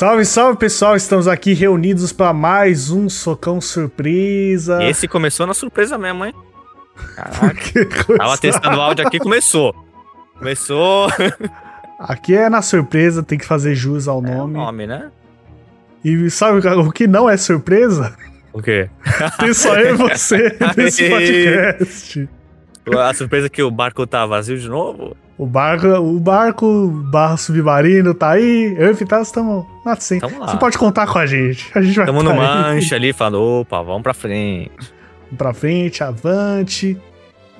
Salve, 0.00 0.24
salve 0.24 0.58
pessoal, 0.58 0.96
estamos 0.96 1.28
aqui 1.28 1.52
reunidos 1.52 2.10
para 2.10 2.32
mais 2.32 2.90
um 2.90 3.06
socão 3.06 3.60
surpresa. 3.60 4.82
Esse 4.82 5.06
começou 5.06 5.46
na 5.46 5.52
surpresa 5.52 5.98
mesmo, 5.98 6.24
hein? 6.24 6.32
Caraca. 7.14 8.16
Tava 8.16 8.38
testando 8.38 8.78
o 8.78 8.80
áudio 8.80 9.06
aqui, 9.06 9.18
começou. 9.18 9.74
Começou. 10.38 11.08
Aqui 11.98 12.34
é 12.34 12.48
na 12.48 12.62
surpresa, 12.62 13.22
tem 13.22 13.36
que 13.36 13.44
fazer 13.44 13.74
jus 13.74 14.08
ao 14.08 14.22
nome. 14.22 14.38
É 14.38 14.42
o 14.42 14.46
nome, 14.46 14.86
né? 14.86 15.10
E 16.02 16.30
sabe 16.30 16.66
o 16.66 16.90
que 16.90 17.06
não 17.06 17.28
é 17.28 17.36
surpresa? 17.36 18.16
O 18.54 18.62
quê? 18.62 18.88
Tem 19.38 19.52
só 19.52 19.76
eu 19.76 19.96
e 19.96 19.98
você 19.98 20.56
nesse 20.78 21.10
podcast. 21.10 22.26
A 22.98 23.12
surpresa 23.12 23.48
é 23.48 23.50
que 23.50 23.62
o 23.62 23.70
barco 23.70 24.06
tá 24.06 24.24
vazio 24.24 24.56
de 24.56 24.66
novo? 24.66 25.14
O 25.40 25.46
barco, 25.46 25.86
o 25.86 26.20
barco 26.20 26.88
barra 27.10 27.38
submarino 27.38 28.12
tá 28.12 28.32
aí. 28.32 28.74
Eu 28.76 28.88
e 28.88 28.90
o 28.90 28.94
Fitas 28.94 29.28
estamos 29.28 29.64
assim. 29.86 30.18
Você 30.20 30.58
pode 30.58 30.76
contar 30.76 31.06
com 31.06 31.18
a 31.18 31.24
gente. 31.24 31.70
A 31.74 31.80
gente 31.80 31.96
vai 31.96 32.04
Estamos 32.04 32.22
no 32.22 32.34
manche 32.34 32.94
ali 32.94 33.10
falando, 33.10 33.40
opa, 33.40 33.80
vamos 33.82 34.02
pra 34.02 34.12
frente. 34.12 34.70
Vamos 35.22 35.38
pra 35.38 35.54
frente, 35.54 36.04
avante. 36.04 37.00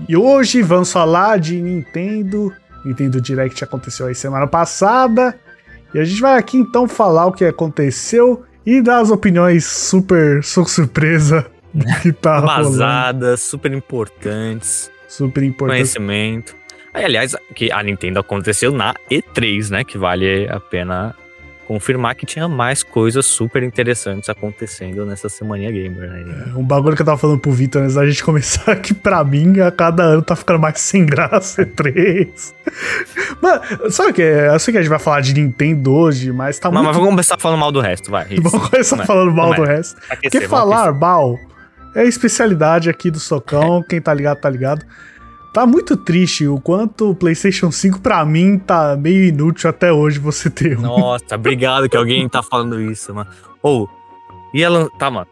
E 0.07 0.15
hoje 0.15 0.61
vamos 0.61 0.93
falar 0.93 1.39
de 1.39 1.59
Nintendo. 1.59 2.53
Nintendo 2.85 3.19
Direct 3.19 3.65
aconteceu 3.65 4.09
aí 4.09 4.15
semana 4.15 4.47
passada. 4.47 5.35
E 5.95 5.99
a 5.99 6.05
gente 6.05 6.21
vai 6.21 6.37
aqui 6.37 6.59
então 6.59 6.87
falar 6.87 7.29
o 7.29 7.33
que 7.33 7.47
aconteceu 7.47 8.45
e 8.67 8.83
dar 8.83 8.99
as 8.99 9.11
opiniões 9.11 9.65
super, 9.65 10.45
super 10.45 10.69
surpresa 10.69 11.47
do 11.73 11.87
que 12.03 12.13
tá 12.13 12.41
Vazadas, 12.43 13.41
super 13.41 13.73
importantes. 13.73 14.91
Super 15.09 15.43
importante. 15.43 15.79
Conhecimento. 15.79 16.60
Aliás, 16.93 17.37
que 17.55 17.71
a 17.71 17.83
Nintendo 17.83 18.21
aconteceu 18.21 18.73
na 18.73 18.95
E3, 19.11 19.71
né? 19.71 19.85
Que 19.85 19.97
vale 19.97 20.49
a 20.49 20.59
pena 20.59 21.15
confirmar 21.71 22.17
que 22.17 22.27
tinha 22.27 22.49
mais 22.49 22.83
coisas 22.83 23.25
super 23.27 23.63
interessantes 23.63 24.29
acontecendo 24.29 25.07
nessa 25.07 25.29
semana 25.29 25.71
gamer, 25.71 26.11
né? 26.11 26.25
É, 26.53 26.59
um 26.59 26.65
bagulho 26.65 26.97
que 26.97 27.03
eu 27.03 27.07
tava 27.07 27.17
falando 27.17 27.39
pro 27.39 27.53
Vitor 27.53 27.83
antes 27.83 27.95
da 27.95 28.05
gente 28.05 28.25
começar 28.27 28.75
que 28.75 28.93
pra 28.93 29.23
mim, 29.23 29.61
a 29.61 29.71
cada 29.71 30.03
ano 30.03 30.21
tá 30.21 30.35
ficando 30.35 30.59
mais 30.59 30.81
sem 30.81 31.07
graça 31.07 31.63
E3. 31.65 32.53
Mano, 33.41 33.93
sabe 33.93 34.11
o 34.11 34.15
que? 34.15 34.21
Eu 34.21 34.59
sei 34.59 34.73
que 34.73 34.79
a 34.79 34.83
gente 34.83 34.91
vai 34.91 34.99
falar 34.99 35.21
de 35.21 35.33
Nintendo 35.33 35.95
hoje, 35.95 36.33
mas 36.33 36.59
tá 36.59 36.73
mas, 36.73 36.75
muito... 36.75 36.87
Mas 36.87 36.97
vamos 36.97 37.11
começar 37.11 37.39
falando 37.39 37.61
mal 37.61 37.71
do 37.71 37.81
resto, 37.81 38.11
vai. 38.11 38.27
Isso. 38.29 38.43
Vamos 38.43 38.69
começar 38.69 39.07
falando 39.07 39.33
mal 39.33 39.55
do 39.55 39.63
resto. 39.63 39.97
Aquecer, 40.11 40.41
Porque 40.41 40.49
falar 40.49 40.93
mal 40.93 41.39
é 41.95 42.01
a 42.01 42.05
especialidade 42.05 42.91
aqui 42.91 43.13
do 43.13 43.21
Socão, 43.21 43.81
quem 43.81 44.01
tá 44.01 44.13
ligado, 44.13 44.41
tá 44.41 44.51
ligado. 44.51 44.85
Tá 45.53 45.67
muito 45.67 45.97
triste 45.97 46.47
o 46.47 46.61
quanto 46.61 47.11
o 47.11 47.15
PlayStation 47.15 47.73
5 47.73 48.01
para 48.01 48.25
mim 48.25 48.57
tá 48.57 48.97
meio 48.97 49.25
inútil 49.25 49.69
até 49.69 49.93
hoje 49.93 50.21
você 50.21 50.49
ter 50.49 50.79
um. 50.79 50.83
Nossa, 50.83 51.35
obrigado 51.35 51.89
que 51.89 51.97
alguém 51.97 52.29
tá 52.29 52.43
falando 52.43 52.81
isso, 52.81 53.13
mano. 53.13 53.29
Ou, 53.61 53.85
oh, 53.85 54.01
e 54.55 54.63
ela. 54.63 54.89
Tá, 54.99 55.11
mano. 55.11 55.27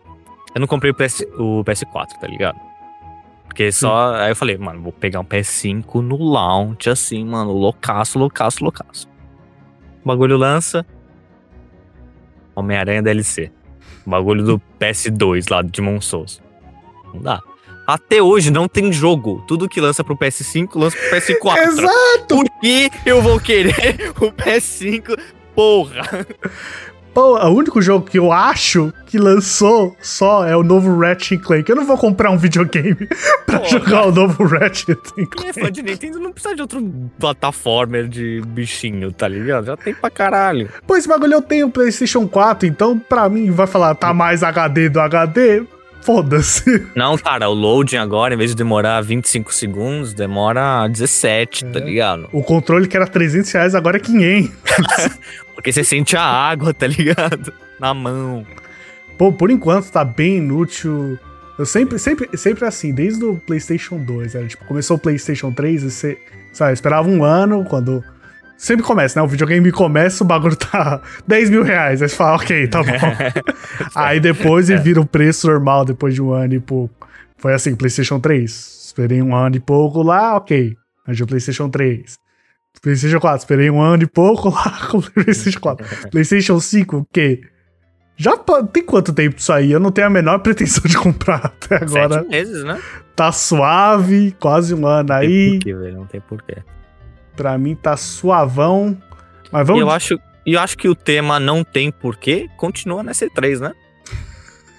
Eu 0.54 0.60
não 0.60 0.66
comprei 0.66 0.90
o, 0.90 0.94
PS, 0.94 1.20
o 1.38 1.62
PS4, 1.64 2.18
tá 2.20 2.26
ligado? 2.26 2.58
Porque 3.44 3.70
só. 3.70 4.14
Aí 4.16 4.32
eu 4.32 4.36
falei, 4.36 4.58
mano, 4.58 4.82
vou 4.82 4.92
pegar 4.92 5.20
um 5.20 5.24
PS5 5.24 6.00
no 6.00 6.16
launch, 6.16 6.90
assim, 6.90 7.24
mano, 7.24 7.52
loucaço, 7.52 8.18
loucaço, 8.18 8.62
loucaço. 8.62 9.08
O 10.02 10.08
bagulho 10.08 10.36
lança. 10.36 10.84
Homem-Aranha 12.56 13.02
DLC. 13.02 13.52
O 14.04 14.10
bagulho 14.10 14.44
do 14.44 14.62
PS2 14.80 15.46
lá 15.48 15.62
de 15.62 16.00
Souls. 16.00 16.42
Não 17.14 17.20
dá. 17.20 17.40
Até 17.88 18.22
hoje 18.22 18.50
não 18.50 18.68
tem 18.68 18.92
jogo. 18.92 19.42
Tudo 19.48 19.66
que 19.66 19.80
lança 19.80 20.04
pro 20.04 20.14
PS5 20.14 20.68
lança 20.74 20.94
pro 20.98 21.18
PS4. 21.18 21.56
Exato! 21.56 22.26
Por 22.28 22.44
que 22.60 22.90
eu 23.06 23.22
vou 23.22 23.40
querer 23.40 24.12
o 24.20 24.30
PS5? 24.30 25.18
Porra! 25.54 26.26
Pô, 27.14 27.38
o 27.38 27.48
único 27.48 27.80
jogo 27.80 28.04
que 28.04 28.18
eu 28.18 28.30
acho 28.30 28.92
que 29.06 29.16
lançou 29.16 29.96
só 30.02 30.46
é 30.46 30.54
o 30.54 30.62
novo 30.62 31.00
Ratchet 31.00 31.40
Clank. 31.42 31.68
Eu 31.68 31.76
não 31.76 31.86
vou 31.86 31.96
comprar 31.96 32.30
um 32.30 32.36
videogame 32.36 33.08
pra 33.46 33.58
Porra. 33.60 33.70
jogar 33.70 34.06
o 34.06 34.12
novo 34.12 34.44
Ratchet 34.44 34.94
Clank. 34.94 35.30
Quem 35.36 35.48
é 35.48 35.52
fã 35.54 35.72
de 35.72 35.82
Nintendo 35.82 36.20
não 36.20 36.30
precisa 36.30 36.54
de 36.54 36.60
outro 36.60 36.80
plataforma 37.18 38.02
de 38.04 38.42
bichinho, 38.48 39.10
tá 39.10 39.26
ligado? 39.26 39.64
Já 39.64 39.76
tem 39.78 39.94
pra 39.94 40.10
caralho. 40.10 40.68
Pô, 40.86 40.94
esse 40.94 41.08
bagulho 41.08 41.32
eu 41.32 41.42
tenho 41.42 41.70
PlayStation 41.70 42.28
4, 42.28 42.68
então 42.68 42.98
pra 42.98 43.30
mim 43.30 43.50
vai 43.50 43.66
falar, 43.66 43.94
tá 43.94 44.12
mais 44.12 44.42
HD 44.42 44.90
do 44.90 45.00
HD? 45.00 45.64
Foda-se. 46.02 46.86
Não, 46.94 47.16
cara, 47.18 47.48
o 47.48 47.54
loading 47.54 47.96
agora, 47.96 48.34
em 48.34 48.36
vez 48.36 48.50
de 48.50 48.56
demorar 48.56 49.00
25 49.02 49.52
segundos, 49.52 50.14
demora 50.14 50.88
17, 50.88 51.64
tá 51.64 51.70
é. 51.70 51.72
tá 51.72 51.80
ligado? 51.80 52.28
O 52.32 52.42
controle 52.42 52.88
que 52.88 52.96
era 52.96 53.06
300 53.06 53.50
reais 53.52 53.74
agora 53.74 53.96
é 53.96 54.00
500. 54.00 54.50
Porque 55.54 55.72
você 55.72 55.82
sente 55.82 56.16
a 56.16 56.22
água, 56.22 56.72
tá 56.72 56.86
ligado? 56.86 57.52
Na 57.80 57.92
mão. 57.92 58.46
Pô, 59.16 59.32
por 59.32 59.50
enquanto 59.50 59.90
tá 59.90 60.04
bem 60.04 60.38
inútil. 60.38 61.18
Eu 61.58 61.66
sempre, 61.66 61.98
sempre, 61.98 62.28
sempre 62.38 62.64
assim, 62.64 62.94
desde 62.94 63.24
o 63.24 63.34
PlayStation 63.34 63.98
2, 63.98 64.36
era, 64.36 64.46
tipo, 64.46 64.64
começou 64.64 64.96
o 64.96 65.00
PlayStation 65.00 65.50
3 65.50 65.82
e 65.82 65.90
você, 65.90 66.18
sabe, 66.52 66.72
esperava 66.72 67.08
um 67.08 67.24
ano 67.24 67.64
quando 67.64 68.04
Sempre 68.58 68.84
começa, 68.84 69.20
né? 69.20 69.24
O 69.24 69.28
videogame 69.28 69.70
começa, 69.70 70.24
o 70.24 70.26
bagulho 70.26 70.56
tá 70.56 71.00
10 71.24 71.48
mil 71.48 71.62
reais. 71.62 72.02
Aí 72.02 72.08
você 72.08 72.16
fala, 72.16 72.36
ok, 72.36 72.66
tá 72.66 72.82
bom. 72.82 72.90
aí 73.94 74.18
depois 74.18 74.68
ele 74.68 74.80
vira 74.80 75.00
o 75.00 75.06
preço 75.06 75.46
normal 75.46 75.84
depois 75.84 76.12
de 76.12 76.20
um 76.20 76.32
ano 76.32 76.54
e 76.54 76.60
pouco. 76.60 77.06
Foi 77.36 77.54
assim, 77.54 77.76
PlayStation 77.76 78.18
3. 78.18 78.50
Esperei 78.86 79.22
um 79.22 79.32
ano 79.32 79.54
e 79.54 79.60
pouco 79.60 80.02
lá, 80.02 80.36
ok. 80.36 80.76
Aí 81.06 81.22
o 81.22 81.26
PlayStation 81.26 81.70
3. 81.70 82.18
PlayStation 82.82 83.20
4, 83.20 83.38
esperei 83.38 83.70
um 83.70 83.80
ano 83.80 84.02
e 84.02 84.06
pouco 84.06 84.50
lá 84.50 84.88
com 84.90 84.98
o 84.98 85.02
PlayStation 85.02 85.60
4. 85.60 86.10
PlayStation 86.10 86.58
5, 86.58 86.96
o 86.96 87.06
quê? 87.12 87.40
Já 88.16 88.36
tem 88.72 88.82
quanto 88.82 89.12
tempo 89.12 89.36
isso 89.38 89.52
aí? 89.52 89.70
Eu 89.70 89.78
não 89.78 89.92
tenho 89.92 90.08
a 90.08 90.10
menor 90.10 90.40
pretensão 90.40 90.82
de 90.84 90.98
comprar 90.98 91.46
até 91.46 91.76
agora. 91.76 92.14
Sete 92.14 92.28
meses, 92.28 92.64
né? 92.64 92.80
Tá 93.14 93.30
suave, 93.30 94.34
quase 94.40 94.74
um 94.74 94.84
ano 94.84 95.12
aí. 95.12 95.28
Não 95.28 95.50
tem 95.50 95.58
porquê, 95.60 95.74
velho, 95.74 95.96
não 95.96 96.06
tem 96.06 96.20
porquê. 96.20 96.56
Pra 97.38 97.56
mim 97.56 97.76
tá 97.76 97.96
suavão. 97.96 99.00
Mas 99.52 99.64
vamos. 99.64 99.80
E 99.80 99.84
eu 99.84 99.90
acho, 99.90 100.20
eu 100.44 100.58
acho 100.58 100.76
que 100.76 100.88
o 100.88 100.94
tema 100.94 101.38
não 101.38 101.62
tem 101.62 101.88
porquê 101.88 102.50
continua 102.56 103.00
na 103.00 103.12
C3, 103.12 103.60
né? 103.60 103.72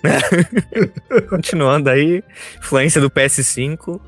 Continuando 1.30 1.90
aí, 1.90 2.22
influência 2.58 3.00
do 3.00 3.10
PS5. 3.10 4.02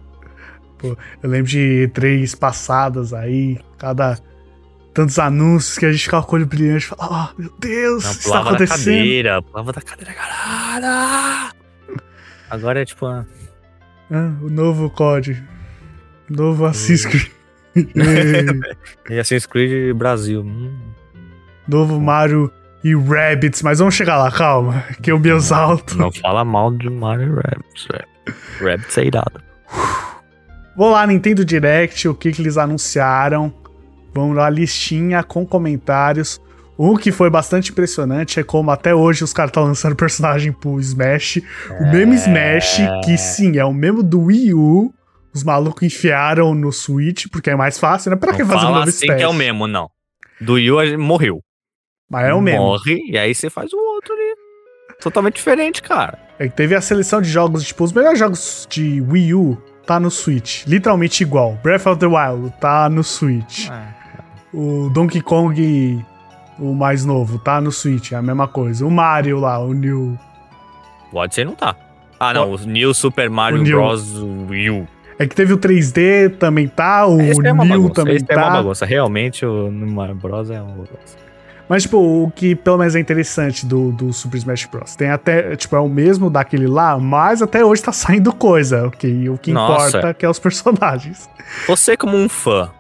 Pô, 0.78 0.98
eu 1.24 1.30
lembro 1.30 1.50
de 1.50 1.90
três 1.94 2.36
passadas 2.36 3.14
aí, 3.14 3.58
cada 3.78 4.20
tantos 4.94 5.18
anúncios 5.18 5.78
que 5.78 5.86
a 5.86 5.92
gente 5.94 6.04
ficava 6.04 6.26
com 6.26 6.36
o 6.36 6.40
olho 6.40 6.46
brilhante 6.46 6.84
e 6.84 6.88
falava, 6.90 7.32
oh, 7.32 7.42
meu 7.42 7.54
Deus, 7.58 8.04
o 8.04 8.20
que 8.20 8.26
está 8.26 8.42
acontecendo? 8.42 8.78
Da 8.78 8.78
cadeira, 8.78 9.42
pulava 9.42 9.72
da 9.72 9.82
cadeira, 9.82 10.14
caralho! 10.14 11.56
Agora 12.50 12.82
é 12.82 12.86
tipo 12.86 13.06
uma... 13.06 13.26
ah, 14.12 14.34
o 14.42 14.50
novo 14.50 14.90
COD, 14.90 15.42
o 16.30 16.34
novo 16.34 16.66
Assassin's 16.66 17.06
Creed. 17.06 17.32
E 17.76 19.14
Assassin's 19.20 19.46
Creed 19.46 19.96
Brasil. 19.96 20.42
Hum. 20.42 20.72
Novo 21.68 22.00
Mario 22.00 22.52
e 22.84 22.96
Rabbids, 22.96 23.62
mas 23.62 23.80
vamos 23.80 23.94
chegar 23.94 24.18
lá, 24.18 24.32
calma, 24.32 24.84
que 25.02 25.12
eu 25.12 25.20
me 25.20 25.30
exalto. 25.30 25.98
Não 25.98 26.12
fala 26.12 26.44
mal 26.44 26.72
de 26.72 26.90
Mario 26.90 27.28
e 27.28 27.36
Rabbids, 27.36 27.88
Rabbids 28.60 28.98
é 28.98 29.06
irado. 29.06 29.42
Vou 30.76 30.90
lá, 30.90 31.06
Nintendo 31.06 31.46
Direct, 31.46 32.08
o 32.08 32.16
que, 32.16 32.32
que 32.32 32.42
eles 32.42 32.58
anunciaram. 32.58 33.54
Vamos 34.14 34.36
lá, 34.36 34.50
listinha 34.50 35.24
com 35.24 35.46
comentários. 35.46 36.42
O 36.78 36.98
que 36.98 37.12
foi 37.12 37.30
bastante 37.30 37.72
impressionante 37.72 38.40
é 38.40 38.44
como 38.44 38.72
até 38.72 38.96
hoje 38.96 39.24
os 39.24 39.34
caras 39.34 39.50
estão 39.50 39.64
lançando 39.64 39.96
personagem 39.96 40.52
pro 40.52 40.80
Smash. 40.80 41.42
O 41.80 41.92
mesmo 41.92 42.14
Smash, 42.16 42.82
que 43.06 43.18
sim, 43.18 43.58
é 43.58 43.66
o 43.66 43.74
mesmo 43.74 44.02
do 44.02 44.22
Wii 44.22 44.54
U, 44.54 44.94
os 45.34 45.44
malucos 45.44 45.84
enfiaram 45.84 46.54
no 46.54 46.72
Switch, 46.72 47.26
porque 47.32 47.50
é 47.50 47.56
mais 47.56 47.80
fácil, 47.80 48.12
né? 48.12 48.18
Pra 48.18 48.34
que 48.34 48.44
fazer 48.44 48.66
um 48.66 48.72
novo 48.72 48.90
assim 48.90 49.06
que 49.06 49.12
é 49.12 49.28
o 49.28 49.34
mesmo, 49.34 49.68
não. 49.68 49.90
Do 50.40 50.58
Yu 50.58 51.00
morreu. 51.00 51.42
Mas 52.10 52.26
é 52.26 52.34
o 52.34 52.42
mesmo. 52.42 52.62
Morre, 52.62 53.00
e 53.08 53.18
aí 53.18 53.34
você 53.34 53.50
faz 53.50 53.72
o 53.72 53.78
outro 53.78 54.14
ali. 54.14 54.36
Totalmente 55.00 55.36
diferente, 55.36 55.82
cara. 55.82 56.20
É 56.38 56.48
que 56.48 56.56
teve 56.56 56.76
a 56.76 56.82
seleção 56.82 57.22
de 57.22 57.30
jogos, 57.30 57.64
tipo, 57.64 57.84
os 57.84 57.94
melhores 57.94 58.20
jogos 58.20 58.68
de 58.70 59.02
Wii 59.02 59.34
U 59.34 59.58
tá 59.86 60.00
no 60.00 60.12
Switch. 60.12 60.66
Literalmente 60.66 61.24
igual. 61.24 61.58
Breath 61.64 61.86
of 61.88 62.00
the 62.00 62.08
Wild 62.08 62.54
tá 62.60 62.90
no 62.90 63.04
Switch. 63.04 63.70
É. 63.70 64.02
O 64.54 64.90
Donkey 64.90 65.22
Kong, 65.22 66.06
o 66.60 66.74
mais 66.74 67.06
novo, 67.06 67.40
tá 67.40 67.62
no 67.62 67.72
Switch. 67.72 68.12
É 68.12 68.16
a 68.16 68.22
mesma 68.22 68.48
coisa. 68.48 68.86
O 68.86 68.92
Mario 68.92 69.40
lá, 69.40 69.60
o 69.60 69.74
New. 69.74 70.20
O 71.12 71.18
Odyssey 71.18 71.46
não 71.46 71.56
tá. 71.56 71.76
Ah, 72.20 72.34
não. 72.34 72.52
O, 72.52 72.56
o 72.56 72.66
New 72.66 72.94
Super 72.94 73.30
Mario 73.30 73.64
Bros. 73.64 74.14
Wii 74.50 74.70
U. 74.70 74.88
É 75.22 75.28
que 75.28 75.36
teve 75.36 75.54
o 75.54 75.58
3D 75.58 76.38
também 76.40 76.68
tá, 76.68 77.06
o 77.06 77.22
Esse 77.22 77.40
é 77.46 77.54
New 77.54 77.90
também 77.92 78.16
Esse 78.16 78.26
tá. 78.26 78.34
é 78.34 78.38
uma 78.38 78.46
tá. 78.46 78.52
bagunça. 78.54 78.86
Realmente 78.88 79.46
o 79.46 79.72
Mario 79.72 80.16
Bros 80.16 80.50
é 80.50 80.60
uma 80.60 80.72
bagunça. 80.72 81.22
Mas, 81.70 81.84
tipo, 81.84 81.98
o 82.00 82.32
que 82.32 82.56
pelo 82.56 82.80
menos 82.80 82.96
é 82.96 83.00
interessante 83.00 83.66
do, 83.66 83.92
do 83.92 84.12
Super 84.12 84.38
Smash 84.38 84.66
Bros. 84.66 84.96
Tem 84.96 85.10
até, 85.12 85.56
tipo, 85.56 85.76
é 85.76 85.80
o 85.80 85.88
mesmo 85.88 86.28
daquele 86.28 86.66
lá, 86.66 86.98
mas 86.98 87.42
até 87.42 87.64
hoje 87.64 87.84
tá 87.84 87.92
saindo 87.94 88.34
coisa, 88.34 88.88
ok? 88.88 89.30
O 89.30 89.38
que 89.38 89.54
Nossa. 89.54 89.90
importa 89.90 90.10
é 90.10 90.14
que 90.16 90.26
é 90.26 90.30
os 90.30 90.40
personagens. 90.40 91.30
Você, 91.68 91.96
como 91.96 92.18
um 92.18 92.28
fã 92.28 92.72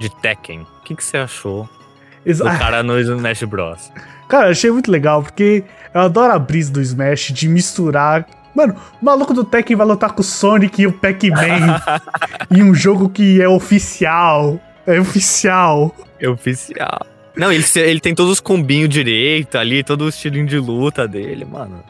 de 0.00 0.08
Tekken, 0.22 0.62
o 0.62 0.82
que, 0.84 0.96
que 0.96 1.04
você 1.04 1.18
achou 1.18 1.68
Exa- 2.24 2.50
do 2.50 2.58
cara 2.58 2.82
no 2.82 2.98
Smash 2.98 3.42
Bros. 3.42 3.92
Cara, 4.28 4.48
achei 4.48 4.70
muito 4.70 4.90
legal, 4.90 5.22
porque 5.22 5.62
eu 5.92 6.00
adoro 6.00 6.32
a 6.32 6.38
brisa 6.38 6.72
do 6.72 6.80
Smash 6.80 7.32
de 7.32 7.46
misturar. 7.48 8.26
Mano, 8.54 8.76
o 9.00 9.04
maluco 9.04 9.32
do 9.32 9.44
Tekken 9.44 9.76
vai 9.76 9.86
lutar 9.86 10.12
com 10.12 10.20
o 10.20 10.24
Sonic 10.24 10.82
e 10.82 10.86
o 10.86 10.92
Pac-Man 10.92 11.80
em 12.50 12.62
um 12.62 12.74
jogo 12.74 13.08
que 13.08 13.40
é 13.40 13.48
oficial. 13.48 14.60
É 14.86 15.00
oficial. 15.00 15.94
É 16.20 16.28
oficial. 16.28 17.06
Não, 17.36 17.50
ele, 17.50 17.64
ele 17.76 18.00
tem 18.00 18.14
todos 18.14 18.32
os 18.32 18.40
combinhos 18.40 18.90
direito 18.90 19.56
ali, 19.56 19.82
todo 19.82 20.02
o 20.04 20.08
estilinho 20.08 20.46
de 20.46 20.58
luta 20.58 21.08
dele, 21.08 21.44
mano. 21.44 21.82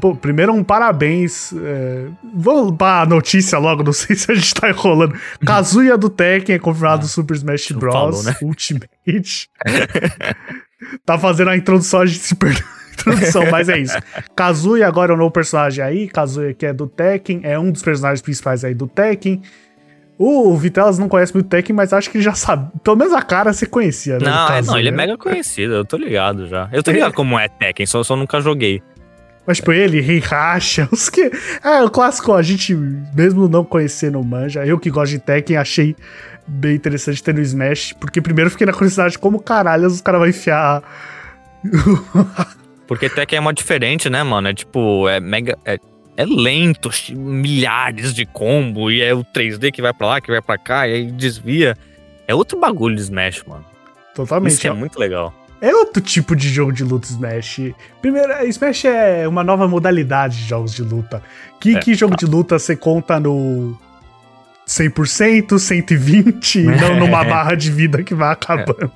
Pô, 0.00 0.14
primeiro 0.14 0.52
um 0.52 0.62
parabéns. 0.62 1.52
é, 1.52 2.06
Vamos 2.34 2.76
pra 2.76 3.04
notícia 3.06 3.58
logo, 3.58 3.82
não 3.82 3.92
sei 3.92 4.14
se 4.14 4.30
a 4.30 4.34
gente 4.34 4.54
tá 4.54 4.68
enrolando. 4.68 5.18
Kazuya 5.44 5.98
do 5.98 6.08
Tekken 6.08 6.54
é 6.56 6.58
confirmado 6.58 7.02
no 7.02 7.08
Super 7.08 7.34
Smash 7.34 7.72
Bros. 7.72 7.92
falou, 7.92 8.22
né? 8.22 8.36
Ultimate. 8.42 9.50
tá 11.04 11.18
fazendo 11.18 11.50
a 11.50 11.56
introdução, 11.56 12.00
a 12.00 12.06
gente 12.06 12.20
se 12.20 12.34
perdeu. 12.34 12.64
Introdução, 12.94 13.50
mas 13.50 13.68
é 13.68 13.78
isso. 13.78 13.96
Kazuya 14.34 14.86
agora 14.86 15.12
é 15.12 15.14
um 15.14 15.18
novo 15.18 15.30
personagem 15.30 15.84
aí. 15.84 16.08
Kazuya 16.08 16.54
que 16.54 16.66
é 16.66 16.72
do 16.72 16.86
Tekken, 16.86 17.40
é 17.42 17.58
um 17.58 17.70
dos 17.70 17.82
personagens 17.82 18.22
principais 18.22 18.64
aí 18.64 18.74
do 18.74 18.86
Tekken. 18.86 19.42
O 20.16 20.56
Vitelas 20.56 20.98
não 20.98 21.08
conhece 21.08 21.34
muito 21.34 21.48
Tekken, 21.48 21.74
mas 21.74 21.92
acho 21.92 22.08
que 22.08 22.18
ele 22.18 22.24
já 22.24 22.34
sabe. 22.34 22.70
Pelo 22.84 22.96
menos 22.96 23.12
a 23.12 23.20
cara 23.20 23.52
você 23.52 23.66
conhecia, 23.66 24.18
né? 24.18 24.30
Não, 24.30 24.48
é, 24.48 24.62
não, 24.62 24.78
ele 24.78 24.88
é 24.88 24.92
mega 24.92 25.18
conhecido, 25.18 25.74
eu 25.74 25.84
tô 25.84 25.96
ligado 25.96 26.46
já. 26.46 26.68
Eu 26.72 26.82
tô 26.82 26.92
ligado 26.92 27.12
como 27.12 27.38
é 27.38 27.48
Tekken, 27.48 27.84
só, 27.84 28.02
só 28.04 28.14
nunca 28.14 28.40
joguei. 28.40 28.80
Mas, 29.46 29.58
tipo, 29.58 29.72
ele, 29.72 29.98
Heihachi, 29.98 30.86
os 30.90 31.10
que. 31.10 31.30
É, 31.62 31.82
o 31.82 31.90
clássico, 31.90 32.32
a 32.32 32.42
gente, 32.42 32.74
mesmo 32.74 33.48
não 33.48 33.64
conhecendo 33.64 34.20
o 34.20 34.24
Manja, 34.24 34.64
eu 34.64 34.78
que 34.78 34.88
gosto 34.88 35.12
de 35.12 35.18
Tekken, 35.18 35.56
achei 35.56 35.96
bem 36.46 36.76
interessante 36.76 37.22
ter 37.22 37.34
no 37.34 37.40
Smash, 37.40 37.94
porque 37.94 38.20
primeiro 38.20 38.50
fiquei 38.50 38.66
na 38.66 38.72
curiosidade 38.72 39.12
de 39.12 39.18
como 39.18 39.40
caralho 39.40 39.86
os 39.86 40.00
caras 40.00 40.20
vão 40.20 40.28
enfiar. 40.28 40.82
Porque 42.94 43.10
Tekken 43.10 43.38
é 43.38 43.40
mó 43.40 43.50
diferente, 43.50 44.08
né, 44.08 44.22
mano? 44.22 44.46
É 44.46 44.54
tipo, 44.54 45.08
é 45.08 45.18
mega. 45.18 45.58
É, 45.64 45.80
é 46.16 46.24
lento, 46.24 46.90
milhares 47.10 48.14
de 48.14 48.24
combo, 48.24 48.88
e 48.88 49.02
é 49.02 49.12
o 49.12 49.24
3D 49.24 49.72
que 49.72 49.82
vai 49.82 49.92
pra 49.92 50.06
lá, 50.06 50.20
que 50.20 50.30
vai 50.30 50.40
pra 50.40 50.56
cá, 50.56 50.86
e 50.86 50.92
aí 50.92 51.10
desvia. 51.10 51.76
É 52.28 52.34
outro 52.34 52.56
bagulho 52.58 52.94
de 52.94 53.02
Smash, 53.02 53.42
mano. 53.48 53.64
Totalmente. 54.14 54.52
Isso 54.52 54.68
é 54.68 54.72
muito 54.72 54.96
legal. 54.96 55.34
É 55.60 55.74
outro 55.74 56.00
tipo 56.00 56.36
de 56.36 56.48
jogo 56.48 56.70
de 56.70 56.84
luta 56.84 57.08
Smash. 57.08 57.72
Primeiro, 58.00 58.32
Smash 58.46 58.84
é 58.84 59.26
uma 59.26 59.42
nova 59.42 59.66
modalidade 59.66 60.36
de 60.36 60.44
jogos 60.44 60.72
de 60.72 60.82
luta. 60.82 61.20
Que, 61.60 61.76
É, 61.76 61.80
que 61.80 61.94
jogo 61.94 62.16
de 62.16 62.26
luta 62.26 62.60
você 62.60 62.76
conta 62.76 63.18
no 63.18 63.76
100%, 64.68 65.58
120 65.58 66.60
e 66.60 66.62
não 66.62 66.96
numa 66.96 67.24
barra 67.26 67.56
de 67.56 67.72
vida 67.72 68.04
que 68.04 68.14
vai 68.14 68.32
acabando. 68.32 68.92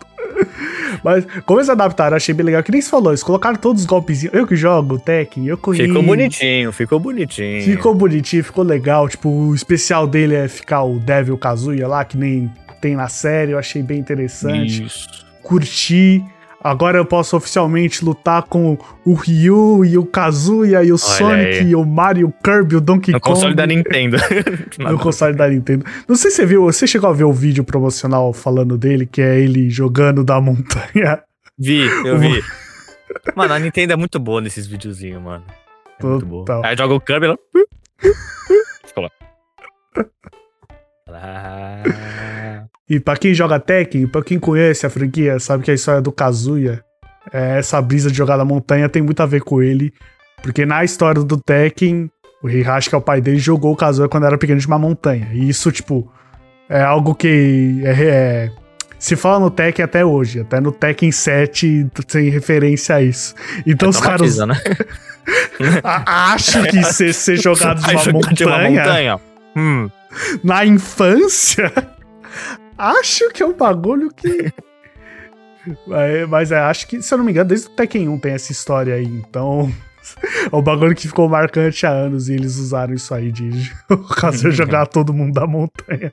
Mas 1.03 1.27
como 1.45 1.61
eles 1.61 1.69
adaptaram, 1.69 2.17
achei 2.17 2.35
bem 2.35 2.47
legal. 2.47 2.63
Que 2.63 2.73
nem 2.73 2.81
você 2.81 2.89
falou, 2.89 3.11
eles 3.11 3.23
colocaram 3.23 3.57
todos 3.57 3.83
os 3.83 3.87
golpezinhos. 3.87 4.35
Eu 4.35 4.47
que 4.47 4.57
jogo 4.57 4.99
Tekken, 4.99 5.47
eu 5.47 5.57
conheço. 5.57 5.89
Ficou 5.89 6.03
bonitinho, 6.03 6.73
ficou 6.73 7.01
bonitinho. 7.01 7.63
Ficou 7.63 7.95
bonitinho, 7.95 8.45
ficou 8.45 8.65
legal. 8.65 9.09
Tipo, 9.09 9.29
o 9.29 9.55
especial 9.55 10.07
dele 10.07 10.35
é 10.35 10.49
ficar 10.49 10.83
o 10.83 10.99
Devil 10.99 11.37
Kazuya 11.39 11.87
lá, 11.89 12.05
que 12.05 12.17
nem 12.17 12.51
tem 12.81 12.97
na 12.97 13.09
série. 13.09 13.53
Eu 13.53 13.59
achei 13.59 13.83
bem 13.83 13.99
interessante 13.99 14.85
Isso. 14.85 15.09
curti. 15.43 16.25
Agora 16.61 16.99
eu 16.99 17.05
posso 17.05 17.37
oficialmente 17.37 18.05
lutar 18.05 18.43
com 18.43 18.77
o 19.05 19.15
Ryu 19.15 19.85
e 19.85 19.97
o 19.97 20.05
Kazuya 20.05 20.83
e 20.83 20.91
o 20.93 20.99
Sonic 20.99 21.59
aí. 21.59 21.71
e 21.71 21.77
o 21.77 21.85
Mario, 21.85 22.29
o 22.29 22.33
Kirby, 22.33 22.77
o 22.77 22.81
Donkey 22.81 23.13
No 23.13 23.21
Kong. 23.21 23.35
console 23.35 23.55
da 23.55 23.67
Nintendo. 23.67 24.17
No 24.79 24.99
console 24.99 25.35
da 25.37 25.49
Nintendo. 25.49 25.85
Não 26.09 26.17
sei 26.17 26.31
se 26.31 26.39
você 26.39 26.47
viu, 26.47 26.65
você 26.65 26.87
chegou 26.87 27.09
a 27.09 27.13
ver 27.13 27.25
o 27.25 27.33
vídeo 27.33 27.63
promocional 27.63 28.33
falando 28.33 28.77
dele, 28.77 29.07
que 29.07 29.23
é 29.23 29.39
ele 29.39 29.71
jogando 29.71 30.25
da 30.25 30.41
montanha. 30.41 31.23
Vi, 31.57 31.81
eu 32.05 32.19
vi. 32.19 32.43
Mano, 33.35 33.55
a 33.55 33.59
Nintendo 33.59 33.93
é 33.93 33.97
muito 33.97 34.19
boa 34.19 34.41
nesses 34.41 34.67
videozinhos, 34.67 35.23
mano. 35.23 35.45
É 36.01 36.07
muito 36.07 36.27
boa. 36.27 36.45
Aí 36.65 36.77
joga 36.77 36.95
o 36.95 37.01
Kirby 37.01 37.27
ela... 37.27 37.39
Ficou 38.85 39.05
lá. 39.05 39.11
E 42.89 42.99
pra 42.99 43.17
quem 43.17 43.35
joga 43.35 43.61
Tekken, 43.61 44.07
pra 44.07 44.23
quem 44.23 44.39
conhece 44.39 44.87
a 44.87 44.91
franquia, 44.91 45.39
sabe 45.39 45.63
que 45.63 45.71
a 45.71 45.75
história 45.75 46.01
do 46.01 46.11
Kazuya, 46.11 46.83
é, 47.33 47.59
essa 47.59 47.81
brisa 47.83 48.11
de 48.11 48.17
jogar 48.17 48.37
da 48.37 48.45
montanha 48.45 48.89
tem 48.89 49.03
muito 49.03 49.23
a 49.23 49.27
ver 49.27 49.43
com 49.43 49.63
ele. 49.63 49.93
Porque 50.43 50.65
na 50.65 50.85
história 50.85 51.23
do 51.23 51.37
Tekken, 51.37 52.11
o 52.43 52.49
Heihachi, 52.49 52.89
que 52.89 52.95
é 52.95 52.99
o 52.99 53.03
pai 53.03 53.21
dele, 53.21 53.39
jogou 53.39 53.73
o 53.73 53.77
Kazuya 53.77 54.09
quando 54.09 54.25
era 54.25 54.39
pequeno 54.39 54.61
de 54.61 54.67
uma 54.67 54.79
montanha. 54.79 55.29
E 55.33 55.49
isso, 55.49 55.71
tipo, 55.71 56.11
é 56.69 56.81
algo 56.81 57.15
que 57.15 57.81
é- 57.85 58.05
é- 58.05 58.51
se 58.99 59.15
fala 59.17 59.39
no 59.39 59.51
Tekken 59.51 59.85
até 59.85 60.05
hoje. 60.05 60.41
Até 60.41 60.61
no 60.61 60.73
Tekken 60.73 61.13
7 61.13 61.87
tem 62.07 62.31
referência 62.31 62.97
a 62.97 63.03
isso. 63.03 63.35
Então 63.67 63.91
os 63.91 64.01
caras 64.01 64.39
né? 64.39 64.55
acham 65.85 66.63
que 66.65 66.83
ser, 66.85 67.13
ser 67.13 67.37
jogado 67.37 67.81
de 67.83 67.91
uma 67.91 68.03
jogar 68.03 68.35
de 68.35 68.45
uma 68.45 68.59
montanha 68.59 68.71
montanha. 68.71 69.21
Hum, 69.59 69.91
na 70.45 70.65
infância, 70.65 71.73
acho 72.79 73.29
que 73.31 73.43
é 73.43 73.47
um 73.47 73.55
bagulho 73.55 74.09
que. 74.15 74.53
É, 75.91 76.25
mas 76.25 76.51
é, 76.51 76.59
acho 76.59 76.87
que, 76.87 77.03
se 77.03 77.13
eu 77.13 77.19
não 77.19 77.25
me 77.27 77.31
engano, 77.31 77.49
desde 77.51 77.67
o 77.67 77.71
Tekken 77.71 78.09
1 78.09 78.19
tem 78.21 78.33
essa 78.33 78.53
história 78.53 78.95
aí. 78.95 79.05
Então, 79.05 79.71
é 80.51 80.57
um 80.57 80.63
bagulho 80.63 80.95
que 80.95 81.07
ficou 81.07 81.29
marcante 81.29 81.85
há 81.85 81.91
anos 81.91 82.31
e 82.31 82.35
eles 82.35 82.57
usaram 82.57 82.95
isso 82.95 83.13
aí 83.13 83.31
de 83.31 83.71
o 83.91 83.99
caso 83.99 84.51
jogar 84.51 84.87
todo 84.87 85.13
mundo 85.13 85.35
da 85.35 85.47
montanha. 85.47 86.11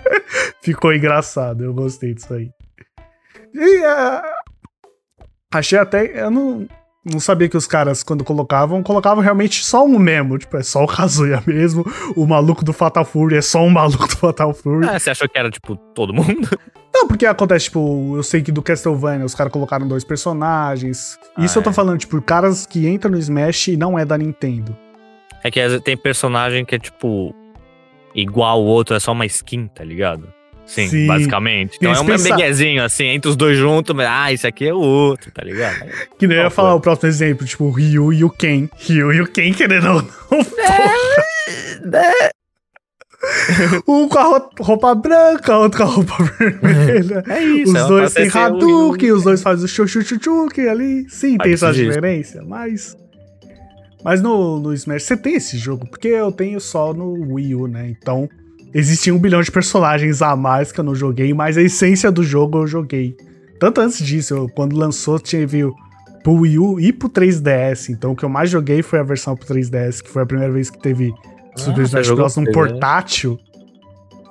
ficou 0.62 0.94
engraçado, 0.94 1.64
eu 1.64 1.74
gostei 1.74 2.14
disso 2.14 2.34
aí. 2.34 2.52
E 3.54 3.86
é, 3.86 4.22
achei 5.54 5.80
até. 5.80 6.22
Eu 6.22 6.30
não. 6.32 6.68
Não 7.06 7.20
sabia 7.20 7.48
que 7.48 7.56
os 7.56 7.68
caras, 7.68 8.02
quando 8.02 8.24
colocavam, 8.24 8.82
colocavam 8.82 9.22
realmente 9.24 9.64
só 9.64 9.86
um 9.86 10.00
mesmo. 10.00 10.40
Tipo, 10.40 10.58
é 10.58 10.64
só 10.64 10.84
o 10.84 10.88
Kazuya 10.88 11.44
mesmo. 11.46 11.86
O 12.16 12.26
maluco 12.26 12.66
do 12.66 12.74
Fatal 12.74 13.06
Fury 13.06 13.36
é 13.38 13.42
só 13.42 13.62
um 13.62 13.70
maluco 13.70 14.08
do 14.08 14.16
Fatal 14.18 14.54
Fury. 14.56 14.88
ah, 14.90 15.00
você 15.00 15.12
achou 15.12 15.30
que 15.30 15.38
era, 15.38 15.52
tipo, 15.52 15.76
todo 15.94 16.12
mundo? 16.12 16.50
Não, 16.92 17.08
porque 17.08 17.26
acontece, 17.26 17.66
tipo, 17.66 18.14
eu 18.16 18.24
sei 18.24 18.42
que 18.42 18.52
do 18.52 18.62
Castlevania 18.62 19.26
os 19.26 19.36
caras 19.36 19.52
colocaram 19.54 19.86
dois 19.88 20.04
personagens. 20.04 21.20
Isso 21.38 21.58
Ah, 21.58 21.60
eu 21.60 21.64
tô 21.64 21.70
é. 21.70 21.74
falando, 21.74 22.00
tipo, 22.00 22.20
caras 22.22 22.66
que 22.66 22.88
entram 22.88 23.12
no 23.12 23.18
Smash 23.18 23.68
e 23.68 23.78
não 23.78 24.00
é 24.00 24.06
da 24.06 24.18
Nintendo. 24.18 24.76
É 25.44 25.52
que 25.52 25.60
às 25.60 25.68
vezes 25.72 25.84
tem 25.84 25.96
personagem 25.96 26.66
que 26.66 26.74
é, 26.74 26.80
tipo, 26.80 27.36
igual 28.16 28.64
o 28.64 28.66
outro, 28.66 28.96
é 28.96 29.00
só 29.00 29.12
uma 29.12 29.26
skin, 29.26 29.68
tá 29.68 29.84
ligado? 29.84 30.34
Sim, 30.66 30.88
Sim. 30.90 31.08
basicamente. 31.08 31.78
Então 31.78 31.94
é 31.94 32.00
um 32.00 32.06
pensa- 32.06 32.36
beguezinho, 32.36 32.84
assim, 32.84 33.06
entre 33.06 33.30
os 33.30 33.36
dois 33.36 33.58
juntos, 33.58 33.96
mas, 33.96 34.08
ah, 34.10 34.34
esse 34.34 34.48
aqui 34.48 34.68
é 34.68 34.74
o 34.74 34.80
outro, 34.80 35.32
tá 35.32 35.44
ligado? 35.44 35.86
Que 36.18 36.26
nem 36.28 36.38
eu 36.38 36.44
ia 36.46 36.50
falar 36.50 36.74
o 36.76 36.80
próximo 36.82 37.08
exemplo, 37.08 37.46
tipo, 37.46 37.66
o 37.66 37.72
Ryu 37.72 38.12
e 38.12 38.24
o 38.24 38.30
Ken. 38.30 38.68
Ryu 38.80 39.14
e 39.14 39.22
o 39.22 39.28
Ken, 39.28 39.54
querendo 39.54 39.88
ou 39.88 40.02
não. 40.02 40.10
um 43.88 44.08
com 44.08 44.20
a 44.20 44.24
ro- 44.24 44.50
roupa 44.60 44.94
branca, 44.96 45.58
outro 45.58 45.78
com 45.80 45.84
a 45.84 45.92
roupa 45.92 46.16
vermelha. 46.38 47.24
É 47.28 47.42
isso. 47.44 47.72
os 47.72 47.76
é 47.80 47.88
dois 47.88 48.14
têm 48.14 48.30
Hadouken, 48.30 49.12
os 49.12 49.24
dois 49.24 49.42
fazem 49.42 49.66
o 49.66 49.68
Chuchuchuchuken 49.68 50.68
ali. 50.68 51.10
Sim, 51.10 51.38
tem 51.38 51.54
essa 51.54 51.72
diferença, 51.72 52.44
mas. 52.46 52.96
Mas 54.04 54.22
no, 54.22 54.60
no 54.60 54.72
Smash 54.74 55.04
você 55.04 55.18
tem 55.18 55.34
esse 55.36 55.58
jogo, 55.58 55.88
porque 55.90 56.08
eu 56.10 56.32
tenho 56.32 56.60
só 56.60 56.94
no 56.94 57.34
Wii 57.34 57.56
U, 57.56 57.68
né? 57.68 57.90
Então, 57.90 58.30
existia 58.76 59.14
um 59.16 59.18
bilhão 59.18 59.42
de 59.42 59.50
personagens 59.52 60.22
a 60.22 60.36
mais 60.36 60.72
que 60.72 60.80
eu 60.80 60.84
não 60.84 60.94
joguei, 60.94 61.34
mas 61.34 61.58
a 61.58 61.62
essência 61.62 62.12
do 62.12 62.24
jogo 62.24 62.60
eu 62.60 62.68
joguei. 62.68 63.16
Tanto 63.60 63.80
antes 63.82 63.98
disso, 64.06 64.34
eu- 64.36 64.50
quando 64.50 64.76
lançou, 64.76 65.18
teve 65.20 65.64
pro 66.24 66.34
Wii 66.34 66.60
U 66.60 66.80
e 66.80 66.92
pro 66.92 67.08
3DS. 67.08 67.90
Então, 67.92 68.12
o 68.12 68.16
que 68.16 68.26
eu 68.26 68.30
mais 68.30 68.50
joguei 68.50 68.82
foi 68.84 69.00
a 69.00 69.04
versão 69.04 69.36
pro 69.36 69.48
3DS, 69.48 70.02
que 70.04 70.10
foi 70.10 70.24
a 70.24 70.26
primeira 70.26 70.52
vez 70.52 70.70
que 70.70 70.78
teve 70.78 71.14
Super 71.56 71.72
Ah, 71.72 71.88
você 71.88 72.00
Smash 72.02 72.12
Bros. 72.12 72.36
num 72.36 72.44
3DS? 72.44 72.54
portátil. 72.54 73.40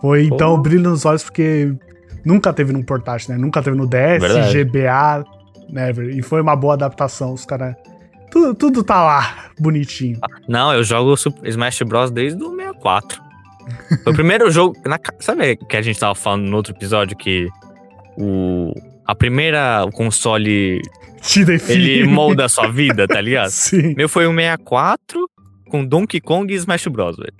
Foi, 0.01 0.25
então, 0.27 0.57
Pô. 0.57 0.63
brilho 0.63 0.91
nos 0.91 1.07
olhos, 1.07 1.23
porque 1.25 1.73
nunca 2.25 2.53
teve 2.53 2.73
num 2.73 2.83
portátil, 2.83 3.33
né? 3.35 3.41
Nunca 3.41 3.63
teve 3.63 3.75
no 3.77 3.87
DS, 3.87 4.21
Verdade. 4.21 4.53
GBA, 4.65 5.25
never. 5.71 6.11
E 6.15 6.21
foi 6.21 6.43
uma 6.43 6.55
boa 6.55 6.75
adaptação, 6.75 7.33
os 7.33 7.47
caras... 7.47 7.75
Tudo, 8.31 8.55
tudo 8.55 8.83
tá 8.85 9.01
lá, 9.03 9.47
bonitinho. 9.59 10.19
Não, 10.49 10.75
eu 10.75 10.83
jogo 10.83 11.17
Super 11.17 11.49
Smash 11.49 11.81
Bros. 11.87 12.11
desde 12.11 12.43
o 12.43 12.51
64. 12.51 13.23
Foi 14.03 14.13
o 14.13 14.17
primeiro 14.17 14.51
jogo. 14.51 14.77
Na, 14.85 14.99
sabe 15.21 15.57
que 15.57 15.77
a 15.77 15.83
gente 15.83 15.99
tava 15.99 16.15
falando 16.15 16.45
no 16.45 16.57
outro 16.57 16.75
episódio 16.75 17.17
que 17.17 17.49
o. 18.19 18.73
A 19.07 19.15
primeira 19.15 19.85
o 19.85 19.91
console 19.91 20.81
Te 21.21 21.45
define. 21.45 21.91
ele 21.91 22.07
molda 22.07 22.47
a 22.47 22.49
sua 22.49 22.69
vida, 22.69 23.07
tá 23.07 23.21
ligado? 23.21 23.51
Sim. 23.53 23.95
Meu 23.95 24.09
foi 24.09 24.27
um 24.27 24.35
64 24.35 25.29
com 25.69 25.85
Donkey 25.85 26.21
Kong 26.21 26.53
e 26.53 26.57
Smash 26.57 26.87
Bros, 26.87 27.17
velho. 27.17 27.35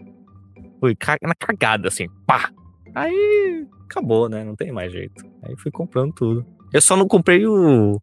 Foi 0.79 0.95
na 1.23 1.35
cagada, 1.35 1.89
assim, 1.89 2.07
pá. 2.27 2.51
Aí 2.95 3.65
acabou, 3.85 4.29
né? 4.29 4.45
Não 4.45 4.55
tem 4.55 4.73
mais 4.73 4.93
jeito. 4.93 5.25
Aí 5.43 5.55
fui 5.57 5.71
comprando 5.71 6.13
tudo. 6.13 6.47
Eu 6.73 6.83
só 6.83 6.97
não 6.97 7.07
comprei 7.07 7.47
o, 7.47 7.99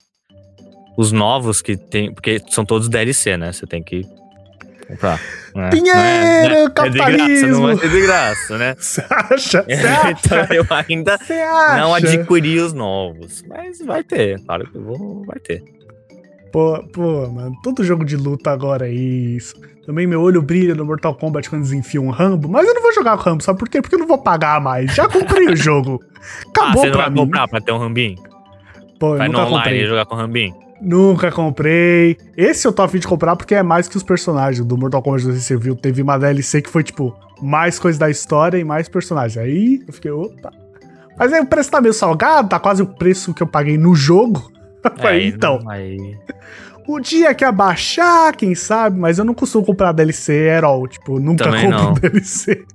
os 0.98 1.12
novos 1.12 1.62
que 1.62 1.78
tem, 1.78 2.14
porque 2.14 2.42
são 2.50 2.66
todos 2.66 2.90
DLC, 2.90 3.38
né? 3.38 3.52
Você 3.52 3.68
tem 3.68 3.84
que 3.84 4.02
comprar. 4.92 5.20
né? 5.56 5.70
Dinheiro, 5.70 5.98
Não 5.98 6.04
é- 6.04 6.50
não 6.50 6.86
é 6.86 6.90
de 6.90 6.98
graça, 6.98 7.10
capitalismo. 7.10 7.68
não 7.68 7.78
ser 7.78 7.90
de 7.90 8.02
graça, 8.02 8.58
né? 8.58 8.76
Você 8.80 9.04
acha? 9.10 9.66
Então 10.10 10.38
eu 10.56 10.66
ainda 10.70 11.20
não 11.78 11.94
adquiri 11.96 12.60
os 12.60 12.74
novos. 12.74 13.44
Mas 13.48 13.80
vai 13.80 14.04
ter, 14.04 14.40
claro 14.46 14.70
que 14.70 14.76
eu 14.78 14.84
vou, 14.84 15.26
vai 15.26 15.40
ter. 15.40 15.64
Pô, 16.52 16.84
pô, 16.92 17.28
mano, 17.30 17.54
todo 17.64 17.84
jogo 17.84 18.04
de 18.04 18.16
luta 18.18 18.52
agora 18.52 18.88
é 18.88 18.92
isso. 18.94 19.56
Também 19.86 20.06
meu 20.06 20.22
olho 20.22 20.42
brilha 20.42 20.76
no 20.76 20.86
Mortal 20.86 21.16
Kombat 21.16 21.50
quando 21.50 21.62
eles 21.62 21.72
enfiam 21.74 22.06
um 22.06 22.10
Rambo, 22.12 22.48
mas 22.50 22.68
eu 22.68 22.74
não 22.74 22.82
vou 22.82 22.94
jogar 22.94 23.16
com 23.18 23.24
o 23.24 23.26
Rambo, 23.26 23.42
sabe 23.44 23.58
por 23.58 23.68
quê? 23.70 23.82
Porque 23.82 23.96
eu 23.96 24.00
não 24.00 24.08
vou 24.08 24.18
pagar 24.18 24.60
mais. 24.62 24.94
Já 24.94 25.08
comprei 25.08 25.48
o 25.48 25.56
jogo. 25.58 26.00
ah, 26.04 26.50
Acabou 26.50 26.74
você 26.82 26.86
não 26.88 26.92
pra 26.94 27.02
vai 27.04 27.10
mim. 27.10 27.16
comprar 27.18 27.48
pra 27.48 27.62
ter 27.62 27.72
um 27.72 27.78
Rambinho? 27.78 28.18
Pô, 29.00 29.14
eu 29.14 29.18
Vai 29.18 29.28
no 29.28 29.34
nunca 29.34 29.46
online 29.48 29.64
comprei. 29.64 29.86
jogar 29.88 30.06
com 30.06 30.14
o 30.16 30.18
Rambinho? 30.18 30.56
Nunca 30.82 31.32
comprei. 31.32 32.18
Esse 32.36 32.68
eu 32.68 32.74
tô 32.74 32.82
afim 32.82 32.98
de 33.00 33.08
comprar 33.08 33.36
porque 33.36 33.54
é 33.54 33.62
mais 33.62 33.88
que 33.88 33.96
os 33.98 34.04
personagens 34.04 34.66
do 34.66 34.78
Mortal 34.78 35.02
Kombat, 35.02 35.26
não 35.26 35.32
sei 35.34 35.42
se 35.42 35.48
você 35.48 35.58
viu. 35.58 35.76
Teve 35.76 36.02
uma 36.02 36.18
DLC 36.18 36.62
que 36.62 36.70
foi, 36.70 36.84
tipo, 36.84 37.16
mais 37.42 37.78
coisa 37.78 38.00
da 38.00 38.10
história 38.10 38.58
e 38.58 38.64
mais 38.64 38.90
personagens. 38.90 39.38
Aí 39.38 39.84
eu 39.88 39.94
fiquei, 39.94 40.10
opa. 40.12 40.52
Mas 41.18 41.32
aí 41.32 41.40
o 41.40 41.46
preço 41.46 41.70
tá 41.70 41.80
meio 41.80 41.94
salgado, 41.94 42.50
tá 42.50 42.60
quase 42.60 42.82
o 42.82 42.88
preço 42.88 43.34
que 43.34 43.44
eu 43.44 43.48
paguei 43.48 43.78
no 43.78 43.94
jogo. 43.94 44.52
Aí 45.04 45.28
então, 45.28 45.60
aí- 45.70 46.18
o 46.88 47.00
dia 47.00 47.36
que 47.36 47.46
abaixar, 47.46 48.36
quem 48.36 48.56
sabe, 48.56 49.00
mas 49.00 49.20
eu 49.20 49.26
não 49.26 49.36
costumo 49.36 49.64
comprar 49.64 49.92
DLC 49.92 50.50
at 50.50 50.64
all. 50.64 50.88
Tipo, 50.88 51.20
nunca 51.20 51.44
Também 51.44 51.70
compro 51.70 51.78
não. 51.86 51.94
DLC. 51.94 52.66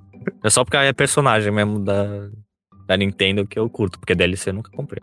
É 0.44 0.48
só 0.48 0.62
porque 0.64 0.76
é 0.76 0.92
personagem 0.92 1.52
mesmo 1.52 1.80
da, 1.80 2.28
da 2.86 2.96
Nintendo 2.96 3.44
que 3.44 3.58
eu 3.58 3.68
curto, 3.68 3.98
porque 3.98 4.14
DLC 4.14 4.50
eu 4.50 4.54
nunca 4.54 4.70
comprei. 4.70 5.00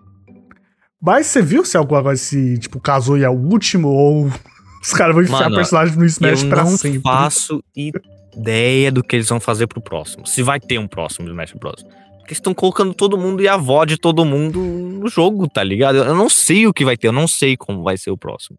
Mas 1.05 1.27
você 1.27 1.41
viu 1.41 1.65
se 1.65 1.75
alguma 1.75 2.01
coisa 2.01 2.21
se, 2.21 2.57
tipo, 2.57 2.79
casou 2.79 3.17
e 3.17 3.23
é 3.25 3.29
o 3.29 3.33
último 3.33 3.89
ou 3.89 4.31
os 4.81 4.93
caras 4.93 5.13
vão 5.13 5.23
enfiar 5.23 5.41
Mano, 5.41 5.55
personagem 5.55 5.97
no 5.97 6.05
Smash 6.05 6.43
eu 6.43 6.49
pra 6.49 6.63
não 6.63 6.77
sempre? 6.77 7.01
faço 7.01 7.61
ideia 7.75 8.89
do 8.89 9.03
que 9.03 9.17
eles 9.17 9.27
vão 9.27 9.39
fazer 9.39 9.67
pro 9.67 9.81
próximo. 9.81 10.25
Se 10.25 10.41
vai 10.41 10.61
ter 10.61 10.79
um 10.79 10.87
próximo 10.87 11.27
Smash 11.27 11.53
Bros. 11.59 11.83
Porque 11.83 12.31
eles 12.31 12.37
estão 12.37 12.53
colocando 12.53 12.93
todo 12.93 13.17
mundo 13.17 13.43
e 13.43 13.49
a 13.49 13.55
avó 13.55 13.83
de 13.83 13.97
todo 13.97 14.23
mundo 14.23 14.61
no 14.61 15.09
jogo, 15.09 15.45
tá 15.49 15.61
ligado? 15.61 15.97
Eu 15.97 16.15
não 16.15 16.29
sei 16.29 16.67
o 16.67 16.73
que 16.73 16.85
vai 16.85 16.95
ter, 16.95 17.07
eu 17.07 17.11
não 17.11 17.27
sei 17.27 17.57
como 17.57 17.83
vai 17.83 17.97
ser 17.97 18.11
o 18.11 18.17
próximo. 18.17 18.57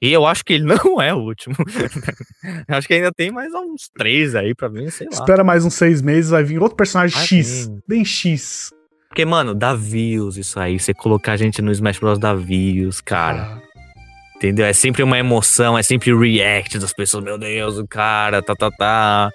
E 0.00 0.12
eu 0.12 0.24
acho 0.24 0.44
que 0.44 0.52
ele 0.52 0.64
não 0.84 1.02
é 1.02 1.12
o 1.12 1.18
último. 1.18 1.56
eu 2.68 2.76
acho 2.76 2.86
que 2.86 2.94
ainda 2.94 3.10
tem 3.12 3.32
mais 3.32 3.52
uns 3.52 3.88
três 3.88 4.36
aí 4.36 4.54
pra 4.54 4.68
mim, 4.68 4.88
sei 4.90 5.08
lá. 5.08 5.12
Espera 5.12 5.42
mais 5.42 5.64
uns 5.64 5.74
seis 5.74 6.00
meses, 6.00 6.30
vai 6.30 6.44
vir 6.44 6.62
outro 6.62 6.76
personagem 6.76 7.18
X. 7.18 7.66
vir. 7.66 7.82
Bem 7.88 8.04
X. 8.04 8.70
Porque, 9.14 9.24
mano, 9.24 9.54
dá 9.54 9.72
views 9.72 10.36
isso 10.36 10.58
aí. 10.58 10.76
Você 10.76 10.92
colocar 10.92 11.34
a 11.34 11.36
gente 11.36 11.62
no 11.62 11.70
Smash 11.70 12.00
Bros. 12.00 12.18
dá 12.18 12.34
views, 12.34 13.00
cara. 13.00 13.62
Ah, 13.62 14.34
Entendeu? 14.34 14.66
É 14.66 14.72
sempre 14.72 15.04
uma 15.04 15.16
emoção, 15.16 15.78
é 15.78 15.84
sempre 15.84 16.12
react 16.12 16.80
das 16.80 16.92
pessoas. 16.92 17.22
Meu 17.22 17.38
Deus, 17.38 17.78
o 17.78 17.86
cara, 17.86 18.42
tá, 18.42 18.56
tá, 18.56 18.72
tá. 18.72 19.30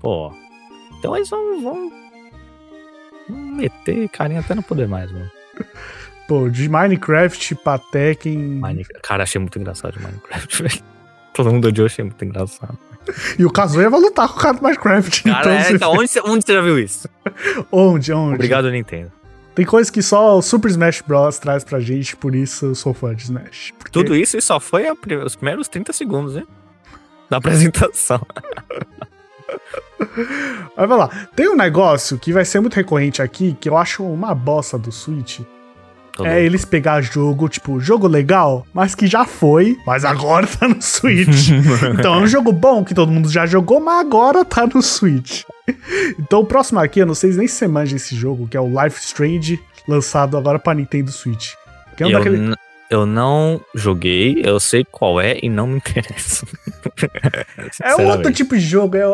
Pô. 0.00 0.32
Então 0.98 1.14
eles 1.14 1.28
vão, 1.28 1.60
vão, 1.60 1.92
meter 3.28 4.08
carinha 4.08 4.40
até 4.40 4.54
não 4.54 4.62
poder 4.62 4.88
mais, 4.88 5.12
mano. 5.12 5.30
Pô, 6.26 6.48
de 6.48 6.66
Minecraft 6.66 7.56
pra 7.56 7.78
Tekken. 7.78 8.38
Minecraft. 8.38 9.06
Cara, 9.06 9.24
achei 9.24 9.38
muito 9.38 9.58
engraçado 9.58 10.00
Minecraft, 10.00 10.62
velho. 10.64 10.82
Todo 11.34 11.52
mundo 11.52 11.68
odiou, 11.68 11.84
achei 11.84 12.02
muito 12.02 12.24
engraçado. 12.24 12.78
E 13.38 13.44
o 13.44 13.50
Kazuya 13.50 13.90
vai 13.90 14.00
lutar 14.00 14.28
com 14.28 14.38
o 14.38 14.40
cara 14.40 14.54
do 14.56 14.62
Minecraft. 14.62 15.22
Cara, 15.24 15.40
então, 15.40 15.52
é, 15.52 15.62
você- 15.64 15.72
então 15.74 15.92
onde, 15.92 16.08
você, 16.08 16.20
onde 16.24 16.44
você 16.44 16.52
já 16.54 16.60
viu 16.62 16.78
isso? 16.78 17.08
onde, 17.70 18.12
onde? 18.12 18.34
Obrigado, 18.34 18.70
Nintendo. 18.70 19.12
Tem 19.54 19.64
coisas 19.64 19.90
que 19.90 20.02
só 20.02 20.36
o 20.38 20.42
Super 20.42 20.68
Smash 20.70 21.02
Bros. 21.06 21.38
traz 21.38 21.62
pra 21.62 21.78
gente, 21.80 22.16
por 22.16 22.34
isso 22.34 22.66
eu 22.66 22.74
sou 22.74 22.92
fã 22.94 23.14
de 23.14 23.22
Smash. 23.24 23.72
Porque- 23.78 23.92
Tudo 23.92 24.16
isso 24.16 24.36
e 24.36 24.42
só 24.42 24.58
foi 24.58 24.88
a 24.88 24.94
os 25.24 25.36
primeiros 25.36 25.68
30 25.68 25.92
segundos, 25.92 26.36
hein? 26.36 26.46
Da 27.30 27.36
apresentação. 27.38 28.20
Mas 30.76 30.88
vai 30.88 30.98
lá. 30.98 31.08
Tem 31.34 31.48
um 31.48 31.56
negócio 31.56 32.18
que 32.18 32.32
vai 32.32 32.44
ser 32.44 32.60
muito 32.60 32.74
recorrente 32.74 33.22
aqui, 33.22 33.56
que 33.60 33.68
eu 33.68 33.76
acho 33.76 34.02
uma 34.04 34.34
bosta 34.34 34.76
do 34.78 34.90
Switch. 34.92 35.40
Tô 36.16 36.24
é 36.24 36.28
louco. 36.28 36.44
eles 36.44 36.64
pegar 36.64 37.00
jogo, 37.00 37.48
tipo, 37.48 37.80
jogo 37.80 38.06
legal, 38.06 38.64
mas 38.72 38.94
que 38.94 39.06
já 39.06 39.24
foi, 39.24 39.76
mas 39.84 40.04
agora 40.04 40.46
tá 40.46 40.68
no 40.68 40.80
Switch. 40.80 41.50
então 41.98 42.14
é 42.14 42.18
um 42.18 42.26
jogo 42.26 42.52
bom 42.52 42.84
que 42.84 42.94
todo 42.94 43.10
mundo 43.10 43.28
já 43.28 43.46
jogou, 43.46 43.80
mas 43.80 44.00
agora 44.00 44.44
tá 44.44 44.66
no 44.66 44.80
Switch. 44.80 45.42
então 46.18 46.40
o 46.40 46.46
próximo 46.46 46.78
aqui, 46.78 47.00
eu 47.00 47.06
não 47.06 47.14
sei 47.14 47.32
nem 47.32 47.48
se 47.48 47.54
você 47.54 47.66
manja 47.66 47.96
esse 47.96 48.14
jogo, 48.14 48.46
que 48.46 48.56
é 48.56 48.60
o 48.60 48.68
Life 48.68 49.00
Strange, 49.00 49.60
lançado 49.88 50.36
agora 50.36 50.58
pra 50.58 50.74
Nintendo 50.74 51.10
Switch. 51.10 51.54
Que 51.96 52.04
é 52.04 52.06
um 52.06 52.10
eu, 52.10 52.18
daquele. 52.18 52.54
Eu 52.90 53.06
não 53.06 53.60
joguei, 53.74 54.42
eu 54.44 54.60
sei 54.60 54.84
qual 54.84 55.20
é 55.20 55.38
e 55.42 55.48
não 55.48 55.66
me 55.66 55.76
interessa. 55.76 56.46
É 57.82 57.90
outro 57.92 57.96
Sinceramente. 57.96 58.32
tipo 58.32 58.54
de 58.56 58.60
jogo, 58.62 58.96
é 58.96 59.04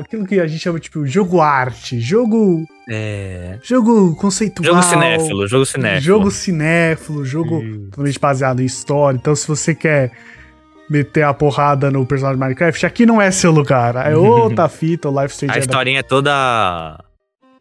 aquilo 0.00 0.26
que 0.26 0.40
a 0.40 0.46
gente 0.46 0.60
chama, 0.60 0.80
tipo, 0.80 1.06
jogo 1.06 1.40
arte, 1.40 2.00
jogo. 2.00 2.64
É. 2.88 3.58
Jogo 3.62 4.16
conceitual. 4.16 4.64
Jogo 4.66 4.82
cinéfilo, 4.82 5.46
jogo 5.46 5.66
cinéfilo. 5.66 6.00
Jogo 6.02 6.30
cinéfilo, 6.30 7.24
jogo 7.24 7.62
totalmente 7.90 8.18
baseado 8.18 8.60
em 8.60 8.64
história. 8.64 9.16
Então, 9.16 9.34
se 9.36 9.46
você 9.46 9.74
quer 9.74 10.10
meter 10.88 11.22
a 11.22 11.32
porrada 11.32 11.88
no 11.90 12.04
personagem 12.04 12.36
de 12.38 12.42
Minecraft, 12.42 12.84
aqui 12.84 13.06
não 13.06 13.22
é 13.22 13.30
seu 13.30 13.52
lugar. 13.52 13.94
É 13.96 14.16
outra 14.16 14.66
fita, 14.70 15.08
o 15.08 15.20
Life 15.22 15.34
Strange 15.34 15.52
A 15.52 15.56
é 15.56 15.60
da- 15.60 15.64
historinha 15.66 16.00
é 16.00 16.02
toda 16.02 16.98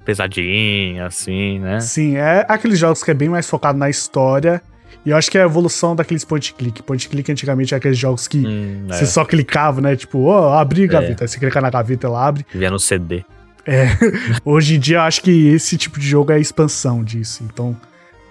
pesadinha, 0.04 1.06
assim, 1.06 1.60
né? 1.60 1.80
Sim, 1.80 2.16
é 2.18 2.46
aqueles 2.50 2.80
jogos 2.80 3.04
que 3.04 3.12
é 3.12 3.14
bem 3.14 3.30
mais 3.30 3.48
focado 3.48 3.78
na 3.78 3.90
história. 3.90 4.62
E 5.06 5.10
eu 5.12 5.18
acho 5.18 5.30
que 5.32 5.38
é 5.38 5.42
a 5.42 5.46
evolução 5.46 5.96
daqueles 5.96 6.24
point 6.26 6.54
click. 6.54 6.84
Point 6.84 7.08
click 7.10 7.32
antigamente 7.32 7.74
é 7.74 7.78
aqueles 7.78 7.98
jogos 7.98 8.28
que 8.28 8.46
Hum, 8.46 8.88
é. 8.90 8.94
você 8.94 9.06
só 9.06 9.24
clicava, 9.26 9.82
né? 9.82 9.96
Tipo, 9.96 10.26
ó, 10.26 10.54
abrir 10.58 10.84
É. 10.84 10.88
gaveta. 10.88 11.24
Aí 11.24 11.28
você 11.28 11.40
clica 11.40 11.60
na 11.62 11.70
gaveta, 11.70 12.08
ela 12.08 12.26
abre. 12.28 12.46
Via 12.54 12.70
no 12.70 12.80
CD. 12.80 13.24
Hoje 14.44 14.76
em 14.76 14.80
dia, 14.80 14.98
eu 14.98 15.02
acho 15.02 15.22
que 15.22 15.48
esse 15.48 15.78
tipo 15.78 16.00
de 16.00 16.08
jogo 16.08 16.32
é 16.32 16.36
a 16.36 16.40
expansão 16.40 17.04
disso. 17.04 17.44
Então, 17.44 17.76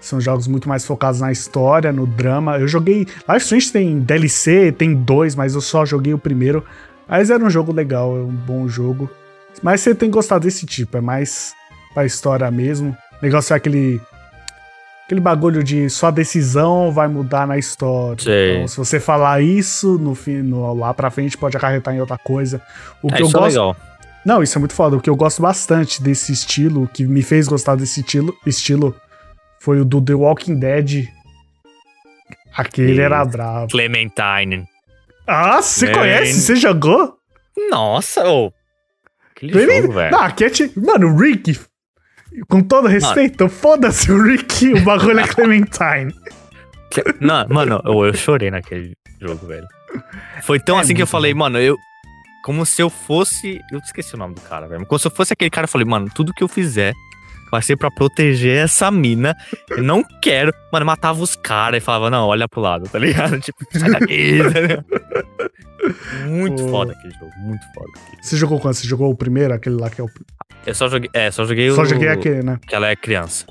são 0.01 0.19
jogos 0.19 0.47
muito 0.47 0.67
mais 0.67 0.85
focados 0.85 1.19
na 1.21 1.31
história, 1.31 1.91
no 1.91 2.05
drama. 2.05 2.57
Eu 2.57 2.67
joguei. 2.67 2.99
Life 3.27 3.37
Strange 3.43 3.71
tem 3.71 3.99
DLC, 3.99 4.71
tem 4.71 4.93
dois, 4.93 5.35
mas 5.35 5.55
eu 5.55 5.61
só 5.61 5.85
joguei 5.85 6.13
o 6.13 6.17
primeiro. 6.17 6.63
Mas 7.07 7.29
era 7.29 7.43
um 7.43 7.49
jogo 7.49 7.71
legal, 7.73 8.15
é 8.17 8.21
um 8.21 8.27
bom 8.33 8.67
jogo. 8.67 9.09
Mas 9.63 9.81
você 9.81 9.95
tem 9.95 10.09
gostado 10.09 10.45
desse 10.45 10.65
tipo, 10.65 10.95
é 10.97 11.01
mais 11.01 11.53
pra 11.93 12.05
história 12.05 12.49
mesmo. 12.51 12.95
O 13.21 13.25
negócio 13.25 13.53
é 13.53 13.57
aquele. 13.57 13.99
Aquele 15.09 15.21
bagulho 15.21 15.63
de 15.63 15.89
só 15.89 16.11
decisão 16.11 16.91
vai 16.91 17.07
mudar 17.07 17.47
na 17.47 17.57
história. 17.57 18.21
Sei. 18.23 18.55
Então, 18.57 18.67
se 18.67 18.77
você 18.77 18.99
falar 18.99 19.41
isso, 19.41 19.97
no 19.97 20.13
fim, 20.13 20.43
no, 20.43 20.71
lá 20.75 20.93
pra 20.93 21.09
frente 21.09 21.35
pode 21.35 21.57
acarretar 21.57 21.95
em 21.95 21.99
outra 21.99 22.15
coisa. 22.15 22.61
O 23.01 23.07
É, 23.07 23.15
que 23.15 23.23
eu 23.23 23.27
é 23.27 23.31
gosto. 23.31 23.45
legal. 23.47 23.75
Não, 24.23 24.43
isso 24.43 24.55
é 24.55 24.59
muito 24.59 24.75
foda. 24.75 24.95
O 24.97 25.01
que 25.01 25.09
eu 25.09 25.15
gosto 25.15 25.41
bastante 25.41 26.03
desse 26.03 26.31
estilo, 26.31 26.87
que 26.93 27.05
me 27.07 27.23
fez 27.23 27.47
gostar 27.47 27.73
desse 27.75 28.01
estilo, 28.01 28.37
estilo 28.45 28.95
foi 29.59 29.81
o 29.81 29.85
do 29.85 29.99
The 29.99 30.13
Walking 30.13 30.59
Dead. 30.59 31.07
Aquele 32.55 32.91
Isso. 32.91 33.01
era 33.01 33.25
bravo. 33.25 33.67
Clementine. 33.69 34.67
Ah, 35.25 35.59
você 35.59 35.87
Man. 35.87 35.93
conhece? 35.93 36.33
Você 36.41 36.55
jogou? 36.55 37.15
Nossa, 37.71 38.29
ô. 38.29 38.53
Aquele 39.35 39.57
Ele- 39.57 39.81
jogo, 39.81 39.93
velho. 39.93 40.11
Não, 40.11 40.21
aqui 40.21 40.43
é 40.45 40.51
Mano, 40.75 41.07
o 41.07 41.17
Rick, 41.17 41.59
com 42.47 42.61
todo 42.61 42.87
respeito, 42.87 43.49
foda-se 43.49 44.11
o 44.11 44.21
Rick, 44.21 44.73
o 44.73 44.83
bagulho 44.83 45.19
é 45.19 45.27
Clementine. 45.27 46.13
Não, 47.19 47.47
mano, 47.49 47.81
eu, 47.85 48.05
eu 48.05 48.13
chorei 48.13 48.49
naquele 48.49 48.93
jogo, 49.21 49.45
velho. 49.47 49.67
Foi 50.43 50.59
tão 50.59 50.77
É 50.77 50.81
assim 50.81 50.93
que 50.93 51.01
eu 51.01 51.07
falei, 51.07 51.33
mano, 51.33 51.59
eu. 51.59 51.77
Como 52.43 52.65
se 52.65 52.81
eu 52.81 52.89
fosse. 52.89 53.59
Eu 53.71 53.79
esqueci 53.79 54.15
o 54.15 54.17
nome 54.17 54.35
do 54.35 54.41
cara, 54.41 54.67
velho. 54.67 54.85
Como 54.85 54.97
se 54.97 55.07
eu 55.07 55.11
fosse 55.11 55.33
aquele 55.33 55.49
cara, 55.49 55.65
eu 55.65 55.69
falei, 55.69 55.85
mano, 55.85 56.09
tudo 56.13 56.33
que 56.33 56.43
eu 56.43 56.47
fizer 56.47 56.93
vai 57.51 57.61
ser 57.61 57.75
pra 57.75 57.91
proteger 57.91 58.63
essa 58.63 58.89
mina. 58.91 59.35
Eu 59.69 59.83
não 59.83 60.03
quero. 60.21 60.53
Mano, 60.71 60.85
matava 60.85 61.21
os 61.21 61.35
caras 61.35 61.81
e 61.81 61.85
falava, 61.85 62.09
não, 62.09 62.27
olha 62.27 62.47
pro 62.47 62.61
lado, 62.61 62.87
tá 62.89 62.99
ligado? 62.99 63.39
Tipo, 63.41 63.65
sai 63.71 63.91
daqui. 63.91 64.39
tá 64.53 64.59
ligado? 64.59 64.85
muito 66.27 66.63
Pô. 66.63 66.69
foda 66.69 66.93
aquele 66.93 67.13
jogo, 67.13 67.31
muito 67.39 67.65
foda. 67.73 67.89
aquele 68.05 68.23
Você 68.23 68.37
jogou 68.37 68.59
quando? 68.59 68.73
Você 68.75 68.87
jogou 68.87 69.09
o 69.11 69.15
primeiro? 69.15 69.53
Aquele 69.53 69.75
lá 69.75 69.89
que 69.89 70.01
é 70.01 70.03
o. 70.03 70.09
Eu 70.65 70.75
só 70.75 70.87
joguei. 70.87 71.09
É, 71.13 71.31
só 71.31 71.45
joguei 71.45 71.71
Só 71.71 71.81
o. 71.81 71.85
joguei 71.85 72.07
aquele, 72.09 72.43
né? 72.43 72.59
Que 72.67 72.75
ela 72.75 72.87
é 72.87 72.95
criança. 72.95 73.45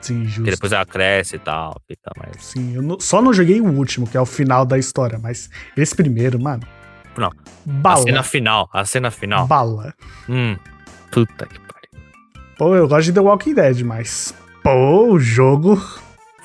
Sim, 0.00 0.24
justo. 0.24 0.44
Que 0.44 0.50
depois 0.50 0.72
ela 0.72 0.84
cresce 0.86 1.36
e 1.36 1.38
tal. 1.38 1.80
E 1.88 1.94
tal 1.96 2.12
mas... 2.18 2.42
Sim, 2.44 2.74
eu 2.74 2.82
não- 2.82 2.98
só 2.98 3.20
não 3.20 3.32
joguei 3.34 3.60
o 3.60 3.66
último, 3.70 4.06
que 4.06 4.16
é 4.16 4.20
o 4.20 4.26
final 4.26 4.64
da 4.64 4.78
história, 4.78 5.18
mas 5.18 5.50
esse 5.76 5.94
primeiro, 5.94 6.40
mano. 6.40 6.62
Não. 7.16 7.28
A 7.28 7.32
Bala. 7.66 8.02
cena 8.02 8.22
final, 8.22 8.68
a 8.72 8.84
cena 8.84 9.10
final. 9.10 9.46
Bala. 9.46 9.92
Hum. 10.28 10.56
Puta 11.10 11.44
que 11.46 11.58
pariu. 11.60 12.06
Pô, 12.56 12.74
eu 12.76 12.88
gosto 12.88 13.06
de 13.06 13.12
The 13.12 13.20
Walking 13.20 13.54
Dead, 13.54 13.80
mas. 13.82 14.34
Pô, 14.62 15.12
o 15.12 15.18
jogo. 15.18 15.76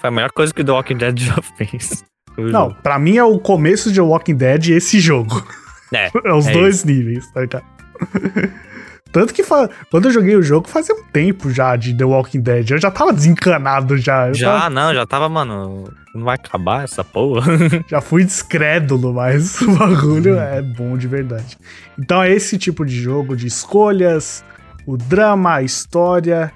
Foi 0.01 0.09
a 0.09 0.12
melhor 0.12 0.31
coisa 0.31 0.53
que 0.53 0.63
The 0.63 0.71
Walking 0.71 0.97
Dead 0.97 1.17
já 1.19 1.35
fez. 1.57 2.03
Não, 2.38 2.69
jogo. 2.69 2.75
pra 2.83 3.00
mim 3.00 3.15
é 3.17 3.24
o 3.24 3.39
começo 3.39 3.89
de 3.89 3.95
The 3.95 4.01
Walking 4.01 4.35
Dead 4.35 4.67
esse 4.69 5.00
jogo. 5.00 5.45
É, 5.93 6.12
É 6.25 6.33
os 6.33 6.47
é 6.47 6.51
dois 6.51 6.83
níveis, 6.83 7.31
tá 7.31 7.41
ligado? 7.41 7.63
Tanto 9.15 9.34
que 9.34 9.43
fa... 9.45 9.69
quando 9.89 10.10
eu 10.10 10.12
joguei 10.12 10.36
o 10.36 10.43
jogo 10.43 10.67
fazia 10.67 10.93
um 10.93 11.01
tempo 11.05 11.50
já 11.50 11.77
de 11.77 11.93
The 11.95 12.03
Walking 12.03 12.41
Dead. 12.41 12.69
Eu 12.72 12.77
já 12.77 12.91
tava 12.91 13.13
desencanado 13.13 13.98
já. 13.98 14.27
Eu 14.27 14.34
Já, 14.34 14.51
tava- 14.51 14.69
não, 14.69 14.93
já 14.93 15.05
tava, 15.05 15.29
mano. 15.29 15.86
Não 16.13 16.25
vai 16.25 16.36
acabar 16.36 16.84
essa 16.84 17.01
porra. 17.01 17.45
Já 17.88 18.01
fui 18.01 18.25
descrédulo, 18.25 19.13
mas 19.13 19.62
o 19.62 19.72
bagulho 19.72 20.38
é 20.38 20.62
bom 20.62 20.98
de 20.98 21.07
verdade. 21.07 21.57
Então 21.98 22.22
é 22.22 22.29
esse 22.29 22.57
tipo 22.57 22.86
de 22.86 22.93
jogo 22.93 23.38
de 23.38 23.48
escolhas, 23.48 24.43
o 24.86 24.98
drama, 24.98 25.55
a 25.55 25.63
história. 25.63 26.51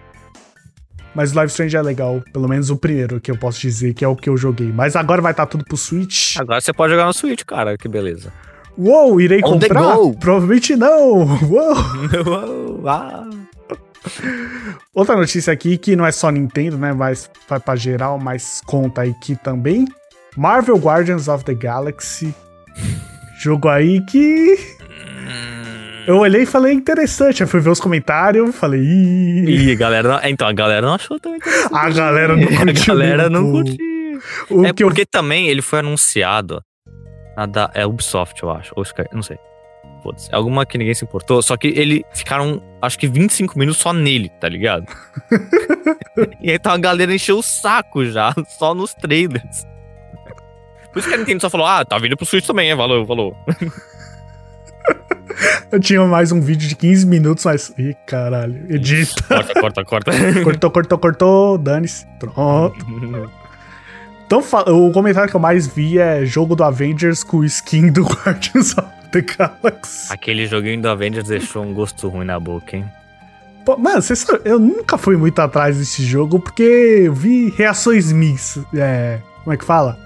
Mas 1.15 1.31
o 1.31 1.35
Live 1.37 1.51
Strange 1.51 1.77
é 1.77 1.81
legal, 1.81 2.21
pelo 2.33 2.49
menos 2.49 2.69
o 2.69 2.75
primeiro 2.75 3.21
que 3.21 3.31
eu 3.31 3.37
posso 3.37 3.61
dizer 3.61 3.93
que 3.93 4.03
é 4.03 4.07
o 4.07 4.17
que 4.17 4.27
eu 4.29 4.35
joguei. 4.35 4.69
Mas 4.69 4.97
agora 4.97 5.21
vai 5.21 5.31
estar 5.31 5.45
tudo 5.45 5.63
pro 5.63 5.77
Switch. 5.77 6.35
Agora 6.37 6.59
você 6.59 6.73
pode 6.73 6.91
jogar 6.91 7.05
no 7.05 7.13
Switch, 7.13 7.43
cara. 7.45 7.77
Que 7.77 7.87
beleza. 7.87 8.33
Uou, 8.81 9.19
irei 9.19 9.41
On 9.43 9.59
the 9.59 9.67
comprar? 9.67 9.95
Provavelmente 10.19 10.75
não. 10.75 11.27
Uou. 11.49 12.87
ah. 12.87 13.27
Outra 14.93 15.15
notícia 15.17 15.51
aqui 15.51 15.77
que 15.77 15.95
não 15.95 16.05
é 16.05 16.11
só 16.11 16.29
Nintendo, 16.29 16.77
né? 16.77 16.93
Mas 16.93 17.29
vai 17.47 17.59
pra 17.59 17.75
geral, 17.75 18.17
mas 18.17 18.61
conta 18.65 19.01
aí 19.01 19.13
que 19.21 19.35
também. 19.35 19.85
Marvel 20.37 20.77
Guardians 20.77 21.27
of 21.27 21.43
the 21.43 21.53
Galaxy. 21.53 22.33
Jogo 23.41 23.67
aí 23.67 24.01
que. 24.05 24.55
Eu 26.07 26.17
olhei 26.17 26.43
e 26.43 26.45
falei 26.45 26.73
interessante. 26.73 27.43
Aí 27.43 27.49
fui 27.49 27.59
ver 27.59 27.69
os 27.69 27.79
comentários, 27.79 28.55
falei. 28.55 28.81
Ih, 28.81 29.71
Ih, 29.71 29.75
galera. 29.75 30.07
não- 30.21 30.29
Então, 30.29 30.47
a 30.47 30.53
galera 30.53 30.87
não 30.87 30.95
achou 30.95 31.19
também. 31.19 31.37
interessante. 31.37 31.73
a 31.75 31.89
galera 31.89 32.35
não 32.35 32.47
A 32.49 32.57
curtiu. 32.65 32.85
galera 32.95 33.29
não 33.29 33.51
curtiu. 33.51 33.77
O 34.49 34.65
É 34.65 34.73
que 34.73 34.83
eu 34.83 34.87
porque 34.87 35.05
também 35.05 35.47
ele 35.49 35.61
foi 35.61 35.79
anunciado 35.79 36.61
na 37.39 37.45
da 37.45 37.71
é 37.73 37.85
Ubisoft, 37.85 38.43
eu 38.43 38.51
acho. 38.51 38.73
Ou 38.75 38.83
Sky, 38.83 39.03
não 39.13 39.23
sei. 39.23 39.37
Foda-se. 40.03 40.29
É 40.31 40.35
alguma 40.35 40.65
que 40.65 40.77
ninguém 40.77 40.93
se 40.93 41.05
importou. 41.05 41.41
Só 41.41 41.55
que 41.55 41.67
ele 41.67 42.05
ficaram, 42.13 42.61
acho 42.81 42.99
que 42.99 43.07
25 43.07 43.57
minutos 43.57 43.81
só 43.81 43.93
nele, 43.93 44.29
tá 44.39 44.49
ligado? 44.49 44.85
e 46.41 46.49
aí 46.49 46.55
então 46.55 46.73
a 46.73 46.77
galera 46.77 47.13
encheu 47.13 47.37
o 47.37 47.43
saco 47.43 48.05
já, 48.05 48.33
só 48.47 48.73
nos 48.73 48.93
trailers. 48.93 49.65
Por 50.91 50.99
isso 50.99 51.07
que 51.07 51.15
a 51.15 51.17
Nintendo 51.17 51.41
só 51.41 51.49
falou, 51.49 51.67
ah, 51.67 51.85
tá 51.85 51.97
vindo 51.97 52.17
pro 52.17 52.25
Switch 52.25 52.45
também, 52.45 52.71
é, 52.71 52.75
valeu, 52.75 53.05
valeu. 53.05 53.35
Eu 55.71 55.79
tinha 55.79 56.03
mais 56.05 56.31
um 56.31 56.41
vídeo 56.41 56.67
de 56.67 56.75
15 56.75 57.05
minutos, 57.05 57.45
mas. 57.45 57.71
Ih, 57.77 57.95
caralho. 58.05 58.65
Edita. 58.73 59.23
Corta, 59.23 59.53
corta, 59.53 59.85
corta. 59.85 60.11
cortou, 60.43 60.71
cortou, 60.71 60.97
cortou. 60.97 61.57
Dane-se. 61.57 62.07
Pronto. 62.19 62.75
Então, 64.29 64.43
o 64.67 64.91
comentário 64.91 65.27
que 65.27 65.35
eu 65.35 65.39
mais 65.39 65.65
vi 65.65 65.97
é 65.97 66.23
jogo 66.23 66.55
do 66.55 66.63
Avengers 66.63 67.23
com 67.23 67.43
skin 67.43 67.91
do 67.91 68.03
Guardians 68.05 68.77
of 68.77 68.87
the 69.11 69.21
Galaxy. 69.21 70.13
Aquele 70.13 70.45
joguinho 70.45 70.79
do 70.79 70.87
Avengers 70.87 71.27
deixou 71.27 71.63
um 71.63 71.73
gosto 71.73 72.07
ruim 72.09 72.25
na 72.25 72.39
boca, 72.39 72.77
hein? 72.77 72.85
Pô, 73.65 73.75
mano, 73.75 73.99
você 73.99 74.15
sabe, 74.15 74.41
eu 74.45 74.59
nunca 74.59 74.99
fui 74.99 75.17
muito 75.17 75.39
atrás 75.39 75.79
desse 75.79 76.03
jogo 76.03 76.39
porque 76.39 76.61
eu 76.61 77.13
vi 77.15 77.49
reações 77.57 78.11
mix. 78.11 78.59
É, 78.75 79.17
como 79.43 79.51
é 79.51 79.57
que 79.57 79.65
fala? 79.65 79.97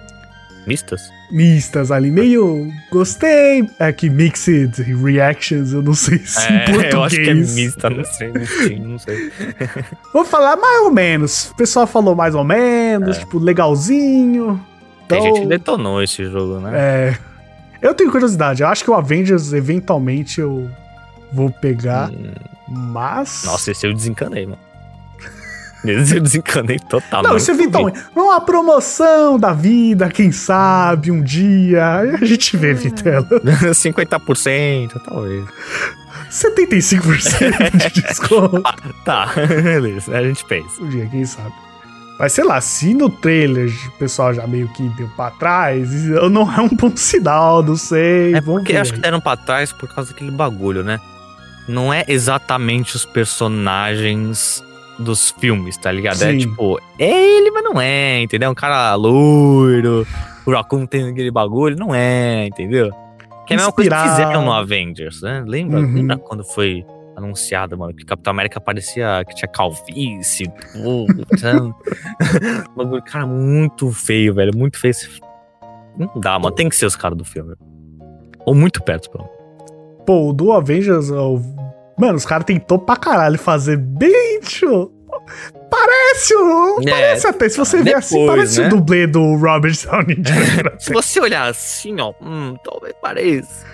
Mistas? 0.65 1.11
Mistas 1.33 1.89
ali, 1.89 2.11
meio 2.11 2.71
gostei. 2.91 3.67
É 3.79 3.91
que 3.91 4.07
mixed 4.07 4.83
reactions, 5.03 5.73
eu 5.73 5.81
não 5.81 5.95
sei 5.95 6.19
se 6.19 6.39
em 6.47 6.59
português. 6.65 6.93
eu 6.93 7.03
acho 7.03 7.15
que 7.15 7.29
é 7.29 7.33
mista, 7.33 7.89
não 7.89 8.05
sei, 8.05 8.31
não 8.79 8.99
sei. 8.99 9.31
Vou 10.13 10.23
falar 10.23 10.55
mais 10.55 10.81
ou 10.83 10.91
menos. 10.91 11.49
O 11.49 11.55
pessoal 11.55 11.87
falou 11.87 12.13
mais 12.15 12.35
ou 12.35 12.43
menos, 12.43 13.17
É. 13.17 13.19
tipo, 13.21 13.39
legalzinho. 13.39 14.63
Tem 15.07 15.17
Então, 15.17 15.21
gente 15.35 15.41
que 15.41 15.47
detonou 15.47 16.03
esse 16.03 16.23
jogo, 16.25 16.59
né? 16.59 16.71
É. 16.75 17.17
Eu 17.81 17.95
tenho 17.95 18.11
curiosidade. 18.11 18.61
Eu 18.61 18.67
acho 18.69 18.83
que 18.83 18.91
o 18.91 18.93
Avengers, 18.93 19.51
eventualmente, 19.53 20.39
eu 20.39 20.69
vou 21.31 21.49
pegar. 21.49 22.11
Hum, 22.11 22.31
Mas. 22.69 23.41
Nossa, 23.45 23.71
esse 23.71 23.85
eu 23.87 23.93
desencanei, 23.93 24.45
mano. 24.45 24.59
Eu 25.83 26.21
desencanei 26.21 26.79
total. 26.79 27.23
Não, 27.23 27.35
isso 27.35 27.51
é 27.51 27.53
eventualmente. 27.53 27.99
Numa 28.15 28.39
promoção 28.39 29.37
da 29.37 29.51
vida, 29.53 30.09
quem 30.09 30.31
sabe, 30.31 31.11
um 31.11 31.21
dia. 31.21 31.99
aí 31.99 32.09
A 32.21 32.25
gente 32.25 32.55
vê, 32.55 32.73
Vitela. 32.73 33.27
50%, 33.73 35.01
talvez. 35.03 35.45
75% 36.31 37.93
de 37.93 38.01
desconto. 38.01 38.63
Tá, 39.05 39.29
beleza, 39.35 40.17
a 40.17 40.23
gente 40.23 40.43
pensa. 40.45 40.81
Um 40.81 40.89
dia, 40.89 41.05
quem 41.07 41.25
sabe. 41.25 41.53
Mas 42.19 42.31
sei 42.33 42.43
lá, 42.43 42.61
se 42.61 42.93
no 42.93 43.09
trailer 43.09 43.69
o 43.87 43.91
pessoal 43.97 44.33
já 44.33 44.45
meio 44.47 44.67
que 44.69 44.87
deu 44.89 45.09
pra 45.15 45.31
trás, 45.31 46.07
eu 46.09 46.29
não 46.29 46.51
é 46.51 46.61
um 46.61 46.69
bom 46.69 46.95
sinal, 46.95 47.61
não 47.63 47.75
sei. 47.75 48.35
É 48.35 48.41
porque 48.41 48.77
acho 48.77 48.93
que 48.93 48.99
deram 48.99 49.19
pra 49.19 49.35
trás 49.35 49.71
por 49.73 49.93
causa 49.93 50.11
daquele 50.11 50.31
bagulho, 50.31 50.83
né? 50.83 50.99
Não 51.67 51.93
é 51.93 52.05
exatamente 52.07 52.95
os 52.95 53.05
personagens 53.05 54.63
dos 54.99 55.31
filmes, 55.31 55.77
tá 55.77 55.91
ligado? 55.91 56.21
É 56.23 56.31
Sim. 56.31 56.37
tipo, 56.39 56.79
é 56.99 57.09
ele, 57.37 57.51
mas 57.51 57.63
não 57.63 57.79
é, 57.81 58.21
entendeu? 58.21 58.51
Um 58.51 58.55
cara 58.55 58.93
loiro, 58.95 60.05
o 60.45 60.51
Raccoon 60.51 60.85
tem 60.85 61.09
aquele 61.09 61.31
bagulho, 61.31 61.75
não 61.77 61.93
é, 61.95 62.45
entendeu? 62.47 62.91
Que 63.47 63.53
é 63.53 63.55
a 63.55 63.59
mesma 63.59 63.71
coisa 63.73 63.89
que 63.89 64.09
fizeram 64.09 64.45
no 64.45 64.51
Avengers, 64.51 65.21
né? 65.21 65.43
Lembra, 65.45 65.79
Uhum. 65.79 65.93
lembra 65.93 66.17
quando 66.17 66.43
foi 66.43 66.85
anunciado, 67.15 67.77
mano, 67.77 67.93
que 67.93 68.05
Capitão 68.05 68.31
América 68.31 68.59
parecia 68.61 69.23
que 69.27 69.35
tinha 69.35 69.47
calvície, 69.47 70.49
bagulho, 72.75 73.03
cara, 73.03 73.25
muito 73.25 73.91
feio, 73.91 74.33
velho, 74.33 74.55
muito 74.55 74.79
feio. 74.79 74.93
Não 75.97 76.11
dá, 76.19 76.39
mano, 76.39 76.55
tem 76.55 76.69
que 76.69 76.75
ser 76.75 76.85
os 76.85 76.95
caras 76.95 77.17
do 77.17 77.25
filme. 77.25 77.55
Ou 78.45 78.55
muito 78.55 78.81
perto, 78.81 79.09
pelo 79.11 79.25
menos. 79.25 79.39
Pô, 80.05 80.29
o 80.29 80.33
do 80.33 80.51
Avengers, 80.51 81.09
o- 81.11 81.39
mano, 81.97 82.15
os 82.15 82.25
caras 82.25 82.45
tentou 82.45 82.79
pra 82.79 82.95
caralho 82.95 83.37
fazer 83.37 83.77
bem, 83.77 84.39
tio. 84.41 84.91
Parece 85.69 86.35
o. 86.35 86.81
É, 86.81 86.89
Parece 86.91 87.27
até. 87.27 87.49
Se 87.49 87.57
você 87.57 87.81
ver 87.81 87.95
assim, 87.95 88.27
parece 88.27 88.61
né? 88.61 88.67
o 88.67 88.69
dublê 88.69 89.07
do 89.07 89.35
Robert 89.35 89.73
Downey 89.83 90.15
Jr. 90.15 90.75
Se 90.77 90.93
você 90.93 91.19
olhar 91.19 91.47
assim, 91.47 91.99
ó, 91.99 92.13
hum, 92.21 92.55
talvez 92.63 92.93
pareça. 93.01 93.65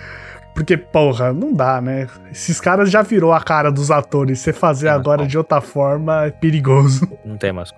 Porque, 0.54 0.76
porra, 0.76 1.32
não 1.32 1.52
dá, 1.52 1.80
né? 1.80 2.08
Esses 2.30 2.60
caras 2.60 2.90
já 2.90 3.02
virou 3.02 3.32
a 3.32 3.40
cara 3.40 3.70
dos 3.70 3.90
atores. 3.90 4.40
Você 4.40 4.52
fazer 4.52 4.88
agora 4.88 5.22
não. 5.22 5.28
de 5.28 5.38
outra 5.38 5.60
forma 5.60 6.26
é 6.26 6.30
perigoso. 6.30 7.08
Não 7.24 7.36
tem 7.36 7.52
mais. 7.52 7.72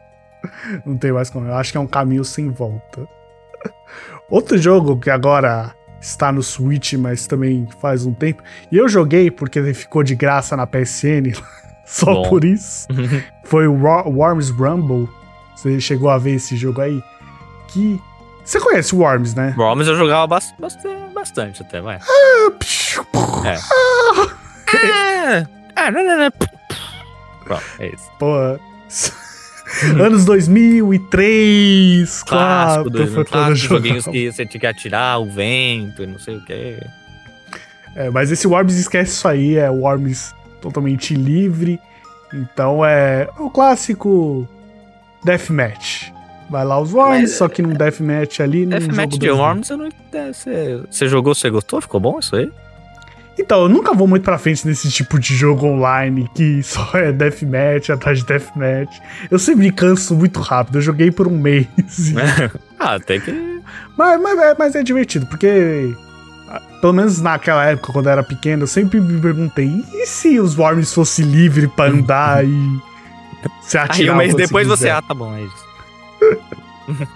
Não 0.84 0.96
tem 0.96 1.12
mais 1.12 1.30
como. 1.30 1.46
Eu 1.46 1.54
acho 1.54 1.70
que 1.70 1.78
é 1.78 1.80
um 1.80 1.86
caminho 1.86 2.24
sem 2.24 2.50
volta. 2.50 3.06
Outro 4.28 4.56
jogo 4.58 4.98
que 4.98 5.10
agora 5.10 5.74
está 6.02 6.32
no 6.32 6.42
Switch, 6.42 6.94
mas 6.94 7.26
também 7.26 7.66
faz 7.80 8.04
um 8.04 8.12
tempo. 8.12 8.42
E 8.70 8.76
eu 8.76 8.88
joguei 8.88 9.30
porque 9.30 9.58
ele 9.58 9.72
ficou 9.72 10.02
de 10.02 10.14
graça 10.14 10.56
na 10.56 10.66
PSN. 10.66 11.32
Só 11.86 12.06
Bom. 12.06 12.28
por 12.28 12.44
isso. 12.44 12.86
Foi 13.44 13.66
o 13.66 13.74
Worms 13.74 14.50
Rumble. 14.50 15.08
Você 15.54 15.80
chegou 15.80 16.10
a 16.10 16.18
ver 16.18 16.34
esse 16.34 16.56
jogo 16.56 16.80
aí? 16.80 17.02
Que. 17.68 18.00
Você 18.44 18.58
conhece 18.58 18.94
o 18.94 18.98
Worms, 18.98 19.34
né? 19.34 19.54
Worms 19.56 19.86
eu 19.86 19.94
jogava 19.96 20.26
bas- 20.26 20.52
bas- 20.58 20.76
bastante 21.14 21.62
até, 21.62 21.80
vai. 21.80 21.96
É. 23.44 23.56
Ah, 24.74 25.46
ah, 25.76 25.90
não, 25.90 26.02
não, 26.04 26.18
não. 26.18 26.30
Pronto, 27.44 27.62
é 27.78 27.86
isso. 27.88 28.10
Pô. 28.18 28.58
Anos 30.00 30.24
2003, 30.24 32.22
Clássico, 32.24 32.84
4, 32.84 32.90
do, 32.90 33.06
foi 33.12 33.24
clássico 33.24 33.74
joguinhos 33.74 34.04
que 34.04 34.30
você 34.30 34.44
tinha 34.46 34.60
que 34.60 34.66
atirar 34.66 35.20
o 35.20 35.26
vento 35.26 36.02
e 36.02 36.06
não 36.06 36.18
sei 36.18 36.36
o 36.36 36.40
que. 36.44 36.78
É, 37.94 38.10
mas 38.10 38.30
esse 38.30 38.46
Worms 38.46 38.76
esquece 38.76 39.12
isso 39.12 39.28
aí, 39.28 39.56
é 39.56 39.70
Worms 39.70 40.34
totalmente 40.60 41.14
livre. 41.14 41.80
Então 42.32 42.84
é 42.84 43.28
o 43.38 43.50
clássico 43.50 44.48
Deathmatch. 45.24 46.10
Vai 46.48 46.64
lá 46.64 46.78
os 46.80 46.92
Worms, 46.92 47.20
Mas, 47.22 47.32
só 47.36 47.48
que 47.48 47.62
num 47.62 47.72
Deathmatch 47.72 48.40
ali 48.40 48.66
Deathmatch 48.66 49.18
de 49.18 49.28
2D. 49.28 49.36
Worms, 49.36 49.70
eu 49.70 49.76
não. 49.78 49.86
é, 49.86 50.32
Você, 50.32 50.82
você 50.90 51.08
jogou, 51.08 51.34
você 51.34 51.48
gostou? 51.48 51.80
Ficou 51.80 51.98
bom 52.00 52.18
isso 52.18 52.36
aí? 52.36 52.50
Então, 53.38 53.62
eu 53.62 53.68
nunca 53.68 53.94
vou 53.94 54.06
muito 54.06 54.22
pra 54.22 54.38
frente 54.38 54.66
nesse 54.66 54.90
tipo 54.90 55.18
de 55.18 55.34
jogo 55.34 55.66
online 55.66 56.28
que 56.34 56.62
só 56.62 56.90
é 56.94 57.12
Deathmatch 57.12 57.90
atrás 57.90 58.18
de 58.18 58.26
Deathmatch. 58.26 58.98
Eu 59.30 59.38
sempre 59.38 59.64
me 59.64 59.72
canso 59.72 60.14
muito 60.14 60.40
rápido, 60.40 60.78
eu 60.78 60.82
joguei 60.82 61.10
por 61.10 61.26
um 61.26 61.38
mês. 61.38 61.66
ah, 62.78 62.94
até 62.94 63.18
que. 63.18 63.60
Mas, 63.96 64.20
mas, 64.20 64.38
é, 64.38 64.56
mas 64.58 64.74
é 64.74 64.82
divertido, 64.82 65.26
porque. 65.26 65.94
ah, 66.48 66.60
Pelo 66.80 66.92
menos 66.92 67.20
naquela 67.20 67.64
época, 67.64 67.92
quando 67.92 68.06
eu 68.06 68.12
era 68.12 68.22
pequeno, 68.22 68.64
eu 68.64 68.66
sempre 68.66 69.00
me 69.00 69.20
perguntei: 69.20 69.84
e 69.92 70.06
se 70.06 70.38
os 70.38 70.56
Worms 70.58 70.92
fossem 70.92 71.24
livres 71.24 71.70
pra 71.74 71.86
andar 71.86 72.44
e. 72.44 72.80
Se 73.62 73.76
Aí 73.78 73.84
atirar 73.84 74.14
um 74.14 74.18
mês 74.18 74.34
depois 74.34 74.68
você. 74.68 74.84
quiser? 74.84 74.92
Ah, 74.92 75.02
tá 75.02 75.14
bom, 75.14 75.34
é 75.34 75.42
isso. 75.42 75.72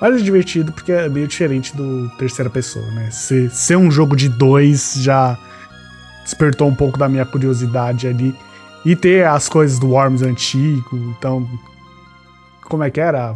Mas 0.00 0.16
é 0.16 0.18
divertido 0.18 0.72
porque 0.72 0.92
é 0.92 1.08
meio 1.08 1.26
diferente 1.26 1.74
do 1.76 2.08
terceira 2.18 2.50
pessoa, 2.50 2.84
né? 2.92 3.10
Ser, 3.10 3.50
ser 3.50 3.76
um 3.76 3.90
jogo 3.90 4.14
de 4.16 4.28
dois 4.28 4.94
já 4.98 5.38
despertou 6.24 6.66
um 6.68 6.74
pouco 6.74 6.98
da 6.98 7.08
minha 7.08 7.24
curiosidade 7.24 8.08
ali. 8.08 8.34
E 8.84 8.96
ter 8.96 9.26
as 9.26 9.48
coisas 9.48 9.78
do 9.78 9.90
Worms 9.90 10.22
antigo, 10.22 11.14
então. 11.16 11.48
Como 12.64 12.82
é 12.82 12.90
que 12.90 13.00
era? 13.00 13.34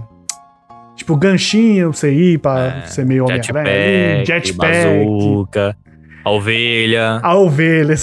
Tipo, 0.97 1.17
ganchinho, 1.17 1.93
você 1.93 2.13
ir 2.13 2.39
pra 2.39 2.61
É, 2.61 2.87
ser 2.87 3.07
meio 3.07 3.25
Homem-Aranha. 3.25 4.25
Jetpack, 4.25 4.53
bazooka. 4.53 5.77
A 6.25 6.31
ovelha. 6.31 7.21
A 7.23 7.35
ovelha. 7.37 7.95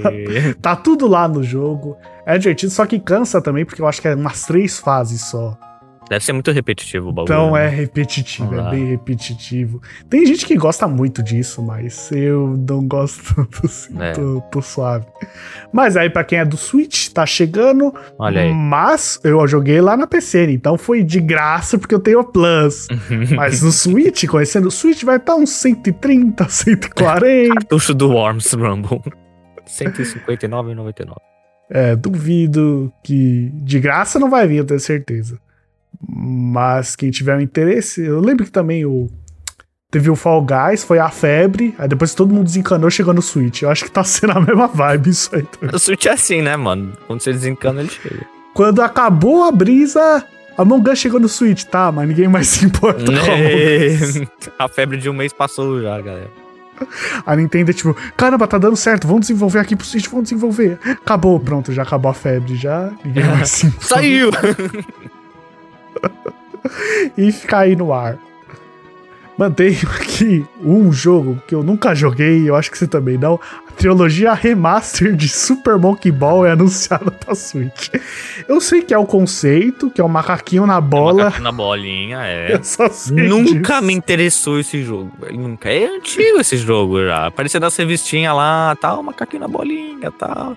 tá 0.60 0.74
tudo 0.74 1.06
lá 1.06 1.28
no 1.28 1.42
jogo. 1.42 1.96
É 2.26 2.38
divertido, 2.38 2.72
só 2.72 2.86
que 2.86 2.98
cansa 2.98 3.40
também, 3.42 3.64
porque 3.64 3.82
eu 3.82 3.86
acho 3.86 4.00
que 4.00 4.08
é 4.08 4.14
umas 4.14 4.44
três 4.44 4.78
fases 4.78 5.20
só. 5.22 5.56
Deve 6.10 6.24
ser 6.24 6.32
muito 6.32 6.50
repetitivo 6.50 7.10
o 7.10 7.12
bagulho. 7.12 7.32
Então 7.32 7.52
né? 7.52 7.66
é 7.66 7.68
repetitivo, 7.68 8.52
é 8.58 8.70
bem 8.72 8.84
repetitivo. 8.86 9.80
Tem 10.08 10.26
gente 10.26 10.44
que 10.44 10.56
gosta 10.56 10.88
muito 10.88 11.22
disso, 11.22 11.62
mas 11.62 12.10
eu 12.10 12.60
não 12.68 12.84
gosto 12.84 13.22
tanto 13.32 13.64
assim, 13.64 13.94
é. 14.02 14.10
tô, 14.10 14.40
tô, 14.50 14.60
suave. 14.60 15.06
Mas 15.72 15.96
aí, 15.96 16.10
pra 16.10 16.24
quem 16.24 16.40
é 16.40 16.44
do 16.44 16.56
Switch, 16.56 17.10
tá 17.10 17.24
chegando. 17.24 17.94
Olha 18.18 18.40
aí. 18.40 18.52
Mas 18.52 19.20
eu 19.22 19.46
joguei 19.46 19.80
lá 19.80 19.96
na 19.96 20.04
PC, 20.04 20.50
então 20.50 20.76
foi 20.76 21.04
de 21.04 21.20
graça 21.20 21.78
porque 21.78 21.94
eu 21.94 22.00
tenho 22.00 22.18
o 22.18 22.24
Plus. 22.24 22.88
mas 23.36 23.62
no 23.62 23.70
Switch, 23.70 24.26
conhecendo 24.26 24.66
o 24.66 24.70
Switch, 24.72 25.04
vai 25.04 25.16
estar 25.16 25.34
tá 25.34 25.38
uns 25.38 25.50
130, 25.50 26.48
140. 26.48 27.54
Cartucho 27.54 27.94
do 27.94 28.10
Worms 28.10 28.52
Rumble. 28.52 29.00
159,99. 29.64 31.14
É, 31.70 31.94
duvido 31.94 32.92
que 33.04 33.52
de 33.54 33.78
graça 33.78 34.18
não 34.18 34.28
vai 34.28 34.48
vir, 34.48 34.56
eu 34.56 34.64
tenho 34.64 34.80
certeza. 34.80 35.38
Mas 36.08 36.96
quem 36.96 37.10
tiver 37.10 37.36
um 37.36 37.40
interesse, 37.40 38.04
eu 38.04 38.20
lembro 38.20 38.44
que 38.44 38.50
também 38.50 38.84
o 38.84 39.08
teve 39.90 40.08
o 40.08 40.14
Fall 40.14 40.46
Guys, 40.46 40.84
foi 40.84 41.00
a 41.00 41.08
febre, 41.10 41.74
aí 41.76 41.88
depois 41.88 42.14
todo 42.14 42.32
mundo 42.32 42.44
desencanou, 42.44 42.88
chegou 42.90 43.12
no 43.12 43.20
Switch. 43.20 43.62
Eu 43.62 43.70
acho 43.70 43.84
que 43.84 43.90
tá 43.90 44.04
sendo 44.04 44.32
a 44.32 44.40
mesma 44.40 44.68
vibe 44.68 45.10
isso 45.10 45.34
aí 45.34 45.42
também. 45.42 45.74
O 45.74 45.78
Switch 45.78 46.06
é 46.06 46.12
assim, 46.12 46.40
né, 46.40 46.56
mano? 46.56 46.92
Quando 47.06 47.20
você 47.20 47.32
desencana, 47.32 47.80
ele 47.80 47.90
chega. 47.90 48.24
Quando 48.54 48.82
acabou 48.82 49.44
a 49.44 49.52
brisa, 49.52 50.24
a 50.56 50.62
Us 50.62 50.98
chegou 50.98 51.18
no 51.18 51.28
Switch, 51.28 51.64
tá, 51.64 51.90
mas 51.90 52.08
ninguém 52.08 52.28
mais 52.28 52.48
se 52.48 52.64
importa 52.64 53.04
com 53.04 53.12
a 53.12 54.64
A 54.64 54.68
febre 54.68 54.98
de 54.98 55.08
um 55.08 55.12
mês 55.12 55.32
passou 55.32 55.80
já, 55.82 56.00
galera. 56.00 56.30
A 57.26 57.36
Nintendo 57.36 57.70
é 57.70 57.74
tipo, 57.74 57.94
caramba, 58.16 58.46
tá 58.46 58.58
dando 58.58 58.76
certo, 58.76 59.06
vamos 59.06 59.22
desenvolver 59.22 59.58
aqui 59.58 59.76
pro 59.76 59.86
Switch, 59.86 60.08
vamos 60.08 60.24
desenvolver. 60.24 60.78
Acabou, 60.84 61.38
pronto, 61.38 61.72
já 61.72 61.82
acabou 61.82 62.10
a 62.10 62.14
febre, 62.14 62.56
já. 62.56 62.90
Ninguém 63.04 63.24
mais 63.28 63.50
se 63.50 63.66
importa. 63.66 63.86
Saiu! 63.86 64.30
e 67.16 67.32
ficar 67.32 67.60
aí 67.60 67.76
no 67.76 67.92
ar. 67.92 68.18
Mantenho 69.40 69.88
aqui 69.98 70.44
um 70.62 70.92
jogo 70.92 71.42
que 71.48 71.54
eu 71.54 71.62
nunca 71.62 71.94
joguei, 71.94 72.46
eu 72.46 72.54
acho 72.54 72.70
que 72.70 72.76
você 72.76 72.86
também 72.86 73.16
não. 73.16 73.40
A 73.66 73.72
trilogia 73.72 74.34
remaster 74.34 75.16
de 75.16 75.30
Super 75.30 75.78
Monkey 75.78 76.12
Ball 76.12 76.44
é 76.44 76.50
anunciada 76.50 77.10
pra 77.10 77.34
Switch. 77.34 77.88
Eu 78.46 78.60
sei 78.60 78.82
que 78.82 78.92
é 78.92 78.98
o 78.98 79.06
conceito, 79.06 79.90
que 79.90 79.98
é 79.98 80.04
o 80.04 80.06
um 80.06 80.10
macaquinho 80.10 80.66
na 80.66 80.78
bola. 80.78 81.22
É 81.22 81.24
macaquinho 81.24 81.44
na 81.44 81.52
bolinha, 81.52 82.18
é. 82.18 82.60
Só 82.62 82.90
sei 82.90 83.28
nunca 83.28 83.76
disso. 83.76 83.86
me 83.86 83.94
interessou 83.94 84.60
esse 84.60 84.82
jogo. 84.82 85.10
Nunca. 85.32 85.70
É 85.70 85.86
antigo 85.86 86.38
esse 86.38 86.58
jogo 86.58 87.02
já. 87.02 87.28
Aparecia 87.28 87.58
nas 87.58 87.74
revistinhas 87.74 88.36
lá, 88.36 88.76
tal, 88.78 89.02
macaquinho 89.02 89.40
na 89.40 89.48
bolinha, 89.48 90.10
tal. 90.10 90.54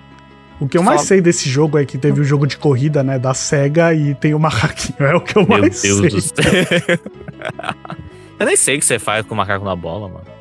O 0.59 0.67
que 0.67 0.77
eu 0.77 0.83
mais 0.83 1.01
Fala. 1.01 1.07
sei 1.07 1.21
desse 1.21 1.49
jogo 1.49 1.77
é 1.77 1.85
que 1.85 1.97
teve 1.97 2.21
o 2.21 2.23
jogo 2.23 2.47
de 2.47 2.57
corrida, 2.57 3.03
né, 3.03 3.19
da 3.19 3.33
SEGA 3.33 3.93
e 3.93 4.15
tem 4.15 4.33
o 4.33 4.39
macaquinho. 4.39 4.93
É 5.03 5.15
o 5.15 5.21
que 5.21 5.37
eu 5.37 5.47
Meu 5.47 5.59
mais 5.59 5.81
Deus 5.81 5.99
sei. 5.99 6.09
Do 6.09 6.21
céu. 6.21 6.99
eu 8.39 8.45
nem 8.45 8.55
sei 8.55 8.75
o 8.77 8.79
que 8.79 8.85
você 8.85 8.99
faz 8.99 9.25
com 9.25 9.33
o 9.33 9.37
macaco 9.37 9.65
na 9.65 9.75
bola, 9.75 10.07
mano. 10.07 10.33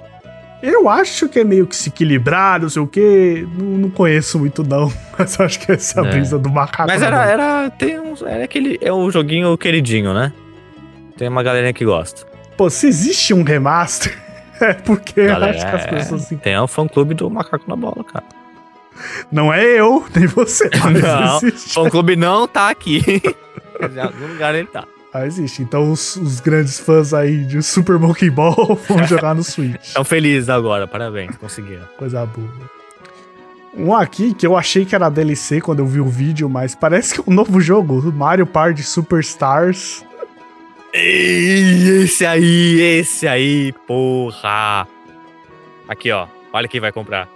Eu 0.63 0.89
acho 0.89 1.29
que 1.29 1.41
é 1.41 1.45
meio 1.45 1.67
que 1.67 1.75
se 1.75 1.89
equilibrar, 1.89 2.61
não 2.61 2.69
sei 2.69 2.81
o 2.81 2.87
quê. 2.87 3.45
Não, 3.59 3.67
não 3.67 3.91
conheço 3.91 4.39
muito, 4.39 4.63
não. 4.63 4.93
Mas 5.19 5.39
acho 5.41 5.59
que 5.59 5.73
essa 5.73 6.01
é 6.01 6.07
é. 6.07 6.11
brisa 6.11 6.39
do 6.39 6.49
macaco. 6.49 6.89
Mas 6.89 7.03
era, 7.03 7.25
era. 7.25 7.71
Tem. 7.71 7.99
Era 8.25 8.45
aquele. 8.45 8.79
É 8.81 8.93
um 8.93 9.11
joguinho 9.11 9.59
queridinho, 9.59 10.15
né? 10.15 10.33
Tem 11.17 11.29
uma 11.29 11.43
galerinha 11.43 11.73
que 11.73 11.85
gosta. 11.85 12.25
Pô, 12.57 12.71
se 12.71 12.87
existe 12.87 13.35
um 13.35 13.43
remaster, 13.43 14.17
é 14.61 14.73
porque 14.73 15.27
Galera, 15.27 15.51
acho 15.51 15.67
que 15.67 15.77
as 15.77 15.87
pessoas. 15.87 16.23
Assim... 16.23 16.37
Tem 16.37 16.59
um 16.61 16.69
fã 16.69 16.87
clube 16.87 17.15
do 17.15 17.29
macaco 17.29 17.65
na 17.69 17.75
bola, 17.75 18.05
cara. 18.05 18.25
Não 19.31 19.53
é 19.53 19.65
eu, 19.65 20.05
nem 20.15 20.27
você. 20.27 20.69
não, 21.03 21.39
o 21.39 21.51
fã 21.51 21.91
clube 21.91 22.17
não 22.17 22.47
tá 22.47 22.69
aqui. 22.71 23.03
em 23.81 24.01
algum 24.01 24.27
lugar 24.27 24.55
ele 24.55 24.67
tá. 24.67 24.85
Ah, 25.13 25.27
existe. 25.27 25.63
Então 25.63 25.93
os, 25.93 26.17
os, 26.17 26.41
grandes 26.41 26.81
fãs 26.81 27.13
aí 27.13 27.45
de 27.45 27.63
Super 27.63 27.99
Monkey 27.99 28.31
Ball 28.31 28.79
vão 28.89 29.07
jogar 29.07 29.35
no 29.35 29.45
Switch. 29.45 29.83
Estão 29.83 30.05
felizes 30.05 30.49
agora, 30.49 30.87
parabéns, 30.87 31.37
conseguiram. 31.37 31.85
Coisa 31.99 32.25
boa. 32.25 32.49
Um 33.75 33.95
aqui 33.95 34.35
que 34.35 34.47
eu 34.47 34.57
achei 34.57 34.85
que 34.85 34.95
era 34.95 35.11
DLC 35.11 35.61
quando 35.61 35.81
eu 35.81 35.87
vi 35.87 36.01
o 36.01 36.07
vídeo, 36.07 36.49
mas 36.49 36.75
parece 36.75 37.15
que 37.15 37.21
é 37.21 37.25
um 37.27 37.35
novo 37.35 37.61
jogo, 37.61 38.13
Mario 38.13 38.47
Party 38.47 38.83
Superstars. 38.83 40.05
Esse 40.95 42.25
aí, 42.25 42.81
esse 42.81 43.27
aí, 43.27 43.73
porra. 43.87 44.87
Aqui, 45.89 46.11
ó. 46.11 46.27
Olha 46.53 46.69
quem 46.69 46.81
vai 46.81 46.93
comprar. 46.93 47.29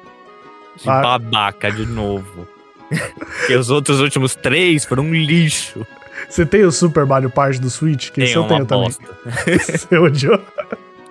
De 0.76 0.88
ah. 0.88 1.00
babaca 1.00 1.70
de 1.70 1.86
novo. 1.86 2.46
Porque 2.88 3.54
os 3.54 3.70
outros 3.70 4.00
últimos 4.00 4.34
três 4.34 4.84
foram 4.84 5.04
um 5.04 5.14
lixo. 5.14 5.86
Você 6.28 6.46
tem 6.46 6.64
o 6.64 6.72
Super 6.72 7.04
Mario 7.04 7.30
Party 7.30 7.60
do 7.60 7.70
Switch? 7.70 8.10
Que 8.10 8.22
tem 8.22 8.32
eu 8.32 8.44
tenho 8.44 8.64
bosta. 8.64 9.02
também. 9.04 9.58
Você 9.58 9.96
odiou? 9.96 10.40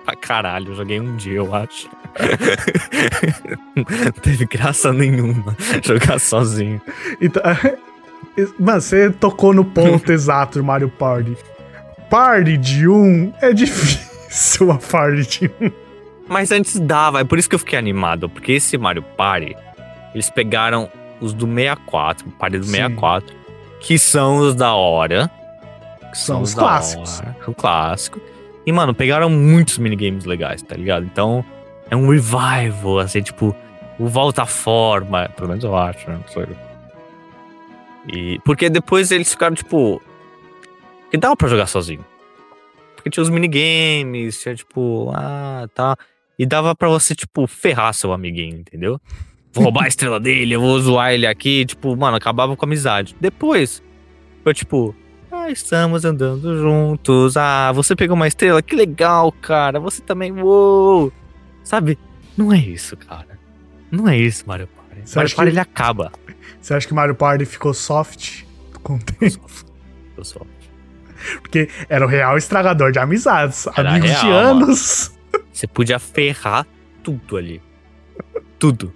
Pra 0.04 0.14
caralho, 0.14 0.70
eu 0.70 0.76
joguei 0.76 1.00
um 1.00 1.16
dia, 1.16 1.34
eu 1.34 1.54
acho. 1.54 1.88
Não 3.74 4.12
teve 4.22 4.46
graça 4.46 4.92
nenhuma 4.92 5.56
jogar 5.82 6.18
sozinho. 6.18 6.80
Então, 7.20 7.42
mano, 8.58 8.80
você 8.80 9.10
tocou 9.10 9.52
no 9.52 9.64
ponto 9.64 10.10
exato 10.12 10.58
do 10.58 10.64
Mario 10.64 10.88
Party. 10.88 11.36
Party 12.08 12.56
de 12.56 12.88
um 12.88 13.32
é 13.40 13.52
difícil 13.52 14.70
a 14.70 14.78
party 14.78 15.40
de 15.40 15.50
um. 15.60 15.85
Mas 16.28 16.50
antes 16.50 16.78
dava, 16.80 17.20
é 17.20 17.24
por 17.24 17.38
isso 17.38 17.48
que 17.48 17.54
eu 17.54 17.58
fiquei 17.58 17.78
animado, 17.78 18.28
porque 18.28 18.52
esse 18.52 18.76
Mario 18.76 19.02
Party, 19.02 19.56
eles 20.12 20.28
pegaram 20.28 20.90
os 21.20 21.32
do 21.32 21.46
64, 21.46 22.28
o 22.28 22.32
Party 22.32 22.58
do 22.58 22.64
Sim. 22.64 22.72
64, 22.72 23.36
que 23.80 23.98
são 23.98 24.38
os 24.38 24.54
da 24.54 24.74
hora. 24.74 25.30
Que 26.10 26.18
são, 26.18 26.36
são 26.36 26.42
os 26.42 26.54
clássicos. 26.54 27.20
Hora, 27.20 27.36
o 27.46 27.54
clássico. 27.54 28.20
E, 28.66 28.72
mano, 28.72 28.92
pegaram 28.92 29.30
muitos 29.30 29.78
minigames 29.78 30.24
legais, 30.24 30.60
tá 30.62 30.74
ligado? 30.74 31.04
Então, 31.04 31.44
é 31.88 31.94
um 31.94 32.08
revival, 32.08 32.98
assim, 32.98 33.22
tipo, 33.22 33.54
o 33.98 34.08
volta 34.08 34.42
à 34.42 34.46
forma, 34.46 35.28
pelo 35.36 35.48
menos 35.48 35.62
eu 35.62 35.76
acho, 35.76 36.10
né? 36.10 36.18
Não 36.20 36.32
sei. 36.32 36.46
E, 38.12 38.40
porque 38.44 38.68
depois 38.68 39.10
eles 39.10 39.30
ficaram, 39.30 39.54
tipo. 39.54 40.02
Que 41.10 41.16
dava 41.16 41.36
pra 41.36 41.48
jogar 41.48 41.66
sozinho. 41.66 42.04
Porque 42.96 43.08
tinha 43.08 43.22
os 43.22 43.30
minigames, 43.30 44.40
tinha, 44.40 44.54
tipo, 44.54 45.12
ah, 45.14 45.68
tá. 45.72 45.96
E 46.38 46.44
dava 46.44 46.74
para 46.74 46.88
você, 46.88 47.14
tipo, 47.14 47.46
ferrar 47.46 47.94
seu 47.94 48.12
amiguinho, 48.12 48.58
entendeu? 48.58 49.00
Vou 49.52 49.64
roubar 49.64 49.84
a 49.84 49.88
estrela 49.88 50.20
dele, 50.20 50.54
eu 50.54 50.60
vou 50.60 50.78
zoar 50.80 51.12
ele 51.12 51.26
aqui. 51.26 51.64
Tipo, 51.64 51.96
mano, 51.96 52.16
acabava 52.16 52.54
com 52.54 52.64
a 52.64 52.68
amizade. 52.68 53.16
Depois, 53.18 53.82
foi 54.44 54.52
tipo, 54.52 54.94
ah, 55.32 55.50
estamos 55.50 56.04
andando 56.04 56.58
juntos. 56.58 57.36
Ah, 57.36 57.72
você 57.72 57.96
pegou 57.96 58.14
uma 58.14 58.28
estrela? 58.28 58.60
Que 58.60 58.76
legal, 58.76 59.32
cara. 59.32 59.80
Você 59.80 60.02
também, 60.02 60.32
uou. 60.32 61.12
Sabe? 61.64 61.98
Não 62.36 62.52
é 62.52 62.58
isso, 62.58 62.96
cara. 62.96 63.38
Não 63.90 64.08
é 64.08 64.18
isso, 64.18 64.44
Mario 64.46 64.66
Party. 64.68 65.02
Você 65.04 65.18
Mario 65.18 65.36
Party, 65.36 65.50
que... 65.50 65.52
ele 65.54 65.60
acaba. 65.60 66.12
Você 66.60 66.74
acha 66.74 66.86
que 66.86 66.94
Mario 66.94 67.14
Party 67.14 67.44
ficou 67.46 67.72
soft 67.72 68.42
com 68.82 68.96
o 68.96 68.98
tempo? 68.98 69.48
Ficou 69.48 70.24
soft. 70.24 70.46
Porque 71.40 71.68
era 71.88 72.04
o 72.04 72.08
real 72.08 72.36
estragador 72.36 72.92
de 72.92 72.98
amizades. 72.98 73.66
Era 73.76 73.90
amigos 73.90 74.10
real, 74.10 74.22
de 74.22 74.30
anos. 74.30 75.08
Mano. 75.08 75.15
Você 75.52 75.66
podia 75.66 75.98
ferrar 75.98 76.66
tudo 77.02 77.36
ali. 77.36 77.62
Tudo. 78.58 78.92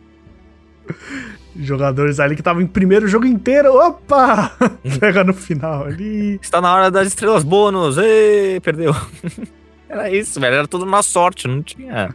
Jogadores 1.57 2.21
ali 2.21 2.35
que 2.35 2.41
estavam 2.41 2.63
em 2.63 2.67
primeiro 2.67 3.07
jogo 3.09 3.27
inteiro. 3.27 3.75
Opa! 3.75 4.53
Pega 5.01 5.25
no 5.25 5.33
final 5.35 5.85
ali. 5.85 6.39
Está 6.41 6.61
na 6.61 6.73
hora 6.75 6.91
das 6.91 7.09
estrelas 7.09 7.43
bônus. 7.45 7.99
Ei, 7.99 8.61
perdeu. 8.61 8.95
Era 9.89 10.09
isso, 10.11 10.41
velho. 10.41 10.55
Era 10.55 10.69
tudo 10.69 10.87
na 10.87 11.03
sorte. 11.03 11.49
Não 11.49 11.63
tinha. 11.63 12.15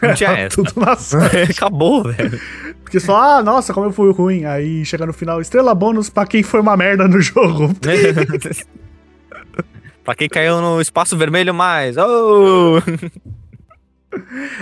Não 0.00 0.14
tinha 0.14 0.30
essa. 0.30 0.56
tudo 0.56 0.72
na 0.80 0.96
sorte. 1.00 1.52
Acabou, 1.52 2.04
velho. 2.04 2.40
Porque 2.82 2.98
só, 2.98 3.16
ah, 3.38 3.42
nossa, 3.42 3.74
como 3.74 3.86
eu 3.86 3.92
fui 3.92 4.10
ruim. 4.12 4.44
Aí 4.46 4.84
chega 4.84 5.04
no 5.06 5.12
final, 5.12 5.40
estrela 5.40 5.74
bônus 5.74 6.08
pra 6.08 6.26
quem 6.26 6.42
foi 6.42 6.60
uma 6.60 6.76
merda 6.76 7.06
no 7.06 7.20
jogo. 7.20 7.70
pra 10.02 10.14
quem 10.14 10.28
caiu 10.28 10.60
no 10.60 10.80
espaço 10.80 11.16
vermelho 11.16 11.52
mais. 11.54 11.96
Oh! 11.98 12.80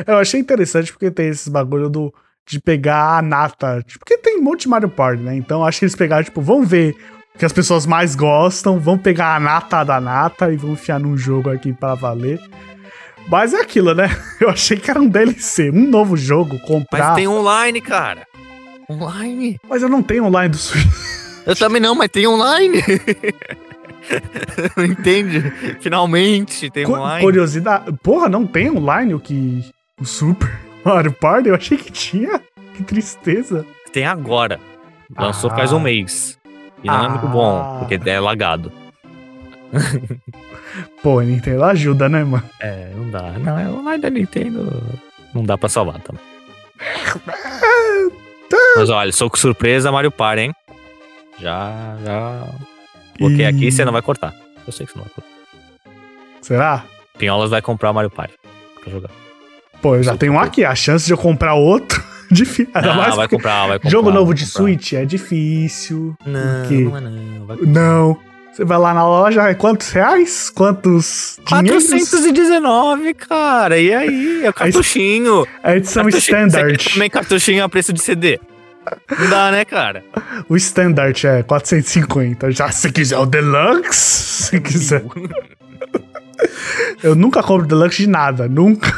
Eu 0.07 0.17
achei 0.19 0.41
interessante 0.41 0.93
porque 0.93 1.11
tem 1.11 1.29
esses 1.29 1.49
bagulho 1.49 1.89
do, 1.89 2.13
de 2.47 2.61
pegar 2.61 3.19
a 3.19 3.23
nata. 3.23 3.83
Tipo, 3.87 4.01
porque 4.01 4.19
tem 4.19 4.39
um 4.39 4.43
monte 4.43 4.63
de 4.63 4.69
Mario 4.69 4.89
Party, 4.89 5.23
né? 5.23 5.37
Então 5.37 5.65
acho 5.65 5.79
que 5.79 5.85
eles 5.85 5.97
pegaram, 5.97 6.25
tipo, 6.25 6.41
vamos 6.41 6.69
ver 6.69 6.97
o 7.35 7.39
que 7.39 7.45
as 7.45 7.53
pessoas 7.53 7.87
mais 7.87 8.15
gostam, 8.15 8.79
vão 8.79 8.99
pegar 8.99 9.37
a 9.37 9.41
nata 9.41 9.85
da 9.85 10.01
nata 10.01 10.53
e 10.53 10.57
vão 10.57 10.73
enfiar 10.73 10.99
num 10.99 11.17
jogo 11.17 11.51
aqui 11.51 11.73
para 11.73 11.95
valer. 11.95 12.41
Mas 13.29 13.53
é 13.53 13.61
aquilo, 13.61 13.95
né? 13.95 14.09
Eu 14.41 14.49
achei 14.49 14.77
que 14.77 14.91
era 14.91 15.01
um 15.01 15.09
DLC, 15.09 15.71
um 15.71 15.89
novo 15.89 16.17
jogo, 16.17 16.59
comprar. 16.61 17.09
Mas 17.09 17.15
tem 17.17 17.29
online, 17.29 17.81
cara. 17.81 18.27
Online. 18.91 19.59
Mas 19.69 19.83
eu 19.83 19.89
não 19.91 20.03
tenho 20.03 20.25
online 20.25 20.49
do 20.49 20.57
Switch. 20.57 20.87
Eu 21.45 21.55
também 21.55 21.81
não, 21.81 21.95
mas 21.95 22.09
tem 22.09 22.27
online. 22.27 22.83
Entende? 24.79 25.51
Finalmente 25.81 26.71
tem 26.71 26.87
online. 26.87 27.23
Curiosidade. 27.23 27.93
Porra, 28.03 28.29
não 28.29 28.47
tem 28.47 28.71
online 28.71 29.15
o 29.15 29.21
que. 29.21 29.65
O 30.01 30.05
Super 30.05 30.49
Mario 30.85 31.13
Party? 31.13 31.49
Eu 31.49 31.55
achei 31.55 31.77
que 31.79 31.91
tinha. 31.93 32.41
Que 32.75 32.83
tristeza. 32.83 33.65
Tem 33.93 34.07
agora. 34.07 34.59
Lançou 35.17 35.51
faz 35.51 35.73
Ah. 35.73 35.77
um 35.77 35.81
mês. 35.81 36.39
E 36.83 36.87
não 36.87 37.05
é 37.05 37.09
muito 37.09 37.27
bom, 37.29 37.79
porque 37.81 37.99
é 38.09 38.21
lagado. 38.21 38.71
Pô, 41.03 41.19
a 41.19 41.25
Nintendo 41.25 41.65
ajuda, 41.65 42.09
né, 42.09 42.23
mano? 42.23 42.45
É, 42.61 42.91
não 42.95 43.11
dá. 43.11 43.23
Não, 43.33 43.59
é 43.59 43.69
online 43.69 44.03
da 44.03 44.11
Nintendo. 44.11 44.83
Não 45.35 45.43
dá 45.43 45.59
pra 45.59 45.69
salvar 45.69 46.01
também. 46.01 46.23
Mas 48.77 48.89
olha, 48.91 49.11
sou 49.13 49.29
com 49.29 49.37
surpresa 49.37 49.91
Mario 49.91 50.11
Party, 50.13 50.43
hein? 50.43 50.53
Já, 51.41 51.97
já. 52.05 52.45
Porque 53.19 53.43
E- 53.43 53.47
aqui 53.47 53.71
você 53.71 53.85
não 53.85 53.93
vai 53.93 54.03
cortar. 54.03 54.35
Eu 54.67 54.73
sei 54.73 54.87
que 54.87 54.93
você 54.93 54.99
não 54.99 55.05
vai 55.05 55.15
cortar. 55.15 55.31
Será? 56.41 56.85
Pinholas 57.19 57.51
vai 57.51 57.61
comprar 57.61 57.93
Mario 57.93 58.11
Party 58.11 58.35
pra 58.83 58.93
jogar. 58.93 59.11
Pô, 59.83 59.97
eu 59.97 60.03
já 60.03 60.17
tenho 60.17 60.33
um 60.35 60.39
aqui. 60.41 60.65
A 60.65 60.75
chance 60.75 61.07
de 61.07 61.13
eu 61.13 61.19
comprar 61.19 61.55
outro. 61.55 62.03
Difícil. 62.31 62.71
Ainda 62.75 62.89
Não, 62.89 62.97
mais 62.97 63.17
vai 63.17 63.27
porque 63.27 63.37
comprar, 63.37 63.67
vai 63.67 63.79
comprar. 63.79 63.91
jogo 63.91 64.11
novo 64.11 64.35
de 64.35 64.45
comprar. 64.45 64.59
Switch 64.63 64.93
é 64.93 65.05
difícil. 65.05 66.15
Não, 66.27 66.63
Por 66.63 66.69
quê? 66.69 66.85
não 66.85 66.97
é 66.97 67.01
não. 67.01 67.57
Não. 67.67 68.19
Você 68.53 68.65
vai 68.65 68.77
lá 68.77 68.93
na 68.93 69.07
loja, 69.07 69.49
é 69.49 69.55
quantos 69.55 69.91
reais? 69.93 70.51
Quantos 70.51 71.39
dinheiros? 71.47 71.85
419, 71.89 73.15
cara. 73.15 73.79
E 73.79 73.95
aí? 73.95 74.45
É 74.45 74.51
o 74.51 74.53
cartuchinho. 74.53 75.47
A 75.63 75.77
edição 75.77 76.03
Cartuchinho. 76.03 76.37
Você 76.39 76.47
standard. 76.49 76.79
quer 76.85 76.93
também 76.93 77.09
cartuchinho 77.11 77.65
a 77.65 77.69
preço 77.69 77.93
de 77.93 78.03
CD. 78.03 78.41
Não 79.19 79.31
dá, 79.31 79.51
né, 79.51 79.65
cara? 79.65 80.05
O 80.49 80.57
standard 80.57 81.27
é 81.27 81.43
450. 81.43 82.51
Já 82.53 82.71
se 82.71 82.91
quiser 82.93 83.19
o 83.19 83.27
deluxe, 83.27 83.95
se 84.45 84.61
quiser. 84.61 85.05
Eu 87.03 87.15
nunca 87.15 87.43
compro 87.43 87.67
deluxe 87.67 88.03
de 88.03 88.09
nada. 88.09 88.49
Nunca. 88.49 88.93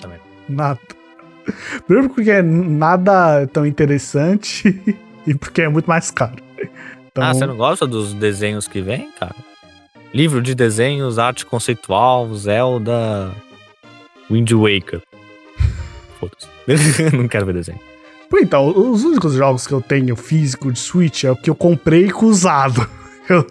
Também. 0.00 0.18
Nada. 0.48 0.80
Primeiro 1.86 2.10
porque 2.12 2.30
é 2.30 2.42
nada 2.42 3.46
tão 3.48 3.66
interessante 3.66 4.80
e 5.26 5.34
porque 5.34 5.62
é 5.62 5.68
muito 5.68 5.86
mais 5.86 6.10
caro. 6.10 6.36
Então, 7.10 7.24
Ah, 7.24 7.34
você 7.34 7.46
não 7.46 7.56
gosta 7.56 7.86
dos 7.86 8.12
desenhos 8.14 8.68
que 8.68 8.80
vem, 8.80 9.10
cara? 9.18 9.34
Livro 10.12 10.42
de 10.42 10.54
desenhos, 10.54 11.18
arte 11.18 11.46
conceitual, 11.46 12.32
Zelda, 12.34 13.32
Wind 14.30 14.50
Waker. 14.52 15.02
Foda-se. 16.18 17.16
não 17.16 17.28
quero 17.28 17.46
ver 17.46 17.54
desenho. 17.54 17.80
Então, 18.34 18.68
os 18.68 19.04
únicos 19.04 19.34
jogos 19.34 19.66
que 19.66 19.72
eu 19.72 19.80
tenho 19.80 20.14
físico 20.16 20.72
de 20.72 20.78
Switch 20.78 21.24
é 21.24 21.30
o 21.30 21.36
que 21.36 21.50
eu 21.50 21.54
comprei 21.54 22.10
com 22.10 22.26
usado. 22.26 22.88
Eu, 23.28 23.46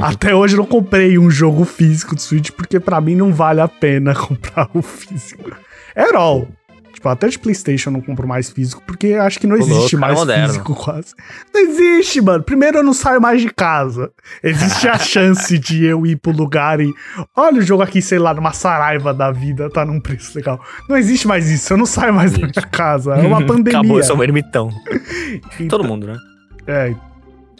até 0.00 0.32
hoje 0.32 0.54
eu 0.54 0.58
não 0.58 0.66
comprei 0.66 1.18
um 1.18 1.28
jogo 1.28 1.64
físico 1.64 2.14
de 2.14 2.22
Switch 2.22 2.52
porque 2.52 2.78
pra 2.78 3.00
mim 3.00 3.16
não 3.16 3.34
vale 3.34 3.60
a 3.60 3.66
pena 3.66 4.14
comprar 4.14 4.70
o 4.72 4.80
físico. 4.80 5.50
É 5.92 6.14
all. 6.14 6.46
Tipo, 6.94 7.08
até 7.08 7.28
de 7.28 7.38
PlayStation 7.38 7.90
eu 7.90 7.94
não 7.94 8.00
compro 8.00 8.26
mais 8.26 8.48
físico 8.50 8.80
porque 8.86 9.14
acho 9.14 9.38
que 9.40 9.46
não 9.46 9.56
louco, 9.56 9.70
existe 9.72 9.96
cara 9.96 10.00
mais 10.06 10.18
moderno. 10.18 10.46
físico 10.48 10.74
quase. 10.76 11.14
Não 11.52 11.60
existe, 11.60 12.20
mano. 12.20 12.42
Primeiro 12.42 12.78
eu 12.78 12.82
não 12.82 12.94
saio 12.94 13.20
mais 13.20 13.42
de 13.42 13.52
casa. 13.52 14.10
Existe 14.42 14.88
a 14.88 14.96
chance 14.98 15.58
de 15.58 15.84
eu 15.84 16.06
ir 16.06 16.16
pro 16.16 16.32
lugar 16.32 16.80
e. 16.80 16.92
Olha 17.36 17.58
o 17.58 17.62
jogo 17.62 17.82
aqui, 17.82 18.00
sei 18.00 18.18
lá, 18.18 18.32
numa 18.32 18.52
saraiva 18.52 19.12
da 19.12 19.30
vida, 19.30 19.68
tá 19.68 19.84
num 19.84 20.00
preço 20.00 20.32
legal. 20.36 20.60
Não 20.88 20.96
existe 20.96 21.26
mais 21.26 21.50
isso. 21.50 21.72
Eu 21.72 21.76
não 21.76 21.86
saio 21.86 22.14
mais 22.14 22.32
da 22.32 22.38
minha 22.38 22.52
casa. 22.52 23.14
É 23.14 23.26
uma 23.26 23.42
pandemia. 23.46 23.80
Acabou, 23.80 23.98
eu 23.98 24.04
sou 24.04 24.16
um 24.16 24.22
ermitão. 24.22 24.70
Então- 25.60 25.68
Todo 25.68 25.84
mundo, 25.84 26.06
né? 26.06 26.16
É, 26.66 26.94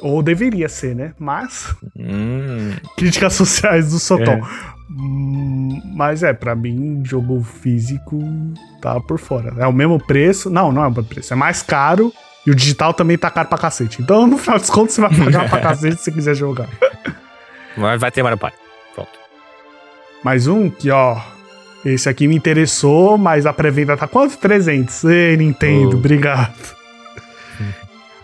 ou 0.00 0.22
deveria 0.22 0.68
ser, 0.68 0.94
né? 0.94 1.12
Mas. 1.18 1.74
Hum, 1.98 2.72
Críticas 2.96 3.34
sociais 3.34 3.90
do 3.90 3.98
Sotão. 3.98 4.34
É. 4.34 4.73
Hum, 4.90 5.80
Mas 5.96 6.22
é, 6.22 6.32
pra 6.32 6.54
mim, 6.54 7.02
jogo 7.04 7.42
físico 7.42 8.18
tá 8.82 9.00
por 9.00 9.18
fora. 9.18 9.54
É 9.58 9.66
o 9.66 9.72
mesmo 9.72 9.98
preço. 9.98 10.50
Não, 10.50 10.70
não 10.72 10.84
é 10.84 10.86
o 10.86 10.90
mesmo 10.90 11.04
preço. 11.04 11.32
É 11.32 11.36
mais 11.36 11.62
caro. 11.62 12.12
E 12.46 12.50
o 12.50 12.54
digital 12.54 12.92
também 12.92 13.16
tá 13.16 13.30
caro 13.30 13.48
pra 13.48 13.56
cacete. 13.56 14.02
Então, 14.02 14.26
no 14.26 14.36
final 14.36 14.58
dos 14.58 14.68
contos, 14.68 14.94
você 14.94 15.00
vai 15.00 15.14
pagar 15.16 15.48
pra 15.48 15.60
cacete 15.60 15.96
se 15.96 16.04
você 16.04 16.12
quiser 16.12 16.34
jogar. 16.34 16.68
mas 17.76 17.98
vai 18.00 18.10
ter 18.10 18.22
Mario 18.22 18.36
Party. 18.38 18.56
Pronto. 18.94 19.10
Mais 20.22 20.46
um 20.46 20.68
que, 20.68 20.90
ó. 20.90 21.18
Esse 21.84 22.08
aqui 22.08 22.26
me 22.28 22.34
interessou, 22.36 23.16
mas 23.18 23.44
a 23.46 23.52
pré-venda 23.52 23.96
tá 23.96 24.06
quanto? 24.06 24.36
300. 24.38 25.04
Ei, 25.04 25.36
Nintendo, 25.36 25.90
Oh. 25.96 25.98
obrigado. 25.98 26.74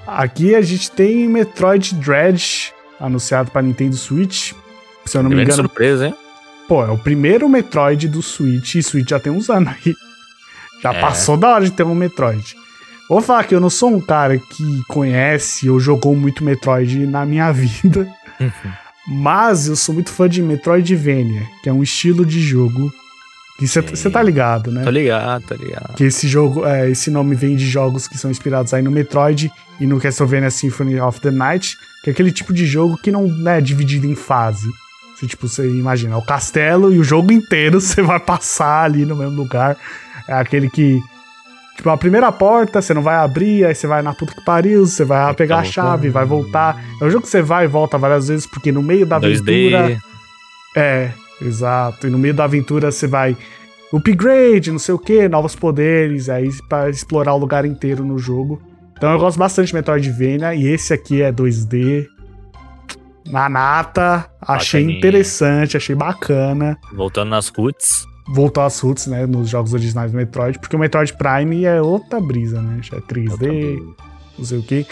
Aqui 0.06 0.54
a 0.54 0.60
gente 0.62 0.90
tem 0.90 1.28
Metroid 1.28 1.94
Dread 1.94 2.72
anunciado 2.98 3.50
pra 3.50 3.62
Nintendo 3.62 3.96
Switch. 3.96 4.52
Se 5.04 5.16
eu 5.16 5.22
não 5.22 5.30
me 5.30 5.36
engano, 5.42 5.54
surpresa, 5.54 6.06
hein? 6.08 6.14
Pô, 6.70 6.84
é 6.84 6.90
o 6.92 6.96
primeiro 6.96 7.48
Metroid 7.48 8.06
do 8.06 8.22
Switch, 8.22 8.76
e 8.76 8.82
Switch 8.84 9.10
já 9.10 9.18
tem 9.18 9.32
uns 9.32 9.50
anos 9.50 9.74
aí. 9.84 9.92
Já 10.80 10.94
É. 10.94 11.00
passou 11.00 11.36
da 11.36 11.48
hora 11.48 11.64
de 11.64 11.72
ter 11.72 11.82
um 11.82 11.96
Metroid. 11.96 12.54
Vou 13.08 13.20
falar 13.20 13.42
que 13.42 13.52
eu 13.52 13.58
não 13.58 13.68
sou 13.68 13.92
um 13.92 14.00
cara 14.00 14.38
que 14.38 14.80
conhece 14.86 15.68
ou 15.68 15.80
jogou 15.80 16.14
muito 16.14 16.44
Metroid 16.44 17.08
na 17.08 17.26
minha 17.26 17.50
vida, 17.50 18.06
mas 19.08 19.66
eu 19.66 19.74
sou 19.74 19.92
muito 19.96 20.12
fã 20.12 20.28
de 20.28 20.40
Metroidvania, 20.40 21.42
que 21.60 21.68
é 21.68 21.72
um 21.72 21.82
estilo 21.82 22.24
de 22.24 22.40
jogo 22.40 22.92
que 23.58 23.66
você 23.66 24.08
tá 24.08 24.22
ligado, 24.22 24.70
né? 24.70 24.84
Tô 24.84 24.90
ligado, 24.90 25.42
tô 25.48 25.54
ligado. 25.56 25.94
Que 25.96 26.04
esse 26.04 26.28
jogo, 26.28 26.64
é, 26.64 26.88
esse 26.88 27.10
nome 27.10 27.34
vem 27.34 27.56
de 27.56 27.68
jogos 27.68 28.06
que 28.06 28.16
são 28.16 28.30
inspirados 28.30 28.72
aí 28.72 28.80
no 28.80 28.92
Metroid 28.92 29.50
e 29.80 29.86
no 29.88 29.98
Castlevania 30.00 30.52
Symphony 30.52 31.00
of 31.00 31.20
the 31.20 31.32
Night, 31.32 31.76
que 32.04 32.10
é 32.10 32.12
aquele 32.12 32.30
tipo 32.30 32.52
de 32.54 32.64
jogo 32.64 32.96
que 32.96 33.10
não 33.10 33.28
é 33.50 33.60
dividido 33.60 34.06
em 34.06 34.14
fase. 34.14 34.68
Você, 35.20 35.26
tipo, 35.26 35.46
você 35.46 35.68
imagina, 35.68 36.16
o 36.16 36.22
castelo 36.22 36.92
e 36.92 36.98
o 36.98 37.04
jogo 37.04 37.30
inteiro 37.30 37.78
você 37.80 38.00
vai 38.00 38.18
passar 38.18 38.84
ali 38.84 39.04
no 39.04 39.14
mesmo 39.14 39.36
lugar. 39.36 39.76
É 40.26 40.32
aquele 40.32 40.70
que. 40.70 40.98
Tipo, 41.76 41.90
a 41.90 41.96
primeira 41.96 42.30
porta 42.30 42.80
você 42.80 42.92
não 42.92 43.02
vai 43.02 43.16
abrir, 43.16 43.64
aí 43.64 43.74
você 43.74 43.86
vai 43.86 44.02
na 44.02 44.12
puta 44.14 44.34
que 44.34 44.44
pariu, 44.44 44.86
você 44.86 45.04
vai 45.04 45.32
pegar 45.34 45.58
a 45.58 45.64
chave, 45.64 46.10
vai 46.10 46.24
voltar. 46.24 46.82
É 47.00 47.04
um 47.04 47.10
jogo 47.10 47.22
que 47.22 47.30
você 47.30 47.40
vai 47.40 47.64
e 47.64 47.68
volta 47.68 47.96
várias 47.96 48.28
vezes, 48.28 48.46
porque 48.46 48.70
no 48.70 48.82
meio 48.82 49.06
da 49.06 49.16
aventura. 49.16 49.88
2D. 49.88 49.98
É, 50.76 51.10
exato. 51.40 52.06
E 52.06 52.10
no 52.10 52.18
meio 52.18 52.34
da 52.34 52.44
aventura 52.44 52.90
você 52.90 53.06
vai 53.06 53.36
upgrade, 53.92 54.70
não 54.70 54.78
sei 54.78 54.94
o 54.94 54.98
que, 54.98 55.28
novos 55.28 55.56
poderes, 55.56 56.28
aí 56.28 56.50
pra 56.68 56.90
explorar 56.90 57.34
o 57.34 57.38
lugar 57.38 57.64
inteiro 57.64 58.04
no 58.04 58.18
jogo. 58.18 58.60
Então 58.96 59.10
eu 59.12 59.18
gosto 59.18 59.38
bastante 59.38 59.68
de 59.68 59.74
Metroidvania 59.74 60.54
e 60.54 60.66
esse 60.66 60.92
aqui 60.92 61.22
é 61.22 61.32
2D. 61.32 62.06
Na 63.26 63.48
nata, 63.48 64.30
achei 64.40 64.80
Bacaninha. 64.82 64.98
interessante, 64.98 65.76
achei 65.76 65.94
bacana. 65.94 66.78
Voltando 66.92 67.30
nas 67.30 67.48
roots. 67.48 68.06
Voltou 68.28 68.62
às 68.62 68.78
roots, 68.80 69.06
né, 69.08 69.26
nos 69.26 69.48
jogos 69.48 69.72
originais 69.74 70.12
do 70.12 70.16
Metroid, 70.16 70.58
porque 70.58 70.76
o 70.76 70.78
Metroid 70.78 71.12
Prime 71.14 71.64
é 71.64 71.80
outra 71.82 72.20
brisa, 72.20 72.60
né? 72.62 72.78
Já 72.82 72.96
é 72.98 73.00
3D, 73.00 73.82
não 74.38 74.44
sei 74.44 74.58
o 74.58 74.62
que. 74.62 74.86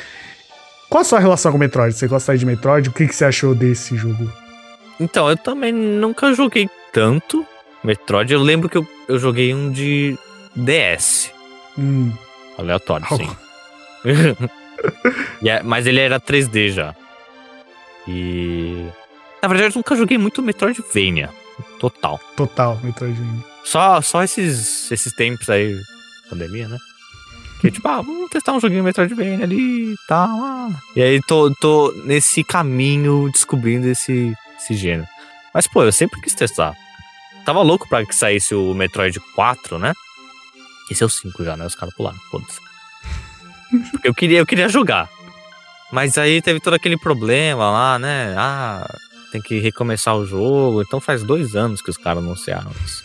Qual 0.91 1.03
a 1.03 1.05
sua 1.05 1.19
relação 1.21 1.53
com 1.53 1.57
o 1.57 1.61
Metroid? 1.61 1.95
Você 1.95 2.09
gosta 2.09 2.37
de 2.37 2.45
Metroid? 2.45 2.89
O 2.89 2.93
que, 2.93 3.07
que 3.07 3.15
você 3.15 3.25
achou 3.27 3.55
desse 3.55 3.97
jogo? 3.97 4.31
Então, 4.99 5.29
eu 5.29 5.37
também 5.37 5.73
nunca 5.73 6.33
joguei 6.35 6.69
tanto 6.93 7.47
Metroid. 7.85 8.33
Eu 8.33 8.43
lembro 8.43 8.69
que 8.69 8.77
eu, 8.79 8.87
eu 9.09 9.19
joguei 9.19 9.55
um 9.55 9.71
de 9.71 10.19
DS. 10.57 11.31
Hum, 11.79 12.11
Aleatório, 12.59 13.07
Oh. 13.11 13.17
sim. 13.17 13.29
E 15.43 15.49
é- 15.49 15.63
mas 15.63 15.87
ele 15.87 16.01
era 16.01 16.21
3D 16.21 16.71
já. 16.71 16.95
E. 18.09 18.89
Na 19.43 19.49
verdade, 19.49 19.75
eu 19.75 19.79
nunca 19.79 19.95
joguei 19.95 20.19
muito 20.19 20.43
Metroidvania. 20.43 21.31
Total. 21.79 22.19
total, 22.37 22.81
Metroidvania. 22.83 23.45
Só, 23.65 24.01
só 24.01 24.23
esses, 24.23 24.91
esses 24.91 25.13
tempos 25.13 25.51
aí, 25.51 25.79
pandemia, 26.31 26.69
né? 26.69 26.79
Que 27.61 27.71
tipo, 27.71 27.87
ah, 27.89 28.01
vamos 28.01 28.31
testar 28.31 28.53
um 28.53 28.61
joguinho 28.61 28.85
Metroidvania 28.85 29.45
ali 29.45 29.93
e 29.93 29.97
tal. 30.07 30.29
ah. 30.31 30.71
E 30.97 31.03
aí 31.03 31.21
tô, 31.23 31.53
tô 31.61 31.93
nesse 32.05 32.43
caminho 32.43 33.29
descobrindo 33.31 33.87
esse, 33.89 34.33
esse 34.59 34.75
gênero. 34.75 35.09
Mas, 35.53 35.67
pô, 35.67 35.83
eu 35.83 35.93
sempre 35.93 36.21
quis 36.21 36.35
testar. 36.35 36.75
Tava 37.45 37.63
louco 37.63 37.89
pra 37.89 38.05
que 38.07 38.15
saísse 38.15 38.55
o 38.55 38.75
Metroid 38.75 39.19
4, 39.35 39.79
né? 39.79 39.93
Esse 40.91 41.03
é 41.03 41.07
o 41.07 41.09
5 41.09 41.45
já, 41.45 41.57
né? 41.57 41.67
Os 41.67 41.75
caras 41.75 41.95
pularam, 41.95 42.19
foda-se. 42.31 42.61
Porque 43.91 44.09
eu 44.09 44.15
queria, 44.15 44.39
eu 44.39 44.47
queria 44.47 44.69
jogar. 44.69 45.09
Mas 45.93 46.19
aí 46.19 46.43
teve 46.43 46.61
todo 46.61 46.75
aquele 46.75 46.97
problema 46.97 47.71
lá, 47.71 47.99
né? 47.99 48.35
Ah, 48.37 48.87
tem 49.33 49.41
que 49.41 49.59
recomeçar 49.59 50.17
o 50.17 50.27
jogo. 50.27 50.83
Então 50.83 51.01
faz 51.01 51.23
dois 51.23 51.55
anos 51.55 51.81
que 51.81 51.91
os 51.91 51.97
caras 51.97 52.23
anunciaram 52.23 52.71
isso. 52.85 53.05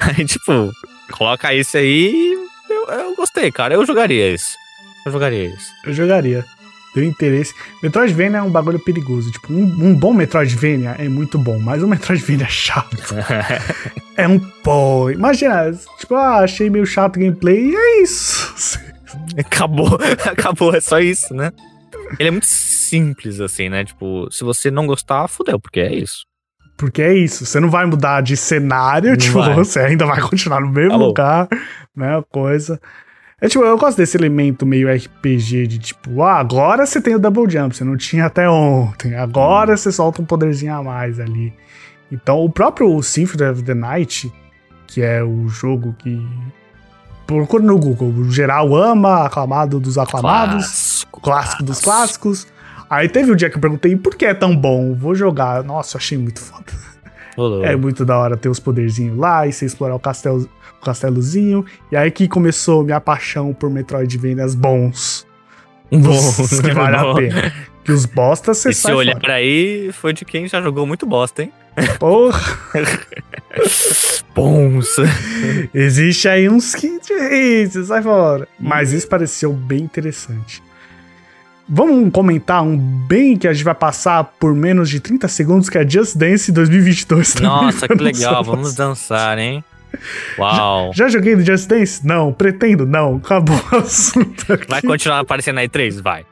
aí, 0.00 0.24
tipo, 0.24 0.72
coloca 1.12 1.52
isso 1.54 1.76
aí 1.76 2.12
e 2.14 2.72
eu, 2.72 2.86
eu 2.86 3.14
gostei, 3.14 3.50
cara. 3.50 3.74
Eu 3.74 3.84
jogaria 3.86 4.32
isso. 4.32 4.56
Eu 5.04 5.12
jogaria 5.12 5.46
isso. 5.46 5.70
Eu 5.84 5.92
jogaria. 5.92 6.44
Deu 6.94 7.04
interesse. 7.04 7.54
Metroidvania 7.82 8.38
é 8.38 8.42
um 8.42 8.50
bagulho 8.50 8.78
perigoso. 8.78 9.30
Tipo, 9.30 9.52
um, 9.52 9.62
um 9.62 9.94
bom 9.94 10.12
Metroidvania 10.12 10.96
é 10.98 11.08
muito 11.08 11.38
bom, 11.38 11.58
mas 11.58 11.82
um 11.82 11.86
Metroidvania 11.86 12.48
chato 12.50 13.14
é 14.16 14.26
um 14.26 14.38
pô. 14.38 15.10
Imagina, 15.10 15.72
tipo, 15.98 16.14
ah, 16.14 16.38
achei 16.38 16.70
meio 16.70 16.86
chato 16.86 17.16
o 17.16 17.20
gameplay 17.20 17.70
e 17.70 17.76
é 17.76 18.02
isso. 18.02 18.80
acabou, 19.38 19.98
acabou, 20.26 20.74
é 20.74 20.80
só 20.80 20.98
isso, 21.00 21.34
né? 21.34 21.52
Ele 22.18 22.28
é 22.28 22.30
muito 22.30 22.46
simples, 22.46 23.40
assim, 23.40 23.68
né? 23.68 23.84
Tipo, 23.84 24.28
se 24.30 24.44
você 24.44 24.70
não 24.70 24.86
gostar, 24.86 25.28
fudeu, 25.28 25.58
porque 25.58 25.80
é 25.80 25.94
isso. 25.94 26.26
Porque 26.76 27.02
é 27.02 27.12
isso, 27.12 27.44
você 27.44 27.58
não 27.58 27.68
vai 27.68 27.84
mudar 27.86 28.20
de 28.20 28.36
cenário, 28.36 29.10
Não 29.10 29.16
tipo, 29.18 29.38
vai. 29.38 29.54
você 29.54 29.80
ainda 29.80 30.06
vai 30.06 30.20
continuar 30.20 30.60
no 30.60 30.70
mesmo 30.70 30.94
Alô. 30.94 31.06
lugar, 31.08 31.48
né? 31.94 32.22
Coisa. 32.30 32.80
É 33.40 33.48
tipo, 33.48 33.64
eu 33.64 33.78
gosto 33.78 33.96
desse 33.98 34.16
elemento 34.16 34.66
meio 34.66 34.92
RPG 34.92 35.66
de 35.66 35.78
tipo, 35.78 36.22
ah, 36.22 36.38
agora 36.38 36.84
você 36.86 37.00
tem 37.00 37.14
o 37.14 37.18
double 37.18 37.48
jump, 37.48 37.76
você 37.76 37.84
não 37.84 37.96
tinha 37.96 38.26
até 38.26 38.48
ontem, 38.48 39.14
agora 39.14 39.76
você 39.76 39.92
solta 39.92 40.20
um 40.20 40.24
poderzinho 40.24 40.74
a 40.74 40.82
mais 40.82 41.20
ali. 41.20 41.52
Então, 42.10 42.38
o 42.38 42.50
próprio 42.50 43.00
Symphony 43.02 43.50
of 43.50 43.62
the 43.62 43.74
Night, 43.74 44.32
que 44.86 45.02
é 45.02 45.22
o 45.22 45.46
jogo 45.48 45.94
que. 45.98 46.26
Procura 47.28 47.62
no 47.62 47.78
Google, 47.78 48.24
geral 48.30 48.74
ama, 48.74 49.26
aclamado 49.26 49.78
dos 49.78 49.98
aclamados 49.98 50.64
Clássico, 50.64 51.20
clássico 51.20 51.62
dos 51.62 51.78
clássicos. 51.78 52.46
Aí 52.88 53.06
teve 53.06 53.30
um 53.30 53.36
dia 53.36 53.50
que 53.50 53.56
eu 53.58 53.60
perguntei 53.60 53.94
por 53.96 54.14
que 54.14 54.24
é 54.24 54.32
tão 54.32 54.56
bom, 54.56 54.94
vou 54.94 55.14
jogar. 55.14 55.62
Nossa, 55.62 55.98
achei 55.98 56.16
muito 56.16 56.40
foda. 56.40 56.72
Rolou. 57.36 57.62
É 57.62 57.76
muito 57.76 58.02
da 58.02 58.16
hora 58.16 58.34
ter 58.34 58.48
os 58.48 58.58
poderzinhos 58.58 59.18
lá 59.18 59.46
e 59.46 59.52
você 59.52 59.66
explorar 59.66 59.94
o, 59.94 60.00
castelo, 60.00 60.48
o 60.80 60.84
castelozinho. 60.84 61.66
E 61.92 61.96
aí 61.98 62.10
que 62.10 62.26
começou 62.26 62.82
minha 62.82 62.98
paixão 62.98 63.52
por 63.52 63.68
Metroidvanias 63.68 64.54
bons. 64.54 65.26
Dos 65.92 66.62
que 66.62 66.72
vale 66.72 66.96
a 66.96 67.14
pena. 67.14 67.52
Que 67.84 67.92
os 67.92 68.06
bostas 68.06 68.56
você 68.56 68.70
Esse 68.70 68.80
sai 68.80 68.94
olhar 68.94 69.20
fora. 69.20 69.34
aí 69.34 69.90
foi 69.92 70.14
de 70.14 70.24
quem 70.24 70.48
já 70.48 70.62
jogou 70.62 70.86
muito 70.86 71.04
bosta, 71.04 71.42
hein? 71.42 71.52
Porra, 71.98 72.58
Bons. 74.34 74.96
existe 75.74 76.28
aí 76.28 76.48
uns 76.48 76.74
que 76.74 76.98
você 76.98 77.84
sai 77.84 78.02
fora. 78.02 78.48
Mas 78.58 78.92
isso 78.92 79.08
pareceu 79.08 79.52
bem 79.52 79.80
interessante. 79.80 80.62
Vamos 81.68 82.10
comentar 82.12 82.62
um 82.62 82.78
bem 82.78 83.36
que 83.36 83.46
a 83.46 83.52
gente 83.52 83.64
vai 83.64 83.74
passar 83.74 84.24
por 84.24 84.54
menos 84.54 84.88
de 84.88 85.00
30 85.00 85.28
segundos, 85.28 85.68
que 85.68 85.76
é 85.76 85.86
Just 85.86 86.16
Dance 86.16 86.50
2022 86.50 87.34
também. 87.34 87.50
Nossa, 87.50 87.86
que 87.86 88.02
legal. 88.02 88.42
Vamos 88.42 88.74
dançar, 88.74 89.38
hein? 89.38 89.62
Uau. 90.38 90.92
Já 90.94 91.08
joguei 91.08 91.36
no 91.36 91.44
Just 91.44 91.68
Dance? 91.68 92.06
Não. 92.06 92.32
Pretendo? 92.32 92.86
Não. 92.86 93.16
Acabou 93.16 93.60
o 93.72 93.76
assunto 93.76 94.50
aqui. 94.52 94.66
Vai 94.66 94.80
continuar 94.80 95.18
aparecendo 95.18 95.56
na 95.56 95.62
E3? 95.62 96.00
Vai. 96.00 96.24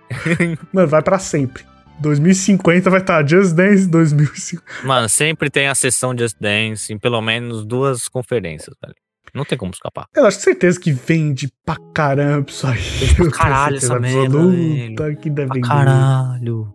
Mano, 0.72 0.88
vai 0.88 1.02
pra 1.02 1.18
sempre. 1.18 1.64
2050 2.00 2.90
vai 2.90 3.00
estar 3.00 3.26
Just 3.26 3.54
Dance 3.54 3.86
2050. 3.88 4.62
Mano, 4.84 5.08
sempre 5.08 5.50
tem 5.50 5.68
a 5.68 5.74
sessão 5.74 6.16
Just 6.16 6.36
Dance 6.40 6.92
em 6.92 6.98
pelo 6.98 7.20
menos 7.20 7.64
duas 7.64 8.08
conferências, 8.08 8.74
velho. 8.82 8.94
Não 9.34 9.44
tem 9.44 9.58
como 9.58 9.70
escapar. 9.72 10.06
Eu 10.14 10.24
acho 10.24 10.40
certeza 10.40 10.80
que 10.80 10.92
vende 10.92 11.50
pra 11.64 11.76
caramba 11.92 12.46
isso 12.48 12.66
aí. 12.66 12.80
pra 13.16 13.30
caralho 13.30 13.76
essa 13.76 13.98
merda, 13.98 15.14
que 15.20 15.28
deve 15.28 15.60
Pra 15.60 15.60
caralho. 15.60 16.72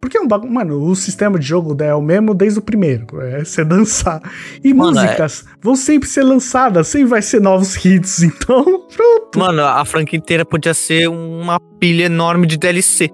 Porque 0.00 0.18
é 0.18 0.20
um 0.20 0.26
bagulho. 0.26 0.52
Mano, 0.52 0.82
o 0.82 0.96
sistema 0.96 1.38
de 1.38 1.46
jogo 1.46 1.80
é 1.80 1.94
o 1.94 2.02
mesmo 2.02 2.34
desde 2.34 2.58
o 2.58 2.62
primeiro. 2.62 3.20
É 3.20 3.44
você 3.44 3.64
dançar. 3.64 4.20
E 4.62 4.74
Mano, 4.74 4.98
é- 4.98 5.02
músicas 5.02 5.44
vão 5.60 5.76
sempre 5.76 6.08
ser 6.08 6.24
lançadas, 6.24 6.88
sempre 6.88 7.06
vai 7.08 7.22
ser 7.22 7.40
novos 7.40 7.76
hits. 7.84 8.20
Então, 8.22 8.64
pronto. 8.94 9.38
Mano, 9.38 9.62
a 9.62 9.84
franquia 9.84 10.18
inteira 10.18 10.44
podia 10.44 10.74
ser 10.74 11.08
uma 11.08 11.60
pilha 11.78 12.04
enorme 12.06 12.48
de 12.48 12.56
DLC. 12.56 13.10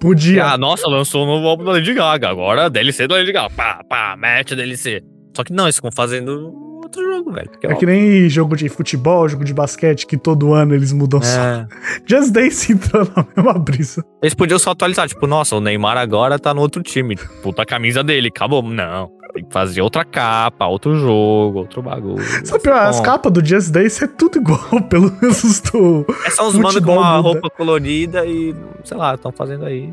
Podia. 0.00 0.46
Ah, 0.46 0.58
nossa, 0.58 0.88
lançou 0.88 1.24
um 1.24 1.26
novo 1.26 1.46
álbum 1.48 1.64
da 1.64 1.72
Lady 1.72 1.94
Gaga. 1.94 2.28
Agora 2.28 2.68
DLC 2.68 3.06
da 3.06 3.16
Lady 3.16 3.32
Gaga. 3.32 3.50
Pá, 3.54 3.82
pá, 3.88 4.12
a 4.12 4.56
DLC. 4.56 5.02
Só 5.36 5.42
que 5.44 5.52
não, 5.52 5.64
eles 5.64 5.76
ficam 5.76 5.90
fazendo 5.92 6.75
outro 6.98 7.14
jogo, 7.14 7.32
velho. 7.32 7.50
É 7.62 7.74
que 7.74 7.86
nem 7.86 8.28
jogo 8.28 8.56
de 8.56 8.68
futebol, 8.68 9.28
jogo 9.28 9.44
de 9.44 9.52
basquete, 9.54 10.06
que 10.06 10.16
todo 10.16 10.52
ano 10.54 10.74
eles 10.74 10.92
mudam 10.92 11.20
só. 11.22 11.40
é. 11.40 11.68
Just 12.06 12.32
Dance 12.32 12.72
entrou 12.72 13.06
na 13.16 13.26
mesma 13.36 13.52
brisa. 13.54 14.04
Eles 14.22 14.34
podiam 14.34 14.58
só 14.58 14.70
atualizar, 14.70 15.08
tipo, 15.08 15.26
nossa, 15.26 15.56
o 15.56 15.60
Neymar 15.60 15.96
agora 15.98 16.38
tá 16.38 16.52
no 16.54 16.60
outro 16.60 16.82
time. 16.82 17.16
Puta 17.42 17.62
a 17.62 17.66
camisa 17.66 18.02
dele, 18.02 18.28
acabou. 18.28 18.62
Não. 18.62 19.14
Tem 19.34 19.44
que 19.44 19.52
fazer 19.52 19.82
outra 19.82 20.02
capa, 20.02 20.64
outro 20.66 20.98
jogo, 20.98 21.58
outro 21.58 21.82
bagulho. 21.82 22.24
Sabe, 22.42 22.62
pior, 22.62 22.78
as 22.86 23.00
capas 23.00 23.30
do 23.30 23.44
Just 23.44 23.70
Dance 23.70 24.02
é 24.02 24.06
tudo 24.06 24.38
igual, 24.38 24.58
pelo 24.88 25.12
menos 25.20 25.60
do. 25.60 26.06
É 26.24 26.30
só 26.30 26.48
uns 26.48 26.54
mano 26.56 26.82
com 26.82 26.92
uma 26.94 27.18
muda. 27.18 27.28
roupa 27.28 27.50
colorida 27.50 28.24
e, 28.24 28.54
sei 28.82 28.96
lá, 28.96 29.14
estão 29.14 29.30
fazendo 29.30 29.66
aí. 29.66 29.92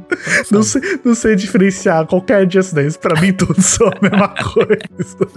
Não 0.50 0.64
sei, 0.64 0.82
não 1.04 1.14
sei 1.14 1.36
diferenciar 1.36 2.06
qualquer 2.08 2.50
Just 2.50 2.74
Dance. 2.74 2.98
Pra 2.98 3.20
mim, 3.20 3.34
todos 3.34 3.66
são 3.66 3.88
a 3.88 3.98
mesma 4.02 4.30
coisa. 4.42 5.28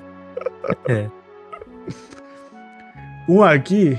É. 0.88 1.06
Um 3.28 3.42
aqui 3.42 3.98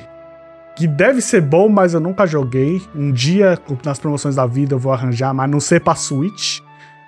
que 0.76 0.88
deve 0.88 1.22
ser 1.22 1.42
bom, 1.42 1.68
mas 1.68 1.94
eu 1.94 2.00
nunca 2.00 2.26
joguei. 2.28 2.82
Um 2.96 3.12
dia, 3.12 3.60
nas 3.84 4.00
promoções 4.00 4.36
da 4.36 4.46
vida, 4.46 4.76
eu 4.76 4.80
vou 4.80 4.94
arranjar, 4.94 5.34
mas 5.34 5.50
não 5.50 5.60
sei 5.60 5.80
pra 5.80 5.96
Switch. 5.96 6.60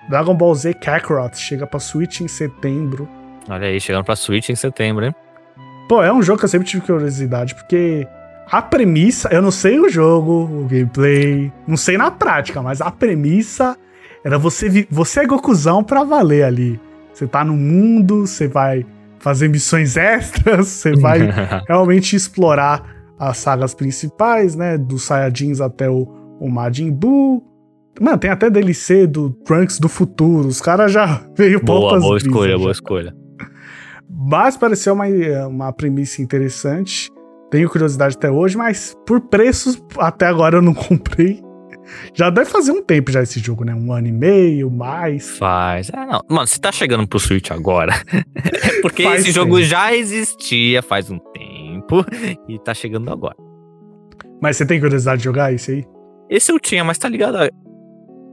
Dragon 0.08 0.34
Ball 0.34 0.54
Z 0.54 0.74
Kakarot 0.74 1.38
chega 1.38 1.66
pra 1.66 1.78
Switch 1.78 2.20
em 2.20 2.28
setembro. 2.28 3.08
Olha 3.48 3.68
aí, 3.68 3.80
chegando 3.80 4.04
pra 4.04 4.16
Switch 4.16 4.48
em 4.48 4.56
setembro, 4.56 5.04
hein? 5.04 5.14
Pô, 5.88 6.02
é 6.02 6.12
um 6.12 6.22
jogo 6.22 6.38
que 6.38 6.44
eu 6.44 6.48
sempre 6.48 6.66
tive 6.66 6.84
curiosidade, 6.84 7.54
porque 7.54 8.06
a 8.50 8.60
premissa, 8.60 9.28
eu 9.32 9.40
não 9.40 9.50
sei 9.50 9.78
o 9.78 9.88
jogo, 9.88 10.44
o 10.44 10.66
gameplay, 10.68 11.52
não 11.66 11.76
sei 11.76 11.96
na 11.96 12.10
prática, 12.10 12.60
mas 12.60 12.80
a 12.80 12.90
premissa 12.90 13.76
era 14.24 14.36
você, 14.36 14.86
você 14.90 15.20
é 15.20 15.26
Gokuzão 15.26 15.82
pra 15.82 16.04
valer 16.04 16.44
ali. 16.44 16.80
Você 17.12 17.26
tá 17.26 17.44
no 17.44 17.54
mundo, 17.54 18.26
você 18.26 18.48
vai 18.48 18.84
fazer 19.20 19.48
missões 19.48 19.96
extras, 19.96 20.66
você 20.82 20.96
vai 20.96 21.20
realmente 21.68 22.16
explorar 22.16 22.82
as 23.18 23.36
sagas 23.36 23.74
principais, 23.74 24.56
né? 24.56 24.76
Dos 24.76 25.04
Saiyajins 25.04 25.60
até 25.60 25.88
o, 25.88 26.08
o 26.40 26.48
Majin 26.50 26.90
Buu. 26.90 27.44
Mano, 28.00 28.16
tem 28.16 28.30
até 28.30 28.48
DLC 28.48 29.06
do 29.06 29.30
Trunks 29.30 29.78
do 29.78 29.88
futuro. 29.88 30.48
Os 30.48 30.60
caras 30.60 30.90
já 30.90 31.22
veio 31.36 31.62
boa, 31.62 31.98
boa 31.98 32.00
brisas 32.00 32.22
escolha, 32.22 32.52
já. 32.52 32.58
boa 32.58 32.72
escolha. 32.72 33.14
Mas 34.08 34.56
pareceu 34.56 34.94
uma, 34.94 35.06
uma 35.46 35.72
premissa 35.72 36.22
interessante. 36.22 37.10
Tenho 37.50 37.68
curiosidade 37.68 38.16
até 38.16 38.30
hoje, 38.30 38.56
mas 38.56 38.94
por 39.06 39.20
preços, 39.20 39.82
até 39.98 40.26
agora 40.26 40.56
eu 40.56 40.62
não 40.62 40.72
comprei. 40.72 41.42
Já 42.14 42.30
deve 42.30 42.48
fazer 42.50 42.72
um 42.72 42.82
tempo 42.82 43.10
já 43.10 43.22
esse 43.22 43.38
jogo, 43.40 43.64
né? 43.64 43.74
Um 43.74 43.92
ano 43.92 44.08
e 44.08 44.12
meio, 44.12 44.70
mais. 44.70 45.38
Faz. 45.38 45.90
É, 45.90 46.06
não. 46.06 46.20
Mano, 46.28 46.46
se 46.46 46.60
tá 46.60 46.70
chegando 46.72 47.06
pro 47.06 47.18
Switch 47.18 47.50
agora, 47.50 47.92
é 48.12 48.80
porque 48.82 49.02
Faz 49.04 49.20
esse 49.22 49.32
jogo 49.32 49.56
tempo. 49.56 49.66
já 49.68 49.94
existia 49.94 50.82
faz 50.82 51.10
um 51.10 51.18
tempo 51.18 52.04
e 52.48 52.58
tá 52.58 52.72
chegando 52.74 53.10
agora. 53.12 53.36
Mas 54.42 54.56
você 54.56 54.64
tem 54.66 54.80
curiosidade 54.80 55.18
de 55.18 55.24
jogar 55.24 55.52
esse 55.52 55.70
aí? 55.72 55.84
Esse 56.28 56.50
eu 56.52 56.58
tinha, 56.60 56.82
mas 56.84 56.96
tá 56.98 57.08
ligado? 57.08 57.36
a- 57.36 57.50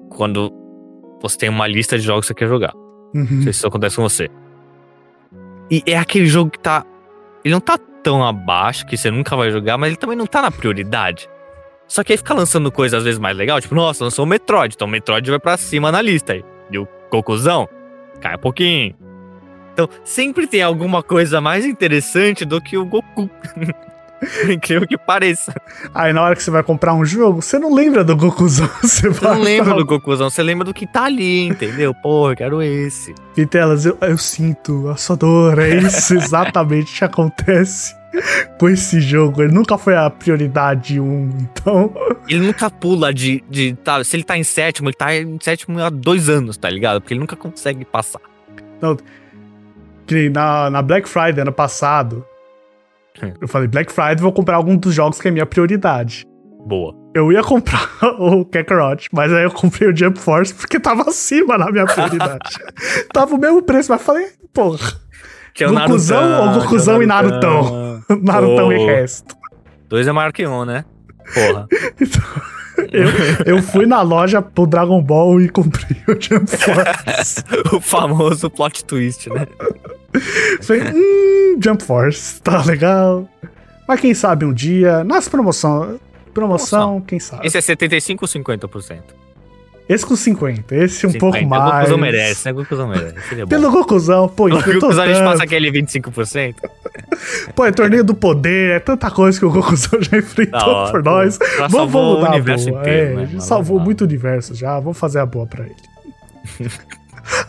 Quando 0.09 0.51
você 1.21 1.37
tem 1.37 1.49
uma 1.49 1.67
lista 1.67 1.97
de 1.97 2.03
jogos 2.05 2.21
que 2.25 2.27
você 2.27 2.33
quer 2.35 2.47
jogar. 2.47 2.73
Não 3.13 3.21
Uhum. 3.21 3.27
sei 3.43 3.53
se 3.53 3.59
isso 3.59 3.67
acontece 3.67 3.95
com 3.95 4.03
você. 4.03 4.29
E 5.69 5.83
é 5.85 5.97
aquele 5.97 6.27
jogo 6.27 6.51
que 6.51 6.59
tá. 6.59 6.85
Ele 7.43 7.53
não 7.53 7.59
tá 7.61 7.77
tão 8.03 8.23
abaixo 8.25 8.85
que 8.85 8.95
você 8.95 9.09
nunca 9.11 9.35
vai 9.35 9.51
jogar, 9.51 9.77
mas 9.77 9.87
ele 9.89 9.97
também 9.97 10.15
não 10.15 10.25
tá 10.25 10.41
na 10.41 10.51
prioridade. 10.51 11.27
Só 11.87 12.03
que 12.03 12.11
aí 12.13 12.17
fica 12.17 12.33
lançando 12.33 12.71
coisa 12.71 12.97
às 12.97 13.03
vezes 13.03 13.19
mais 13.19 13.35
legal, 13.37 13.61
tipo, 13.61 13.73
nossa, 13.73 14.03
lançou 14.03 14.25
o 14.25 14.27
Metroid, 14.27 14.75
então 14.75 14.87
o 14.87 14.91
Metroid 14.91 15.29
vai 15.29 15.39
pra 15.39 15.57
cima 15.57 15.91
na 15.91 16.01
lista 16.01 16.33
aí. 16.33 16.43
E 16.69 16.77
o 16.77 16.85
Cocuzão 17.09 17.67
cai 18.19 18.35
um 18.35 18.39
pouquinho. 18.39 18.95
Então, 19.73 19.87
sempre 20.03 20.47
tem 20.47 20.61
alguma 20.61 21.03
coisa 21.03 21.39
mais 21.39 21.63
interessante 21.65 22.43
do 22.43 22.59
que 22.59 22.77
o 22.77 22.85
Goku. 22.85 23.29
Incrível 24.49 24.87
que 24.87 24.97
pareça. 24.97 25.53
Aí 25.93 26.11
na 26.11 26.21
hora 26.21 26.35
que 26.35 26.43
você 26.43 26.51
vai 26.51 26.63
comprar 26.63 26.93
um 26.93 27.05
jogo, 27.05 27.41
você 27.41 27.59
não 27.59 27.73
lembra 27.73 28.03
do 28.03 28.15
Gokuzão. 28.15 28.69
Você, 28.81 29.09
Você 29.11 29.23
não 29.23 29.41
lembra 29.41 29.73
do 29.75 29.85
Gokuzão, 29.85 30.29
você 30.29 30.41
lembra 30.41 30.65
do 30.65 30.73
que 30.73 30.87
tá 30.87 31.03
ali, 31.05 31.47
entendeu? 31.47 31.93
Porra, 31.93 32.33
eu 32.33 32.37
quero 32.37 32.61
esse. 32.61 33.13
Vitelas, 33.35 33.85
eu, 33.85 33.97
eu 34.01 34.17
sinto 34.17 34.89
a 34.89 34.97
sua 34.97 35.15
dor. 35.15 35.59
É 35.59 35.75
isso 35.77 36.13
exatamente 36.17 36.97
que 36.97 37.03
acontece 37.03 37.95
com 38.57 38.69
esse 38.69 38.99
jogo. 38.99 39.43
Ele 39.43 39.53
nunca 39.53 39.77
foi 39.77 39.95
a 39.95 40.09
prioridade 40.09 40.99
um, 40.99 41.29
então. 41.39 41.93
Ele 42.27 42.47
nunca 42.47 42.69
pula 42.69 43.13
de, 43.13 43.43
de. 43.49 43.73
Tá, 43.75 44.03
se 44.03 44.15
ele 44.15 44.23
tá 44.23 44.37
em 44.37 44.43
sétimo, 44.43 44.89
ele 44.89 44.95
tá 44.95 45.15
em 45.15 45.37
sétimo 45.41 45.79
há 45.79 45.89
dois 45.89 46.29
anos, 46.29 46.57
tá 46.57 46.69
ligado? 46.69 47.01
Porque 47.01 47.13
ele 47.13 47.21
nunca 47.21 47.35
consegue 47.35 47.85
passar. 47.85 48.21
Nem 50.09 50.29
na, 50.29 50.69
na 50.69 50.81
Black 50.81 51.07
Friday 51.07 51.41
ano 51.41 51.51
passado. 51.51 52.25
Eu 53.41 53.47
falei, 53.47 53.67
Black 53.67 53.91
Friday 53.91 54.17
vou 54.17 54.31
comprar 54.31 54.55
algum 54.57 54.75
dos 54.77 54.93
jogos 54.93 55.19
que 55.19 55.27
é 55.27 55.31
minha 55.31 55.45
prioridade. 55.45 56.25
Boa. 56.65 56.93
Eu 57.15 57.31
ia 57.31 57.41
comprar 57.43 57.89
o 58.19 58.43
Kakarot, 58.45 59.07
mas 59.11 59.31
aí 59.33 59.43
eu 59.43 59.51
comprei 59.51 59.89
o 59.89 59.95
Jump 59.95 60.19
Force 60.19 60.53
porque 60.53 60.79
tava 60.79 61.03
acima 61.09 61.57
na 61.57 61.71
minha 61.71 61.85
prioridade. 61.85 62.49
tava 63.13 63.33
o 63.35 63.37
mesmo 63.39 63.61
preço, 63.63 63.91
mas 63.91 64.01
falei, 64.01 64.27
porra, 64.53 64.77
Que 65.53 65.63
é 65.63 65.67
o 65.69 65.73
Gokuzão 65.73 66.41
ou 66.41 66.51
que 66.51 66.57
é 66.57 66.61
Gokuzão 66.61 67.01
e 67.01 67.05
Narutão. 67.05 68.03
Narutão 68.21 68.71
e 68.73 68.77
Oh. 68.77 68.85
resto. 68.85 69.35
Dois 69.89 70.07
é 70.07 70.11
maior 70.11 70.31
que 70.33 70.45
um, 70.45 70.65
né? 70.65 70.83
Porra. 71.33 71.67
Eu, 72.91 73.55
eu 73.55 73.63
fui 73.63 73.85
na 73.85 74.01
loja 74.01 74.41
pro 74.41 74.67
Dragon 74.67 75.01
Ball 75.01 75.41
e 75.41 75.49
comprei 75.49 75.97
o 76.07 76.11
Jump 76.19 76.47
Force. 76.47 77.43
o 77.73 77.81
famoso 77.81 78.49
plot 78.49 78.85
twist, 78.85 79.29
né? 79.29 79.47
Falei, 80.61 80.83
hum, 80.93 81.59
Jump 81.61 81.83
Force, 81.83 82.41
tá 82.41 82.63
legal. 82.63 83.27
Mas 83.87 83.99
quem 83.99 84.13
sabe 84.13 84.45
um 84.45 84.53
dia, 84.53 85.03
nas 85.03 85.27
promoção, 85.27 85.99
promoção, 86.33 87.01
quem 87.01 87.19
sabe. 87.19 87.47
Esse 87.47 87.57
é 87.57 87.61
75 87.61 88.23
ou 88.23 88.27
50%? 88.27 89.01
Esse 89.89 90.05
com 90.05 90.15
50, 90.15 90.75
esse 90.75 91.07
um 91.07 91.11
50. 91.11 91.19
pouco 91.19 91.37
O 91.45 91.49
mais. 91.49 91.73
Gokuzão 91.75 91.97
merece, 91.97 92.45
né? 92.45 92.51
O 92.51 92.55
Gokuzão 92.55 92.87
merece. 92.89 93.35
Bom. 93.35 93.47
Pelo 93.47 93.71
Gokuzão, 93.71 94.27
pô, 94.27 94.45
O 94.45 94.49
enfrentou 94.49 94.81
Gokuzão 94.89 95.03
a 95.03 95.07
gente 95.07 95.23
passa 95.23 95.43
aquele 95.43 95.71
25%. 95.71 96.55
Pô, 97.55 97.65
é 97.65 97.71
torneio 97.71 98.03
do 98.03 98.13
poder, 98.13 98.71
é 98.75 98.79
tanta 98.79 99.09
coisa 99.09 99.39
que 99.39 99.45
o 99.45 99.49
Gokuzão 99.49 100.01
já 100.01 100.17
enfrentou 100.17 100.59
hora, 100.69 100.91
por 100.91 101.03
nós. 101.03 101.39
Já 101.57 101.67
Vamos, 101.67 101.91
vamos 101.91 102.17
o 102.17 102.21
dar 102.21 102.27
a 102.27 102.31
universo 102.31 102.69
boa. 102.69 102.81
inteiro, 102.81 103.19
é, 103.19 103.25
né, 103.25 103.39
salvou 103.39 103.79
muito 103.79 104.03
universo 104.03 104.53
já, 104.53 104.79
vamos 104.79 104.97
fazer 104.97 105.19
a 105.19 105.25
boa 105.25 105.47
pra 105.47 105.63
ele. 105.63 105.75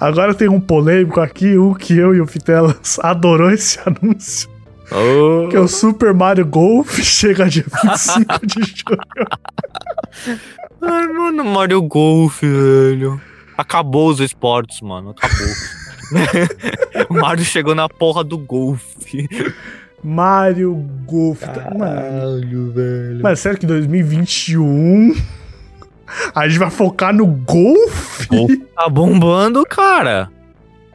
Agora 0.00 0.34
tem 0.34 0.48
um 0.48 0.60
polêmico 0.60 1.20
aqui, 1.20 1.56
um 1.58 1.74
que 1.74 1.96
eu 1.96 2.14
e 2.14 2.20
o 2.20 2.26
Fitelas 2.26 2.98
adorou 3.02 3.50
esse 3.50 3.78
anúncio, 3.84 4.48
Ô, 4.90 5.48
que 5.48 5.56
é 5.56 5.60
o 5.60 5.68
Super 5.68 6.14
Mario 6.14 6.46
Golf, 6.46 6.98
chega 7.00 7.46
dia 7.48 7.64
25 7.84 8.46
de 8.46 8.60
junho. 8.60 8.98
Ai, 10.80 11.06
mano, 11.08 11.44
Mario 11.44 11.82
Golf, 11.82 12.40
velho. 12.42 13.20
Acabou 13.56 14.08
os 14.10 14.20
esportes, 14.20 14.80
mano. 14.80 15.10
Acabou. 15.10 15.46
o 17.10 17.14
Mario 17.14 17.44
chegou 17.44 17.74
na 17.74 17.88
porra 17.88 18.22
do 18.22 18.38
golfe. 18.38 19.28
Mario 20.02 20.74
Golf. 21.04 21.42
Mano, 21.42 21.78
Caralho, 21.78 22.72
velho. 22.72 23.20
mas 23.22 23.40
sério 23.40 23.58
que 23.58 23.66
2021 23.66 25.14
a 26.34 26.48
gente 26.48 26.58
vai 26.58 26.70
focar 26.70 27.12
no 27.12 27.26
golfe? 27.26 28.58
Tá 28.74 28.88
bombando, 28.88 29.64
cara. 29.64 30.30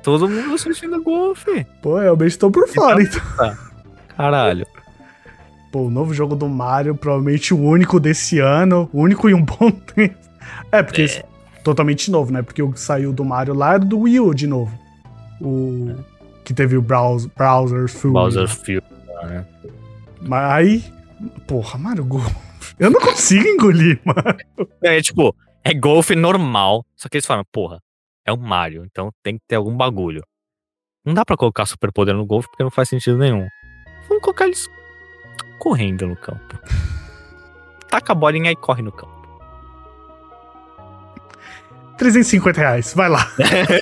Todo 0.02 0.28
mundo 0.28 0.56
assistindo 0.56 1.02
golfe. 1.02 1.66
Pô, 1.82 1.98
realmente 2.00 2.38
tô 2.38 2.50
por 2.50 2.68
fora, 2.68 3.02
então. 3.02 3.22
Caralho. 4.18 4.66
Pô, 5.74 5.88
o 5.88 5.90
novo 5.90 6.14
jogo 6.14 6.36
do 6.36 6.48
Mario, 6.48 6.94
provavelmente 6.94 7.52
o 7.52 7.60
único 7.60 8.00
desse 8.00 8.38
ano, 8.38 8.88
o 8.94 9.02
único 9.02 9.28
em 9.28 9.34
um 9.34 9.42
bom 9.44 9.72
tempo. 9.72 10.16
É, 10.72 10.84
porque 10.84 11.02
esse- 11.02 11.24
totalmente 11.64 12.12
novo, 12.12 12.32
né? 12.32 12.44
Porque 12.44 12.62
o 12.62 12.72
que 12.72 12.80
saiu 12.80 13.12
do 13.12 13.26
Mario 13.26 13.56
lá 13.56 13.72
era 13.74 13.80
do 13.80 14.02
Wii 14.02 14.20
U 14.20 14.34
de 14.36 14.46
novo. 14.46 14.72
O 15.42 15.96
que 16.46 16.54
teve 16.54 16.78
o 16.78 16.82
browser, 16.82 17.32
browser 17.36 17.88
full. 17.90 18.12
Bowser 18.14 18.48
Field. 18.48 18.86
né? 19.24 19.48
Mas 20.22 20.52
aí, 20.52 20.84
porra, 21.48 21.80
Mario 21.80 22.06
Golf. 22.06 22.32
Eu 22.78 22.92
não 22.92 23.00
consigo 23.02 23.48
engolir, 23.48 24.00
mano. 24.06 24.38
É 24.84 25.02
tipo, 25.02 25.36
é 25.64 25.74
golfe 25.74 26.16
normal. 26.16 26.86
Só 26.96 27.10
que 27.10 27.18
eles 27.18 27.26
falam, 27.26 27.44
porra, 27.52 27.80
é 28.28 28.32
o 28.32 28.38
Mario, 28.38 28.86
então 28.86 29.10
tem 29.24 29.38
que 29.38 29.44
ter 29.48 29.56
algum 29.56 29.76
bagulho. 29.76 30.22
Não 31.04 31.16
dá 31.16 31.26
pra 31.26 31.36
colocar 31.36 31.66
superpoder 31.66 32.14
no 32.14 32.26
golfe 32.28 32.48
porque 32.50 32.62
não 32.64 32.70
faz 32.72 32.90
sentido 32.90 33.18
nenhum. 33.18 33.48
Vamos 34.08 34.24
colocar 34.24 34.46
eles 34.46 34.70
correndo 35.64 36.06
no 36.06 36.16
campo. 36.18 36.60
Taca 37.90 38.12
a 38.12 38.16
bolinha 38.16 38.52
e 38.52 38.56
corre 38.56 38.82
no 38.82 38.92
campo. 38.92 39.14
350 41.98 42.60
reais, 42.60 42.94
vai 42.94 43.08
lá. 43.08 43.32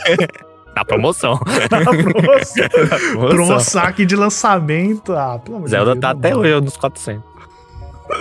Na 0.76 0.86
promoção. 0.86 1.40
Na 1.72 1.80
promoção. 1.84 2.66
Na 2.88 2.98
Promo 2.98 3.30
promoção. 3.30 3.60
saque 3.60 4.06
de 4.06 4.16
lançamento. 4.16 5.12
Ah, 5.14 5.40
pelo 5.40 5.58
amor 5.58 5.66
de 5.66 5.72
Zelda 5.72 5.92
Deus, 5.96 6.02
tá 6.02 6.10
até 6.12 6.36
hoje 6.36 6.62
nos 6.62 6.78
400. 6.78 7.24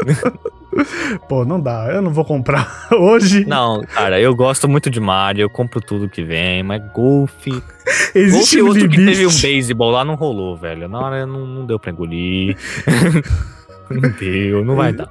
Pô, 1.29 1.45
não 1.45 1.61
dá. 1.61 1.89
Eu 1.93 2.03
não 2.03 2.13
vou 2.13 2.25
comprar 2.25 2.87
hoje. 2.93 3.45
Não, 3.47 3.83
cara, 3.83 4.21
eu 4.21 4.35
gosto 4.35 4.69
muito 4.69 4.89
de 4.91 5.01
Mario, 5.01 5.43
eu 5.43 5.51
compro 5.51 5.81
tudo 5.81 6.09
que 6.09 6.23
vem, 6.23 6.63
mas 6.63 6.83
golfe. 6.93 7.63
Existe 8.15 8.61
Golfe 8.61 8.63
um 8.63 8.67
outro 8.67 8.89
que 8.89 8.97
limite. 8.97 9.19
teve 9.19 9.27
um 9.27 9.41
beisebol 9.41 9.91
lá 9.91 10.05
não 10.05 10.15
rolou, 10.15 10.57
velho. 10.57 10.89
Na 10.89 11.01
hora 11.01 11.27
não, 11.27 11.47
não 11.47 11.67
deu 11.67 11.79
pra 11.79 11.91
engolir. 11.91 12.57
não 13.91 14.11
deu, 14.19 14.65
não 14.65 14.77
vai 14.77 14.93
dar. 14.93 15.09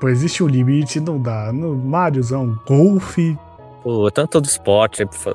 Pô, 0.00 0.08
existe 0.08 0.42
um 0.42 0.46
limite, 0.46 1.00
não 1.00 1.20
dá. 1.20 1.52
No 1.52 1.74
Mariozão, 1.74 2.58
golfe. 2.66 3.38
Pô, 3.82 4.10
tanto 4.10 4.40
do 4.40 4.46
esporte. 4.46 5.04
pra 5.06 5.34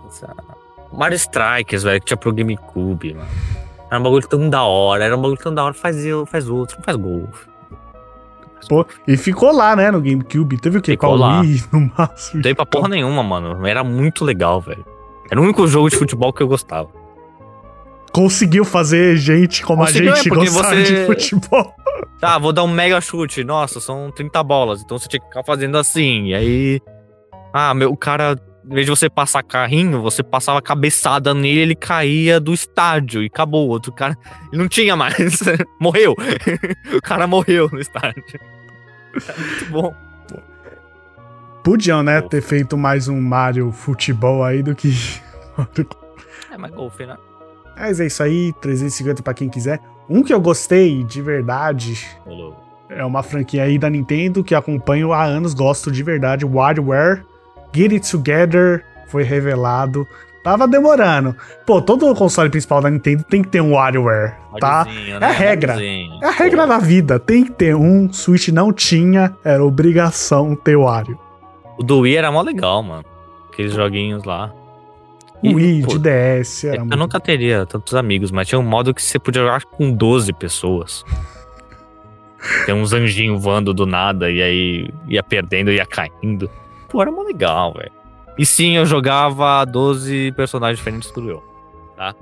Mario 0.93 1.15
Strikers, 1.15 1.83
velho, 1.83 1.99
que 1.99 2.05
tinha 2.07 2.17
pro 2.17 2.33
GameCube, 2.33 3.13
mano. 3.13 3.27
Era 3.89 3.99
um 3.99 4.03
bagulho 4.03 4.27
tão 4.27 4.49
da 4.49 4.63
hora, 4.63 5.03
era 5.03 5.17
um 5.17 5.21
bagulho 5.21 5.41
tão 5.41 5.53
da 5.53 5.63
hora, 5.63 5.73
faz, 5.73 5.97
faz 6.27 6.47
outro, 6.47 6.77
não 6.77 6.83
faz 6.83 6.97
golfe. 6.97 7.50
Pô, 8.67 8.85
e 9.07 9.17
ficou 9.17 9.51
lá, 9.51 9.75
né, 9.75 9.91
no 9.91 10.01
GameCube. 10.01 10.57
Teve 10.59 10.77
o 10.77 10.81
quê? 10.81 10.91
Ficou 10.91 11.09
Qual 11.11 11.19
lá. 11.19 11.41
Wii, 11.41 11.63
no 11.71 11.91
máximo. 11.97 12.35
Não 12.35 12.41
dei 12.41 12.53
pra 12.55 12.65
porra 12.65 12.87
nenhuma, 12.89 13.21
mano. 13.23 13.65
Era 13.65 13.83
muito 13.83 14.23
legal, 14.25 14.59
velho. 14.61 14.85
Era 15.29 15.39
o 15.39 15.43
único 15.43 15.65
jogo 15.67 15.89
de 15.89 15.95
futebol 15.95 16.31
que 16.33 16.41
eu 16.43 16.47
gostava. 16.47 16.89
Conseguiu 18.11 18.65
fazer 18.65 19.15
gente 19.15 19.63
como 19.63 19.83
Conseguiu, 19.85 20.11
a 20.11 20.15
gente 20.15 20.27
é, 20.27 20.35
gostar 20.35 20.75
você- 20.75 20.83
de 20.83 21.05
futebol. 21.05 21.73
Tá, 22.19 22.37
vou 22.37 22.51
dar 22.51 22.63
um 22.63 22.67
mega 22.67 22.99
chute. 22.99 23.43
Nossa, 23.43 23.79
são 23.79 24.11
30 24.11 24.43
bolas. 24.43 24.81
Então 24.81 24.99
você 24.99 25.07
tinha 25.07 25.19
que 25.21 25.27
ficar 25.27 25.43
fazendo 25.43 25.77
assim. 25.77 26.27
E 26.27 26.35
aí. 26.35 26.81
Ah, 27.53 27.73
meu, 27.73 27.89
o 27.91 27.97
cara, 27.97 28.35
em 28.63 28.73
vez 28.73 28.85
de 28.85 28.91
você 28.91 29.09
passar 29.09 29.43
carrinho, 29.43 30.01
você 30.01 30.21
passava 30.21 30.61
cabeçada 30.61 31.33
nele, 31.33 31.59
ele 31.59 31.75
caía 31.75 32.39
do 32.39 32.53
estádio 32.53 33.23
e 33.23 33.25
acabou. 33.25 33.67
O 33.67 33.69
outro 33.69 33.91
cara. 33.91 34.17
Não 34.53 34.67
tinha 34.67 34.95
mais. 34.95 35.39
morreu. 35.79 36.15
o 36.95 37.01
cara 37.01 37.25
morreu 37.27 37.69
no 37.71 37.79
estádio. 37.79 38.23
Muito 39.13 39.65
bom. 39.71 39.95
Podiam, 41.63 42.01
né, 42.01 42.21
Pô. 42.21 42.29
ter 42.29 42.41
feito 42.41 42.77
mais 42.77 43.07
um 43.07 43.19
Mario 43.21 43.71
futebol 43.71 44.43
aí 44.43 44.63
do 44.63 44.73
que. 44.73 44.93
É, 46.51 46.57
mas 46.57 46.71
golfe, 46.71 47.05
né? 47.05 47.17
Mas 47.77 47.99
é 47.99 48.07
isso 48.07 48.23
aí, 48.23 48.53
350 48.61 49.21
pra 49.21 49.33
quem 49.33 49.49
quiser. 49.49 49.79
Um 50.09 50.23
que 50.23 50.33
eu 50.33 50.41
gostei 50.41 51.03
de 51.03 51.21
verdade 51.21 52.07
é 52.89 53.05
uma 53.05 53.23
franquia 53.23 53.63
aí 53.63 53.77
da 53.77 53.89
Nintendo 53.89 54.43
que 54.43 54.53
acompanho 54.53 55.13
há 55.13 55.23
anos, 55.23 55.53
gosto 55.53 55.91
de 55.91 56.03
verdade. 56.03 56.45
WarioWare, 56.45 57.23
Get 57.73 57.91
It 57.91 58.09
Together 58.11 58.83
foi 59.07 59.23
revelado. 59.23 60.07
Tava 60.43 60.67
demorando. 60.67 61.35
Pô, 61.67 61.79
todo 61.81 62.15
console 62.15 62.49
principal 62.49 62.81
da 62.81 62.89
Nintendo 62.89 63.23
tem 63.23 63.43
que 63.43 63.49
ter 63.49 63.61
um 63.61 63.73
WarioWare, 63.73 64.33
tá? 64.59 64.85
Mariozinho, 64.85 65.17
É 65.17 65.25
a 65.25 65.31
regra. 65.31 65.77
É 65.83 66.25
a 66.25 66.31
regra 66.31 66.61
Pô, 66.63 66.67
da 66.67 66.79
vida, 66.79 67.19
tem 67.19 67.43
que 67.45 67.51
ter 67.51 67.75
um. 67.75 68.11
Switch 68.11 68.47
não 68.47 68.73
tinha, 68.73 69.35
era 69.43 69.63
obrigação 69.63 70.55
ter 70.55 70.75
Wario. 70.75 71.19
O 71.77 71.83
do 71.83 71.99
Wii 71.99 72.15
era 72.15 72.31
mó 72.31 72.41
legal, 72.41 72.81
mano. 72.81 73.05
Aqueles 73.51 73.73
joguinhos 73.73 74.23
lá. 74.23 74.51
O 75.43 75.47
E, 75.47 75.55
Wii, 75.55 75.83
pô, 75.83 75.97
de 75.97 75.99
DS, 75.99 76.63
era 76.63 76.77
Eu 76.77 76.79
muito... 76.81 76.97
nunca 76.97 77.19
teria 77.19 77.65
tantos 77.67 77.93
amigos, 77.93 78.31
mas 78.31 78.47
tinha 78.47 78.57
um 78.57 78.63
modo 78.63 78.93
que 78.95 79.01
você 79.01 79.19
podia 79.19 79.43
jogar 79.43 79.63
com 79.65 79.91
12 79.91 80.33
pessoas. 80.33 81.03
Tem 82.65 82.73
uns 82.73 82.93
anjinhos 82.93 83.41
voando 83.43 83.73
do 83.73 83.85
nada 83.85 84.29
e 84.31 84.41
aí 84.41 84.89
ia 85.07 85.21
perdendo, 85.21 85.71
ia 85.71 85.85
caindo. 85.85 86.49
Pô, 86.91 87.01
era 87.01 87.11
mó 87.11 87.23
legal, 87.23 87.73
velho. 87.73 87.91
E 88.37 88.45
sim, 88.45 88.75
eu 88.77 88.85
jogava 88.85 89.63
12 89.65 90.31
personagens 90.33 90.77
diferentes 90.77 91.11
do 91.11 91.29
eu, 91.29 91.43
tá? 91.95 92.13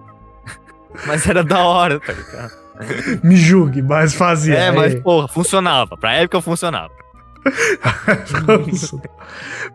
Mas 1.08 1.28
era 1.28 1.44
da 1.44 1.60
hora, 1.60 2.00
tá 2.00 2.14
ligado? 2.14 2.52
Me 3.24 3.36
julgue, 3.36 3.82
mas 3.82 4.14
fazia. 4.16 4.56
É, 4.56 4.72
mas 4.72 4.96
porra, 4.96 5.28
funcionava. 5.28 5.98
Pra 5.98 6.14
época 6.14 6.40
funcionava. 6.40 6.94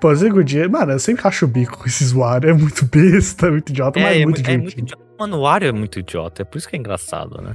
Pô, 0.01 0.09
curtia. 0.33 0.69
Mano, 0.69 0.93
eu 0.93 0.99
sempre 0.99 1.27
acho 1.29 1.45
o 1.45 1.49
bico 1.49 1.79
com 1.79 1.87
esses 1.87 2.13
Wario. 2.13 2.51
É 2.51 2.53
muito 2.53 2.85
besta, 2.87 3.49
é 3.49 3.51
muito 3.51 3.71
idiota, 3.71 4.01
mas 4.01 4.17
é, 4.17 4.21
é, 4.21 4.25
muito 4.25 4.43
mu- 4.43 4.49
é 4.51 4.57
muito 4.57 4.71
divertido. 4.71 4.87
idiota. 4.87 5.05
Mano, 5.19 5.37
o 5.37 5.41
Wario 5.43 5.69
é 5.69 5.73
muito 5.73 5.99
idiota, 5.99 6.43
é 6.43 6.45
por 6.45 6.59
isso 6.59 6.69
que 6.69 6.77
é 6.77 6.79
engraçado, 6.79 7.41
né? 7.43 7.55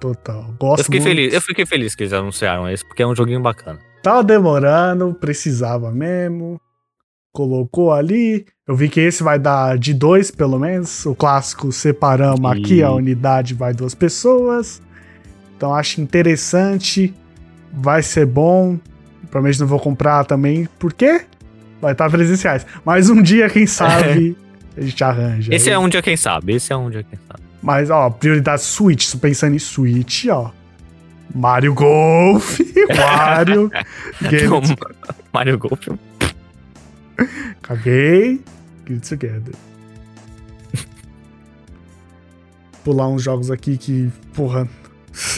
Total. 0.00 0.44
Gosto 0.58 0.80
Eu 0.80 0.84
fiquei 0.84 1.00
muito. 1.00 1.10
feliz, 1.14 1.34
eu 1.34 1.40
fiquei 1.40 1.66
feliz 1.66 1.94
que 1.94 2.02
eles 2.02 2.12
anunciaram 2.12 2.68
esse, 2.68 2.84
porque 2.86 3.02
é 3.02 3.06
um 3.06 3.14
joguinho 3.14 3.40
bacana. 3.40 3.78
Tava 4.02 4.24
demorando, 4.24 5.14
precisava 5.14 5.92
mesmo. 5.92 6.60
Colocou 7.32 7.92
ali. 7.92 8.44
Eu 8.66 8.74
vi 8.74 8.88
que 8.88 9.00
esse 9.00 9.22
vai 9.22 9.38
dar 9.38 9.78
de 9.78 9.94
dois, 9.94 10.30
pelo 10.30 10.58
menos. 10.58 11.06
O 11.06 11.14
clássico 11.14 11.70
separamos 11.70 12.50
aqui, 12.50 12.82
a 12.82 12.90
unidade 12.90 13.54
vai 13.54 13.72
duas 13.72 13.94
pessoas. 13.94 14.82
Então 15.56 15.72
acho 15.72 16.00
interessante. 16.00 17.14
Vai 17.72 18.02
ser 18.02 18.26
bom. 18.26 18.78
Provavelmente 19.30 19.60
não 19.60 19.66
vou 19.66 19.78
comprar 19.78 20.24
também. 20.24 20.68
Por 20.78 20.92
quê? 20.92 21.24
Vai 21.80 21.92
estar 21.92 22.10
300 22.10 22.42
reais. 22.42 22.66
Mas 22.84 23.08
um 23.08 23.22
dia, 23.22 23.48
quem 23.48 23.66
sabe, 23.68 24.36
a 24.76 24.80
gente 24.80 25.02
arranja. 25.02 25.54
Esse 25.54 25.68
aí. 25.68 25.74
é 25.74 25.78
um 25.78 25.88
dia 25.88 26.02
quem 26.02 26.16
sabe, 26.16 26.54
esse 26.54 26.72
é 26.72 26.76
um 26.76 26.90
dia 26.90 27.02
quem 27.02 27.18
sabe. 27.26 27.42
Mas, 27.62 27.88
ó, 27.88 28.10
prioridade 28.10 28.62
Switch. 28.62 29.14
Pensando 29.16 29.54
em 29.54 29.58
Switch, 29.58 30.26
ó. 30.28 30.50
Mario 31.34 31.74
Golf, 31.74 32.58
Mario. 32.96 33.70
It 34.22 34.76
Mario 35.32 35.58
Golf. 35.58 35.88
Caguei. 37.62 38.40
Get 38.86 38.96
it 38.96 39.08
together. 39.08 39.54
Pular 42.84 43.08
uns 43.08 43.22
jogos 43.22 43.50
aqui 43.50 43.78
que, 43.78 44.10
porra, 44.34 44.68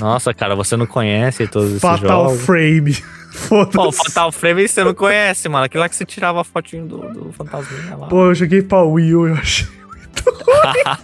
Nossa, 0.01 0.33
cara, 0.33 0.57
você 0.57 0.77
não 0.77 0.87
conhece 0.87 1.47
todos 1.47 1.69
esses 1.71 1.83
Fatal 1.83 2.29
jogos. 2.31 2.43
Frame. 2.45 2.97
Pô. 3.73 3.93
Fatal 3.93 4.33
Frame 4.33 4.67
você 4.67 4.83
não 4.83 4.95
conhece, 4.95 5.49
mano. 5.49 5.65
Aquilo 5.65 5.83
lá 5.83 5.89
que 5.89 5.97
você 5.97 6.05
tirava 6.07 6.41
a 6.41 6.45
fotinho 6.45 6.87
do, 6.87 6.99
do 7.13 7.33
fantasminha 7.33 7.97
lá. 7.97 8.07
Pô, 8.07 8.27
eu 8.27 8.35
joguei 8.35 8.63
pra 8.63 8.83
Wii 8.83 9.15
U, 9.15 9.29
eu 9.29 9.35
achei 9.35 9.67
muito 9.67 10.25
ruim. 10.25 10.97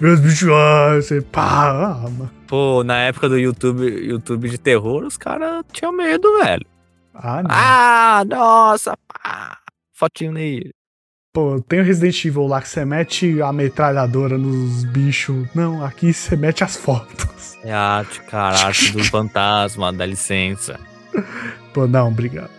Meus 0.00 0.20
bichos, 0.20 0.48
ah, 0.50 0.94
você 0.94 1.20
pá, 1.20 1.70
ah, 1.70 2.10
mano. 2.10 2.30
Pô, 2.46 2.84
na 2.84 2.98
época 2.98 3.28
do 3.28 3.38
YouTube, 3.38 3.84
YouTube 3.84 4.48
de 4.48 4.58
terror, 4.58 5.04
os 5.04 5.16
caras 5.16 5.64
tinham 5.72 5.92
medo, 5.92 6.38
velho. 6.38 6.66
Ah, 7.14 7.42
não. 7.42 7.50
Ah, 7.50 8.24
nossa! 8.26 8.96
Pá. 9.08 9.58
Fotinho 9.92 10.32
nele. 10.32 10.70
Pô, 11.32 11.60
tem 11.60 11.80
o 11.80 11.84
Resident 11.84 12.24
Evil 12.24 12.46
lá 12.46 12.62
que 12.62 12.68
você 12.68 12.84
mete 12.84 13.42
a 13.42 13.52
metralhadora 13.52 14.38
nos 14.38 14.84
bichos. 14.84 15.46
Não, 15.54 15.84
aqui 15.84 16.12
você 16.12 16.34
mete 16.34 16.64
as 16.64 16.76
fotos. 16.76 17.58
É 17.62 17.72
arte, 17.72 18.22
cara, 18.22 18.56
arte 18.66 18.92
do 18.92 19.04
fantasma, 19.10 19.92
dá 19.92 20.06
licença. 20.06 20.80
Pô, 21.74 21.86
não, 21.86 22.08
obrigado. 22.08 22.50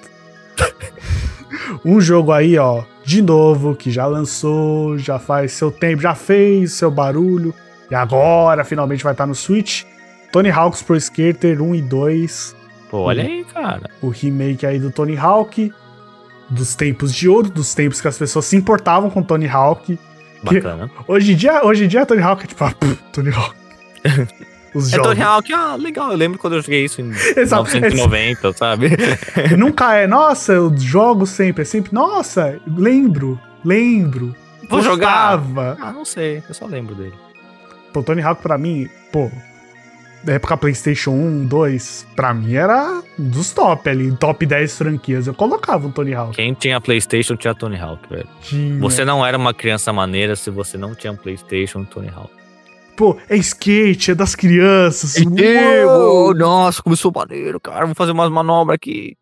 um 1.86 2.00
jogo 2.00 2.32
aí, 2.32 2.58
ó, 2.58 2.84
de 3.04 3.22
novo, 3.22 3.76
que 3.76 3.92
já 3.92 4.06
lançou, 4.06 4.98
já 4.98 5.20
faz 5.20 5.54
seu 5.54 5.72
tempo, 5.72 6.02
já 6.02 6.16
fez 6.16 6.74
seu 6.74 6.92
barulho. 6.92 7.54
E 7.90 7.96
agora 7.96 8.64
finalmente 8.64 9.04
vai 9.04 9.14
estar 9.14 9.26
no 9.26 9.36
Switch. 9.36 9.84
Tony 10.32 10.50
Hawk's 10.50 10.82
Pro 10.82 10.96
Skater 10.96 11.62
1 11.62 11.76
e 11.76 11.82
2. 11.82 12.56
Pô, 12.90 13.00
olha 13.00 13.24
aí, 13.24 13.46
cara. 13.46 13.90
O 14.02 14.10
remake 14.10 14.66
aí 14.66 14.80
do 14.80 14.92
Tony 14.92 15.18
Hawk. 15.18 15.74
Dos 16.50 16.76
tempos 16.76 17.14
de 17.14 17.28
ouro, 17.28 17.50
dos 17.50 17.74
tempos 17.74 18.00
que 18.00 18.08
as 18.08 18.18
pessoas 18.18 18.46
se 18.46 18.56
importavam 18.56 19.10
com 19.10 19.22
Tony 19.22 19.48
Hawk. 19.48 20.00
Bacana. 20.44 20.90
Hoje 21.08 21.34
em 21.34 21.36
dia, 21.36 21.66
hoje 21.66 21.86
em 21.86 21.88
dia 21.88 22.06
Tony 22.06 22.22
Hawk 22.22 22.44
é 22.44 22.48
tipo, 22.48 22.64
ah, 22.64 22.72
pff, 22.72 22.96
Tony 23.12 23.32
Hawk. 23.32 23.56
Os 24.78 24.94
É 24.94 24.96
jogos. 24.98 25.12
Tony 25.12 25.22
Hawk, 25.22 25.54
ah, 25.54 25.76
legal. 25.76 26.12
Eu 26.12 26.18
lembro 26.18 26.38
quando 26.40 26.56
eu 26.56 26.62
joguei 26.62 26.86
isso 26.86 27.02
em 27.02 27.10
Exato. 27.36 27.64
1990, 27.72 28.54
sabe? 28.54 28.90
Nunca 29.58 29.96
é, 29.96 30.06
nossa, 30.08 30.54
eu 30.54 30.72
jogo 30.78 31.26
sempre, 31.26 31.64
é 31.64 31.66
sempre, 31.66 31.94
nossa, 31.94 32.60
lembro, 32.68 33.40
lembro. 33.64 34.36
Vou 34.70 34.82
jogar. 34.82 35.38
gostava. 35.38 35.78
Ah, 35.82 35.92
não 35.94 36.04
sei. 36.06 36.44
Eu 36.48 36.54
só 36.54 36.66
lembro 36.66 36.94
dele. 36.94 37.14
Pô, 37.94 38.04
Tony 38.04 38.22
Hawk 38.22 38.42
pra 38.42 38.58
mim, 38.58 38.90
pô, 39.12 39.32
da 40.24 40.34
época 40.34 40.58
PlayStation 40.58 41.12
1, 41.12 41.46
2, 41.46 42.08
pra 42.16 42.34
mim 42.34 42.54
era 42.56 43.02
um 43.18 43.30
dos 43.30 43.52
top 43.54 43.90
ali, 43.90 44.12
top 44.18 44.46
10 44.46 44.78
franquias. 44.78 45.26
Eu 45.28 45.34
colocava 45.34 45.88
um 45.88 45.92
Tony 45.92 46.14
Hawk. 46.14 46.36
Quem 46.36 46.54
tinha 46.54 46.82
Playstation 46.82 47.36
tinha 47.38 47.56
Tony 47.56 47.80
Hawk, 47.80 48.02
velho. 48.10 48.28
Tinha. 48.42 48.80
Você 48.80 49.06
não 49.06 49.26
era 49.26 49.38
uma 49.38 49.54
criança 49.54 49.94
maneira 49.94 50.36
se 50.36 50.50
você 50.52 50.78
não 50.78 50.94
tinha 50.94 51.14
um 51.14 51.16
Playstation 51.16 51.86
Tony 51.86 52.10
Hawk. 52.14 52.32
Pô, 52.98 53.16
é 53.30 53.38
skate, 53.38 54.10
é 54.12 54.16
das 54.16 54.34
crianças. 54.34 55.16
Uou! 55.18 56.26
Uou! 56.26 56.34
Nossa, 56.34 56.82
começou 56.82 57.12
maneiro, 57.16 57.60
cara. 57.60 57.86
Vou 57.86 57.94
fazer 57.94 58.12
umas 58.12 58.30
manobras 58.32 58.74
aqui. 58.74 59.16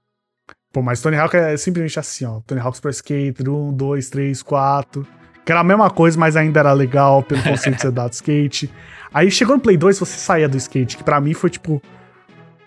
Pô, 0.72 0.82
mas 0.82 1.02
Tony 1.02 1.18
Hawk 1.18 1.36
é 1.36 1.58
simplesmente 1.58 2.00
assim, 2.00 2.26
ó. 2.26 2.40
Tony 2.48 2.62
Hawk's 2.62 2.80
Pro 2.80 2.90
Skater, 2.90 3.50
1, 3.50 3.74
2, 3.74 4.10
3, 4.10 4.42
4. 4.42 5.06
Que 5.46 5.52
era 5.52 5.60
a 5.60 5.64
mesma 5.64 5.90
coisa, 5.90 6.18
mas 6.18 6.38
ainda 6.38 6.62
era 6.62 6.72
legal 6.72 7.22
pelo 7.22 7.44
conceito 7.44 7.76
de 7.76 7.82
ser 7.82 7.92
dado 7.92 8.14
skate. 8.14 8.72
Aí 9.14 9.30
chegou 9.30 9.58
no 9.58 9.62
Play 9.62 9.76
2, 9.76 10.00
você 10.00 10.18
saía 10.18 10.48
do 10.48 10.56
skate, 10.56 10.96
que 10.96 11.04
pra 11.04 11.20
mim 11.20 11.34
foi 11.34 11.50
tipo. 11.50 11.82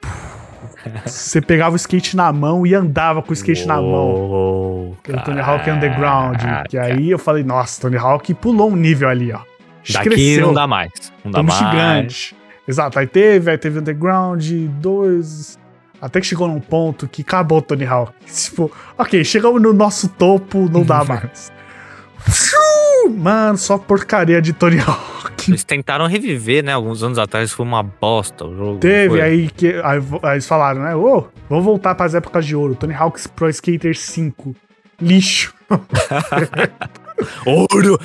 Você 1.04 1.40
pegava 1.40 1.74
o 1.74 1.76
skate 1.76 2.16
na 2.16 2.32
mão 2.32 2.66
e 2.66 2.74
andava 2.74 3.20
com 3.20 3.30
o 3.30 3.34
skate 3.34 3.66
na 3.66 3.76
mão. 3.76 4.14
Uou, 4.14 4.96
Que 5.02 5.10
era 5.12 5.20
o 5.20 5.24
Tony 5.24 5.40
Hawk 5.40 5.68
Underground. 5.68 6.36
Que 6.38 6.76
caraca. 6.76 6.82
aí 6.82 7.10
eu 7.10 7.18
falei, 7.18 7.42
nossa, 7.42 7.80
Tony 7.80 7.96
Hawk 7.96 8.32
pulou 8.34 8.70
um 8.70 8.76
nível 8.76 9.08
ali, 9.08 9.32
ó. 9.32 9.40
Daqui 9.92 10.40
não 10.40 10.52
dá 10.52 10.66
mais. 10.66 10.90
Não 11.24 11.30
dá 11.30 11.38
Tamo 11.38 11.48
mais. 11.48 11.58
gigante. 11.58 12.36
Exato, 12.66 12.98
aí 12.98 13.06
teve, 13.06 13.50
aí 13.50 13.58
teve 13.58 13.78
Underground 13.78 14.44
2. 14.80 15.58
Até 16.00 16.20
que 16.20 16.26
chegou 16.26 16.46
num 16.46 16.60
ponto 16.60 17.08
que 17.08 17.22
acabou 17.22 17.58
o 17.58 17.62
Tony 17.62 17.84
Hawk. 17.86 18.12
Tipo, 18.26 18.70
ok, 18.96 19.24
chegamos 19.24 19.60
no 19.60 19.72
nosso 19.72 20.08
topo, 20.08 20.68
não 20.70 20.84
dá 20.84 21.02
mais. 21.04 21.50
Mano, 23.10 23.56
só 23.56 23.78
porcaria 23.78 24.40
de 24.42 24.52
Tony 24.52 24.78
Hawk. 24.80 25.50
Eles 25.50 25.64
tentaram 25.64 26.06
reviver, 26.06 26.62
né? 26.62 26.72
Alguns 26.74 27.02
anos 27.02 27.18
atrás 27.18 27.50
foi 27.50 27.64
uma 27.64 27.82
bosta 27.82 28.44
o 28.44 28.54
jogo. 28.54 28.78
Teve 28.80 29.20
aí 29.22 29.48
que. 29.48 29.68
Aí, 29.82 30.00
aí 30.22 30.32
eles 30.32 30.46
falaram, 30.46 30.82
né? 30.82 30.94
Ô, 30.94 31.24
vamos 31.48 31.64
voltar 31.64 31.94
pras 31.94 32.14
épocas 32.14 32.44
de 32.44 32.54
ouro. 32.54 32.74
Tony 32.74 32.92
Hawk's 32.94 33.26
Pro 33.26 33.48
Skater 33.48 33.96
5. 33.96 34.54
Lixo. 35.00 35.54
Ouro! 37.46 37.98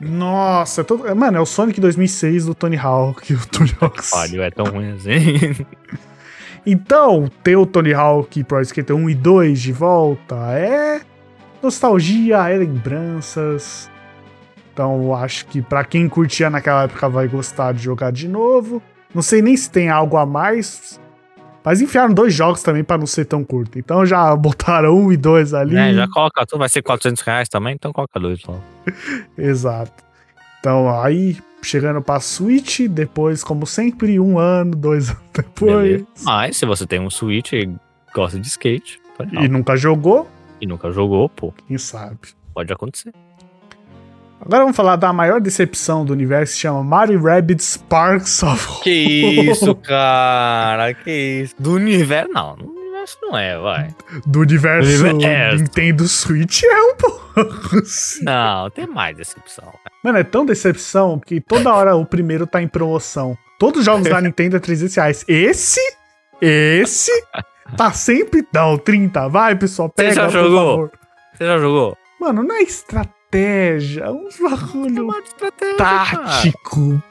Nossa, 0.00 0.84
todo- 0.84 1.14
mano, 1.16 1.38
é 1.38 1.40
o 1.40 1.46
Sonic 1.46 1.80
2006 1.80 2.46
do 2.46 2.54
Tony 2.54 2.76
Hawk. 2.76 3.32
O 3.34 3.46
Tony 3.46 3.74
Hawk 3.80 4.00
Pariu, 4.10 4.42
é 4.42 4.50
tão 4.50 4.66
ruim 4.66 4.92
assim. 4.92 5.64
Então, 6.64 7.28
ter 7.42 7.56
o 7.56 7.66
Tony 7.66 7.92
Hawk 7.92 8.44
Pro 8.44 8.60
Skater 8.60 8.94
1 8.94 9.10
e 9.10 9.14
2 9.16 9.60
de 9.60 9.72
volta 9.72 10.36
é 10.56 11.00
nostalgia, 11.60 12.48
é 12.48 12.56
lembranças. 12.58 13.90
Então, 14.72 15.02
eu 15.02 15.12
acho 15.14 15.44
que 15.46 15.60
pra 15.60 15.82
quem 15.84 16.08
curtia 16.08 16.48
naquela 16.48 16.84
época 16.84 17.08
vai 17.08 17.26
gostar 17.26 17.72
de 17.74 17.82
jogar 17.82 18.12
de 18.12 18.28
novo. 18.28 18.80
Não 19.12 19.22
sei 19.22 19.42
nem 19.42 19.56
se 19.56 19.68
tem 19.70 19.90
algo 19.90 20.16
a 20.16 20.24
mais, 20.24 21.00
mas 21.64 21.80
enfiaram 21.80 22.12
dois 22.12 22.34
jogos 22.34 22.62
também 22.62 22.82
pra 22.84 22.98
não 22.98 23.06
ser 23.06 23.24
tão 23.24 23.44
curto. 23.44 23.78
Então 23.78 24.04
já 24.04 24.34
botaram 24.36 24.96
um 24.96 25.12
e 25.12 25.16
dois 25.16 25.54
ali. 25.54 25.76
É, 25.76 25.94
já 25.94 26.08
coloca 26.08 26.44
tudo, 26.46 26.58
vai 26.60 26.68
ser 26.68 26.82
400 26.82 27.22
reais 27.22 27.48
também, 27.48 27.74
então 27.74 27.92
coloca 27.92 28.18
dois 28.18 28.40
só. 28.40 28.58
Exato. 29.36 30.02
Então, 30.60 30.88
aí 31.02 31.36
chegando 31.62 32.00
pra 32.02 32.18
Switch, 32.20 32.80
depois, 32.88 33.42
como 33.44 33.66
sempre, 33.66 34.18
um 34.18 34.38
ano, 34.38 34.74
dois 34.76 35.10
anos 35.10 35.22
depois. 35.32 35.72
Beleza. 36.02 36.06
Mas 36.24 36.56
se 36.56 36.66
você 36.66 36.86
tem 36.86 37.00
um 37.00 37.10
Switch 37.10 37.52
e 37.52 37.70
gosta 38.14 38.38
de 38.38 38.46
skate, 38.48 39.00
pode 39.16 39.36
E 39.36 39.48
nunca 39.48 39.76
jogou, 39.76 40.28
e 40.60 40.66
nunca 40.66 40.90
jogou, 40.90 41.28
pô, 41.28 41.52
quem 41.66 41.78
sabe. 41.78 42.18
pode 42.54 42.72
acontecer. 42.72 43.12
Agora 44.44 44.62
vamos 44.64 44.76
falar 44.76 44.96
da 44.96 45.12
maior 45.12 45.40
decepção 45.40 46.04
do 46.04 46.12
universo, 46.12 46.54
que 46.54 46.60
chama 46.60 46.82
Mario 46.82 47.22
Rabbids 47.22 47.64
Sparks 47.74 48.42
of 48.42 48.82
Que 48.82 48.90
isso, 48.90 49.74
cara, 49.76 50.92
que 50.94 51.10
isso. 51.44 51.54
Do 51.58 51.74
universo, 51.74 52.32
não, 52.32 52.56
do 52.56 52.64
universo 52.68 53.18
não 53.22 53.38
é, 53.38 53.56
vai. 53.58 53.94
do 54.26 54.40
universo 54.40 55.04
Universo. 55.06 55.56
Nintendo 55.62 56.08
Switch 56.08 56.62
é 56.64 56.82
um 56.82 56.96
pouco. 56.96 57.78
assim. 57.78 58.24
Não, 58.24 58.68
tem 58.70 58.86
mais 58.86 59.16
decepção. 59.16 59.72
Mano, 60.02 60.18
é 60.18 60.24
tão 60.24 60.44
decepção 60.44 61.20
que 61.20 61.40
toda 61.40 61.72
hora 61.72 61.94
o 61.94 62.04
primeiro 62.04 62.44
tá 62.46 62.60
em 62.60 62.66
promoção. 62.68 63.36
Todos 63.60 63.80
os 63.80 63.84
jogos 63.86 64.08
da 64.08 64.18
Nintendo 64.20 64.56
é 64.56 64.60
300 64.60 64.94
reais. 64.96 65.24
Esse, 65.28 65.80
esse, 66.40 67.12
tá 67.76 67.92
sempre. 67.92 68.44
Não, 68.52 68.76
30. 68.76 69.28
Vai, 69.28 69.54
pessoal, 69.54 69.88
pega, 69.88 70.14
já 70.14 70.24
por 70.24 70.32
jogou? 70.32 70.58
favor. 70.58 70.90
Você 71.32 71.46
já 71.46 71.58
jogou? 71.58 71.96
Mano, 72.20 72.42
não 72.42 72.56
é 72.56 72.62
estratégia, 72.62 73.14
é 73.38 74.10
um 74.10 74.28
estratégia, 74.28 75.76
cara. 75.76 76.16
tático. 76.24 77.02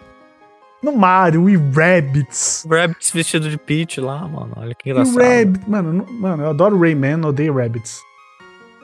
No 0.84 0.96
Mario 0.96 1.48
e 1.50 1.56
Rabbids. 1.56 2.66
Rabbits 2.70 3.12
vestido 3.12 3.50
de 3.50 3.58
Peach 3.58 4.02
lá, 4.02 4.28
mano. 4.28 4.54
Olha 4.58 4.74
que 4.74 4.90
E 4.90 4.92
engraçado. 4.92 5.18
Rabbit, 5.18 5.70
mano, 5.70 5.94
não- 5.94 6.06
mano, 6.14 6.44
eu 6.44 6.50
adoro 6.50 6.80
Rayman, 6.80 7.24
odeio 7.26 7.54
Rabbits. 7.56 8.00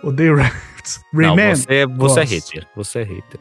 Odeio 0.03 0.35
Rabbits. 0.37 1.03
Não, 1.11 1.21
Rayman, 1.35 1.55
você, 1.55 1.65
você 1.65 1.73
é 1.73 1.85
gosto. 1.87 2.19
hater. 2.21 2.67
Você 2.75 2.99
é 2.99 3.03
hater. 3.03 3.39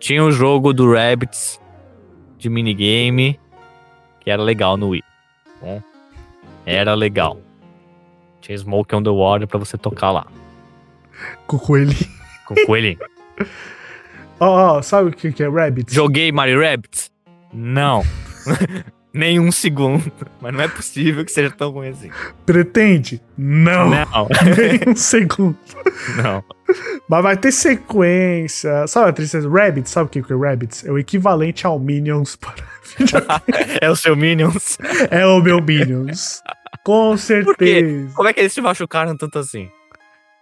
Tinha 0.00 0.24
o 0.24 0.30
jogo 0.32 0.72
do 0.72 0.92
Rabbits 0.92 1.60
de 2.36 2.48
minigame 2.48 3.38
que 4.20 4.30
era 4.30 4.42
legal 4.42 4.76
no 4.76 4.88
Wii. 4.88 5.02
Bom, 5.60 5.82
era 6.66 6.94
legal. 6.94 7.38
Tinha 8.40 8.58
Smoke 8.58 8.94
on 8.94 9.02
the 9.02 9.10
Water 9.10 9.46
pra 9.46 9.58
você 9.58 9.76
tocar 9.78 10.10
lá. 10.10 10.26
com 11.46 11.56
o 11.56 11.60
coelhinho. 11.60 12.17
Com 12.48 12.66
coelhinho. 12.66 12.98
Ó, 14.40 14.76
ó, 14.76 14.82
sabe 14.82 15.08
o 15.10 15.12
que 15.12 15.32
que 15.32 15.42
é 15.42 15.48
Rabbits? 15.48 15.92
Joguei 15.92 16.30
Mario 16.30 16.60
Rabbits? 16.62 17.10
Não. 17.52 18.04
Nem 19.12 19.40
um 19.40 19.50
segundo. 19.50 20.12
Mas 20.40 20.54
não 20.54 20.60
é 20.60 20.68
possível 20.68 21.24
que 21.24 21.32
seja 21.32 21.50
tão 21.50 21.70
ruim 21.70 21.88
assim. 21.88 22.08
Pretende? 22.46 23.20
Não. 23.36 23.90
Não, 23.90 24.28
Nem 24.56 24.92
um 24.92 24.94
segundo. 24.94 25.58
não. 26.22 26.44
Mas 27.08 27.22
vai 27.24 27.36
ter 27.36 27.50
sequência. 27.50 28.86
Sabe 28.86 29.10
a 29.10 29.12
tristeza? 29.12 29.48
Rabbits, 29.50 29.90
sabe 29.90 30.06
o 30.06 30.08
que 30.22 30.32
é 30.32 30.36
Rabbits? 30.36 30.84
É 30.84 30.92
o 30.92 30.98
equivalente 30.98 31.66
ao 31.66 31.80
Minions 31.80 32.36
para. 32.36 32.62
É 33.80 33.90
o 33.90 33.96
seu 33.96 34.14
Minions. 34.14 34.78
É 35.10 35.26
o 35.26 35.40
meu 35.40 35.60
Minions. 35.60 36.40
Com 36.84 37.16
certeza. 37.16 38.12
Como 38.14 38.28
é 38.28 38.32
que 38.32 38.38
eles 38.40 38.52
se 38.52 38.60
machucaram 38.60 39.16
tanto 39.16 39.38
assim? 39.40 39.68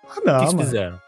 Ah, 0.05 0.19
O 0.19 0.21
que 0.21 0.27
não, 0.27 0.39
eles 0.41 0.53
mano. 0.55 0.65
fizeram? 0.67 1.06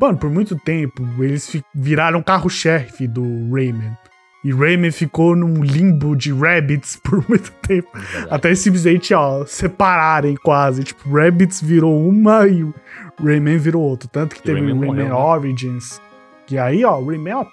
Mano, 0.00 0.18
por 0.18 0.30
muito 0.30 0.56
tempo, 0.56 1.06
eles 1.18 1.56
viraram 1.74 2.22
carro-chefe 2.22 3.06
do 3.06 3.22
Rayman. 3.52 3.96
E 4.44 4.52
Rayman 4.52 4.90
ficou 4.90 5.36
num 5.36 5.62
limbo 5.62 6.16
de 6.16 6.32
Rabbits 6.32 6.96
por 7.02 7.24
muito 7.28 7.52
tempo. 7.66 7.88
Até 8.28 8.48
eles 8.48 8.58
simplesmente, 8.58 9.14
ó, 9.14 9.44
separarem 9.46 10.34
quase. 10.34 10.82
Tipo, 10.82 11.14
Rabbits 11.14 11.60
virou 11.60 12.06
uma 12.06 12.46
e 12.48 12.64
o 12.64 12.74
Rayman 13.22 13.58
virou 13.58 13.82
outro. 13.82 14.08
Tanto 14.08 14.34
que 14.34 14.40
E 14.40 14.44
teve 14.44 14.60
o 14.60 14.64
Rayman 14.64 14.80
Rayman, 14.80 15.08
morreu, 15.08 15.08
né? 15.08 15.14
Origins. 15.14 16.00
Que 16.46 16.58
aí, 16.58 16.84
ó, 16.84 16.98
o 16.98 17.06
Rayman, 17.06 17.34
ó, 17.34 17.46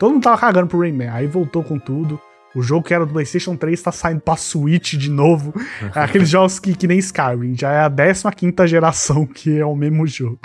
todo 0.00 0.12
mundo 0.12 0.24
tava 0.24 0.38
cagando 0.38 0.66
pro 0.66 0.80
Rayman. 0.80 1.08
Aí 1.08 1.26
voltou 1.26 1.62
com 1.62 1.78
tudo. 1.78 2.20
O 2.54 2.62
jogo 2.62 2.86
que 2.86 2.94
era 2.94 3.04
do 3.04 3.12
PlayStation 3.12 3.56
3 3.56 3.82
tá 3.82 3.90
saindo 3.92 4.20
pra 4.20 4.36
Switch 4.36 4.94
de 4.94 5.10
novo. 5.10 5.52
É 5.94 6.00
aqueles 6.02 6.28
jogos 6.28 6.58
que, 6.58 6.74
que 6.74 6.86
nem 6.86 6.98
Skyrim. 6.98 7.56
Já 7.56 7.72
é 7.72 7.80
a 7.80 7.90
15 7.90 8.66
geração 8.66 9.26
que 9.26 9.58
é 9.58 9.66
o 9.66 9.74
mesmo 9.74 10.06
jogo. 10.06 10.38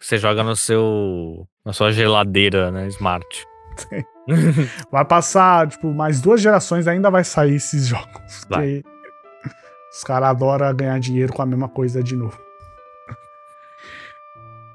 Você 0.00 0.16
joga 0.16 0.42
no 0.42 0.56
seu. 0.56 1.46
na 1.64 1.72
sua 1.72 1.92
geladeira, 1.92 2.70
né? 2.70 2.86
Smart. 2.88 3.46
Vai 4.90 5.04
passar, 5.04 5.68
tipo, 5.68 5.92
mais 5.92 6.20
duas 6.20 6.40
gerações 6.40 6.86
ainda 6.86 7.10
vai 7.10 7.24
sair 7.24 7.56
esses 7.56 7.86
jogos. 7.86 8.46
Vai. 8.48 8.82
Os 9.92 10.04
caras 10.04 10.30
adoram 10.30 10.74
ganhar 10.74 10.98
dinheiro 11.00 11.32
com 11.32 11.42
a 11.42 11.46
mesma 11.46 11.68
coisa 11.68 12.02
de 12.02 12.14
novo. 12.16 12.38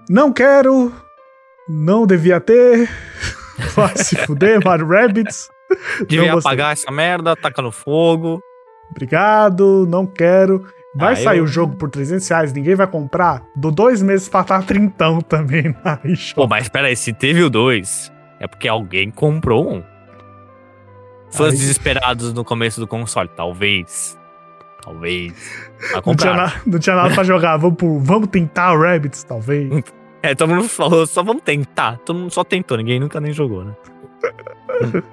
Não 0.09 0.31
quero. 0.31 0.93
Não 1.67 2.05
devia 2.05 2.39
ter. 2.39 2.89
Vai 3.73 3.95
se 3.97 4.15
fuder, 4.17 4.59
Mario 4.63 4.87
Rabbids. 4.87 5.49
Devia 6.07 6.33
apagar 6.33 6.73
essa 6.73 6.91
merda, 6.91 7.35
taca 7.35 7.61
no 7.61 7.71
fogo. 7.71 8.39
Obrigado, 8.91 9.87
não 9.89 10.05
quero. 10.05 10.67
Vai 10.95 11.13
Ah, 11.13 11.15
sair 11.17 11.37
eu- 11.39 11.43
o 11.43 11.47
jogo 11.47 11.75
por 11.75 11.89
300 11.89 12.27
reais, 12.29 12.53
ninguém 12.53 12.73
vai 12.75 12.87
comprar. 12.87 13.43
Dou 13.55 13.69
dois 13.71 14.01
meses 14.01 14.29
pra 14.29 14.41
estar 14.41 14.63
trintão 14.63 15.19
também 15.21 15.75
na 15.83 15.99
eShop. 16.05 16.35
Pô, 16.35 16.47
mas 16.47 16.69
pera 16.69 16.87
aí, 16.87 16.95
se 16.95 17.11
teve 17.11 17.43
o 17.43 17.49
2, 17.49 18.11
é 18.39 18.47
porque 18.47 18.67
alguém 18.67 19.11
comprou 19.11 19.75
um. 19.75 19.83
Fãs 21.31 21.51
Aí- 21.51 21.57
desesperados 21.59 22.33
no 22.33 22.45
começo 22.45 22.79
do 22.79 22.87
console, 22.87 23.29
talvez. 23.35 24.17
Talvez. 24.83 25.33
Não 26.05 26.15
tinha, 26.15 26.33
na- 26.33 26.53
não 26.65 26.79
tinha 26.79 26.95
nada 26.95 27.13
pra 27.13 27.23
jogar. 27.25 27.57
Vamos, 27.57 27.75
pro- 27.77 27.99
vamos 27.99 28.29
tentar 28.29 28.71
o 28.73 28.79
Rabbids, 28.81 29.23
talvez. 29.23 29.83
É, 30.23 30.33
todo 30.33 30.55
mundo 30.55 30.69
falou, 30.69 31.05
só 31.05 31.21
vamos 31.23 31.41
tentar. 31.43 31.97
Todo 32.05 32.17
mundo 32.19 32.31
só 32.31 32.43
tentou, 32.43 32.77
ninguém 32.77 32.99
nunca 32.99 33.19
nem 33.19 33.33
jogou, 33.33 33.65
né? 33.65 33.73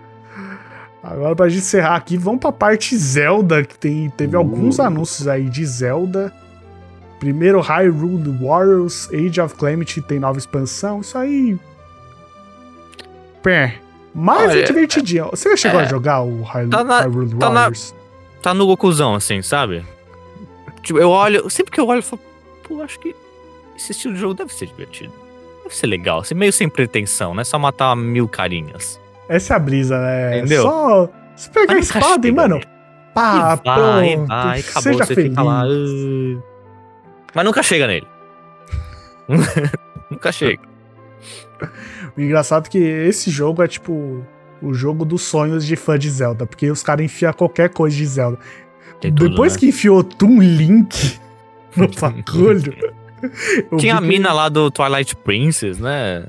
Agora, 1.03 1.34
pra 1.34 1.48
gente 1.48 1.62
encerrar 1.62 1.96
aqui, 1.96 2.16
vamos 2.16 2.40
pra 2.40 2.53
parte 2.53 2.96
Zelda, 2.96 3.64
que 3.64 3.76
tem, 3.76 4.09
teve 4.11 4.36
alguns 4.36 4.78
Uh. 4.78 4.82
anúncios 4.82 5.26
aí 5.26 5.48
de 5.48 5.64
Zelda. 5.66 6.32
Primeiro, 7.18 7.61
Hyrule 7.61 8.30
Warriors, 8.40 9.09
Age 9.12 9.40
of 9.40 9.55
Calamity 9.57 10.00
tem 10.00 10.18
nova 10.20 10.38
expansão. 10.38 11.00
Isso 11.00 11.16
aí. 11.18 11.59
Pé. 13.42 13.76
Mas 14.14 14.50
é 14.50 14.53
Olha, 14.57 14.64
divertidinho. 14.64 15.28
Você 15.30 15.50
já 15.50 15.57
chegou 15.57 15.80
é. 15.80 15.84
a 15.84 15.86
jogar 15.86 16.20
o 16.22 16.42
Hyru- 16.42 16.70
Tá 16.70 16.84
na- 16.84 17.00
Hyrule 17.00 17.30
tá 17.36 17.48
na- 17.48 17.61
Warriors? 17.62 17.94
Tá 18.42 18.53
no 18.55 18.66
Gokuzão, 18.66 19.14
assim, 19.14 19.40
sabe? 19.40 19.84
Tipo, 20.82 20.98
eu 20.98 21.11
olho, 21.11 21.48
sempre 21.48 21.70
que 21.72 21.80
eu 21.80 21.86
olho, 21.86 21.98
eu 21.98 22.03
falo, 22.03 22.20
pô, 22.66 22.82
acho 22.82 22.98
que 23.00 23.14
esse 23.76 23.92
estilo 23.92 24.14
de 24.14 24.20
jogo 24.20 24.34
deve 24.34 24.53
ser 24.53 24.66
divertido. 24.66 25.12
Deve 25.62 25.74
ser 25.76 25.86
legal, 25.86 26.20
assim, 26.20 26.34
meio 26.34 26.53
sem 26.53 26.68
pretensão, 26.68 27.34
né? 27.34 27.44
Só 27.44 27.59
matar 27.59 27.94
mil 27.96 28.28
carinhas. 28.28 29.00
Essa 29.29 29.55
é 29.55 29.57
a 29.57 29.59
brisa, 29.59 29.99
né? 30.01 30.39
Entendeu? 30.39 30.62
Só. 30.62 31.11
Você 31.35 31.51
pegar 31.51 31.75
a 31.75 31.79
espada 31.79 32.27
e, 32.27 32.31
chega 32.31 32.43
mano. 32.43 32.61
Pá, 33.14 33.35
e 33.37 33.41
vai, 33.66 33.77
pronto. 33.77 34.27
vai, 34.29 34.61
acabou, 34.61 34.83
seja 34.83 35.05
você 35.07 35.14
feliz. 35.14 35.37
lá. 35.37 35.62
"Ah". 35.64 36.43
Mas 37.35 37.45
nunca 37.45 37.62
chega 37.62 37.87
nele. 37.87 38.07
nunca 40.11 40.33
chega. 40.33 40.62
O 42.16 42.20
engraçado 42.20 42.66
é 42.66 42.70
que 42.70 42.79
esse 42.79 43.31
jogo 43.31 43.62
é 43.62 43.68
tipo 43.68 44.25
o 44.61 44.75
jogo 44.75 45.05
dos 45.05 45.23
sonhos 45.23 45.64
de 45.66 45.75
fã 45.77 45.99
de 45.99 46.09
Zelda, 46.11 46.47
porque 46.47 46.70
os 46.70 46.83
caras 46.83 47.05
enfiam 47.05 47.33
qualquer 47.33 47.70
coisa 47.70 47.97
de 47.97 48.07
Zelda. 48.07 48.39
Tem 49.01 49.12
tudo, 49.12 49.31
Depois 49.31 49.55
né? 49.55 49.59
que 49.61 49.68
enfiou 49.68 50.05
Toon 50.05 50.39
Link 50.41 51.18
no 51.77 51.89
bagulho. 51.89 52.75
Tinha 53.79 53.97
a 53.97 54.01
que- 54.01 54.07
mina 54.07 54.33
lá 54.33 54.49
do 54.49 54.70
Twilight 54.70 55.14
Princess, 55.16 55.79
né? 55.79 56.27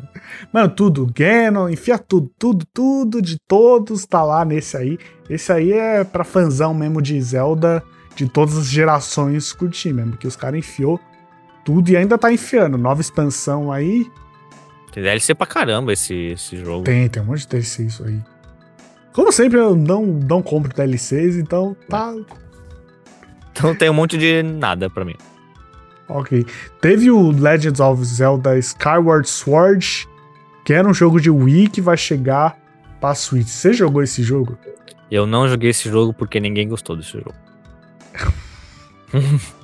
Mano, 0.52 0.70
tudo. 0.70 1.08
Ganon, 1.14 1.70
enfia 1.70 1.98
tudo, 1.98 2.30
tudo, 2.38 2.66
tudo 2.74 3.22
de 3.22 3.38
todos 3.48 4.06
tá 4.06 4.24
lá 4.24 4.44
nesse 4.46 4.78
aí. 4.78 4.98
Esse 5.30 5.52
aí 5.52 5.72
é 5.72 6.04
pra 6.04 6.24
fãzão 6.24 6.74
mesmo 6.74 7.02
de 7.02 7.20
Zelda, 7.22 7.84
de 8.16 8.28
todas 8.28 8.58
as 8.58 8.68
gerações 8.68 9.54
curtir 9.54 9.94
mesmo, 9.94 10.12
porque 10.12 10.28
os 10.28 10.36
caras 10.36 10.60
enfiou 10.60 11.00
tudo 11.66 11.90
e 11.90 11.98
ainda 11.98 12.18
tá 12.18 12.32
enfiando. 12.32 12.78
Nova 12.78 13.02
expansão 13.02 13.72
aí. 13.72 14.06
Tem 14.92 15.02
DLC 15.02 15.34
pra 15.34 15.48
caramba 15.48 15.92
esse, 15.94 16.14
esse 16.14 16.58
jogo. 16.58 16.84
Tem, 16.84 17.10
tem 17.10 17.22
um 17.24 17.26
monte 17.26 17.40
de 17.42 17.48
DLC 17.48 17.84
isso 17.86 18.04
aí. 18.06 18.20
Como 19.14 19.32
sempre, 19.32 19.60
eu 19.60 19.76
não, 19.76 20.06
não 20.06 20.42
compro 20.42 20.74
DLCs, 20.74 21.36
então 21.38 21.76
tá 21.90 22.14
Então 23.52 23.76
tem 23.76 23.90
um 23.90 23.94
monte 23.94 24.18
de 24.18 24.42
nada 24.44 24.90
pra 24.90 25.06
mim. 25.06 25.16
Ok. 26.08 26.46
Teve 26.82 27.12
o 27.12 27.32
Legends 27.32 27.80
of 27.80 28.04
Zelda 28.04 28.58
Skyward 28.58 29.28
Sword, 29.28 30.08
que 30.66 30.74
era 30.74 30.88
um 30.88 30.94
jogo 30.94 31.20
de 31.20 31.30
Wii 31.30 31.70
que 31.70 31.82
vai 31.82 31.98
chegar 31.98 32.58
pra 33.00 33.16
Switch. 33.16 33.48
Você 33.48 33.74
jogou 33.74 34.02
esse 34.04 34.24
jogo? 34.24 34.58
Eu 35.12 35.26
não 35.26 35.48
joguei 35.48 35.70
esse 35.70 35.90
jogo 35.90 36.14
porque 36.14 36.40
ninguém 36.40 36.68
gostou 36.68 36.96
desse 36.96 37.14
jogo. 37.14 37.34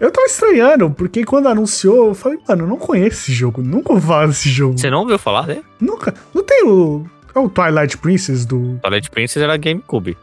Eu 0.00 0.10
tava 0.10 0.26
estranhando, 0.26 0.90
porque 0.90 1.24
quando 1.24 1.48
anunciou, 1.48 2.08
eu 2.08 2.14
falei, 2.14 2.38
mano, 2.48 2.64
eu 2.64 2.68
não 2.68 2.76
conheço 2.76 3.22
esse 3.22 3.32
jogo, 3.32 3.62
nunca 3.62 3.92
ouvi 3.92 4.06
falar 4.06 4.26
desse 4.26 4.48
jogo. 4.48 4.78
Você 4.78 4.88
não 4.90 5.00
ouviu 5.00 5.18
falar 5.18 5.46
dele? 5.46 5.64
Nunca. 5.80 6.14
Não 6.32 6.42
tem 6.42 6.64
o. 6.64 7.04
É 7.34 7.38
o 7.38 7.48
Twilight 7.48 7.98
Princess 7.98 8.46
do. 8.46 8.78
Twilight 8.80 9.10
Princess 9.10 9.42
era 9.42 9.56
GameCube. 9.56 10.16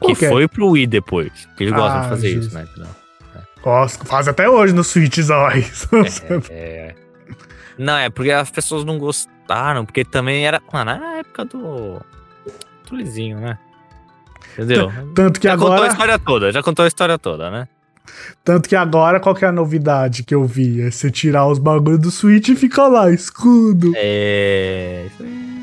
Que 0.00 0.24
é? 0.24 0.28
foi 0.28 0.46
pro 0.48 0.70
Wii 0.70 0.86
depois. 0.86 1.30
Que 1.56 1.64
eles 1.64 1.72
gostam 1.74 1.98
Ah, 1.98 2.02
de 2.02 2.08
fazer 2.08 2.28
justo. 2.30 2.46
isso, 2.48 2.54
né? 2.56 2.66
Não. 2.76 3.06
Nossa, 3.64 4.04
faz 4.04 4.28
até 4.28 4.48
hoje 4.48 4.72
no 4.72 4.84
Switch, 4.84 5.18
olhos. 5.30 5.88
É, 6.50 6.52
é. 6.52 6.94
Não, 7.78 7.96
é 7.96 8.08
porque 8.10 8.30
as 8.30 8.50
pessoas 8.50 8.84
não 8.84 8.98
gostaram, 8.98 9.84
porque 9.84 10.04
também 10.04 10.46
era. 10.46 10.62
Mano, 10.72 10.90
era 10.92 11.06
a 11.08 11.16
época 11.18 11.44
do. 11.44 12.00
Do 12.88 12.96
lisinho, 12.96 13.38
né? 13.40 13.58
Entendeu? 14.52 14.90
Tanto 15.14 15.40
que 15.40 15.48
já 15.48 15.54
contou 15.54 15.72
a 15.72 15.76
agora. 15.76 15.90
história 15.90 16.18
toda, 16.18 16.52
já 16.52 16.62
contou 16.62 16.84
a 16.84 16.88
história 16.88 17.18
toda, 17.18 17.50
né? 17.50 17.68
Tanto 18.44 18.68
que 18.68 18.76
agora, 18.76 19.18
qual 19.18 19.34
que 19.34 19.44
é 19.44 19.48
a 19.48 19.52
novidade 19.52 20.22
que 20.22 20.34
eu 20.34 20.44
vi? 20.46 20.80
É 20.80 20.90
você 20.90 21.10
tirar 21.10 21.46
os 21.46 21.58
bagulhos 21.58 21.98
do 21.98 22.10
Switch 22.10 22.48
e 22.48 22.56
ficar 22.56 22.86
lá, 22.86 23.10
escudo. 23.10 23.92
É. 23.96 25.06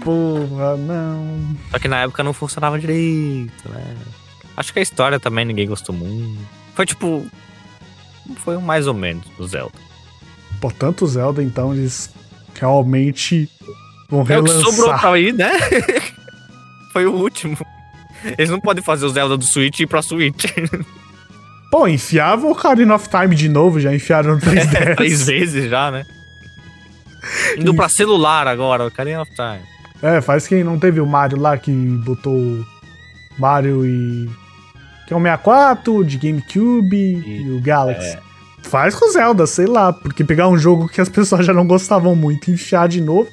Porra, 0.04 0.76
não. 0.78 1.56
Só 1.72 1.80
que 1.80 1.88
na 1.88 2.02
época 2.02 2.22
não 2.22 2.34
funcionava 2.34 2.78
direito, 2.78 3.70
né? 3.70 3.96
Acho 4.56 4.72
que 4.74 4.80
a 4.80 4.84
história 4.84 5.20
também 5.20 5.46
ninguém 5.46 5.68
gostou 5.68 5.96
muito. 5.96 6.40
Foi 6.76 6.86
tipo. 6.86 7.26
Foi 8.38 8.56
um 8.56 8.62
mais 8.62 8.88
ou 8.88 8.94
menos 8.94 9.26
do 9.38 9.46
Zelda. 9.48 9.74
Pô, 10.62 10.72
tanto 10.72 11.06
Zelda, 11.08 11.44
então, 11.44 11.74
eles 11.74 12.10
realmente 12.60 13.50
vão 14.10 14.22
É 14.22 14.24
o 14.24 14.26
que 14.26 14.34
relançar. 14.52 14.62
sobrou 14.64 14.98
pra 14.98 15.20
ir, 15.20 15.34
né? 15.34 15.52
Foi 16.94 17.06
o 17.06 17.12
último. 17.14 17.58
Eles 18.38 18.50
não 18.50 18.60
podem 18.62 18.84
fazer 18.84 19.06
o 19.06 19.10
Zelda 19.10 19.36
do 19.36 19.44
Switch 19.44 19.80
e 19.80 19.84
ir 19.84 19.88
pra 19.88 20.02
Switch. 20.02 20.46
Pô, 21.72 21.88
enfiava 21.88 22.46
o 22.46 22.52
Ocarina 22.52 22.94
of 22.96 23.10
Time 23.10 23.36
de 23.36 23.50
novo, 23.50 23.80
já 23.80 23.94
enfiaram 23.94 24.36
no 24.36 24.40
3DS. 24.40 24.96
Três 24.96 25.26
vezes 25.26 25.70
já, 25.70 25.90
né? 25.92 26.06
Indo 27.58 27.74
pra 27.74 27.90
celular 27.90 28.48
agora, 28.48 28.86
Ocarina 28.86 29.22
of 29.24 29.32
Time. 29.34 29.60
É, 30.02 30.22
faz 30.22 30.46
quem 30.48 30.64
não 30.64 30.78
teve 30.78 31.00
o 31.02 31.06
Mario 31.06 31.40
lá 31.40 31.58
que 31.58 31.72
botou 32.06 32.34
o 32.36 32.66
Mario 33.40 33.86
e. 33.86 34.30
Que 35.08 35.14
é 35.14 35.18
o 35.18 35.20
64, 35.22 36.04
de 36.06 36.18
GameCube 36.18 36.96
e, 36.96 37.42
E- 37.44 37.52
o 37.52 37.60
Galaxy. 37.62 38.08
é. 38.16 38.20
Faz 38.64 38.96
com 38.96 39.10
o 39.10 39.12
Zelda, 39.12 39.46
sei 39.46 39.66
lá, 39.66 39.92
porque 39.92 40.24
pegar 40.24 40.48
um 40.48 40.58
jogo 40.58 40.88
que 40.88 41.02
as 41.02 41.10
pessoas 41.10 41.46
já 41.46 41.54
não 41.54 41.68
gostavam 41.68 42.16
muito 42.16 42.50
e 42.50 42.54
enfiar 42.54 42.88
de 42.88 43.02
novo. 43.02 43.30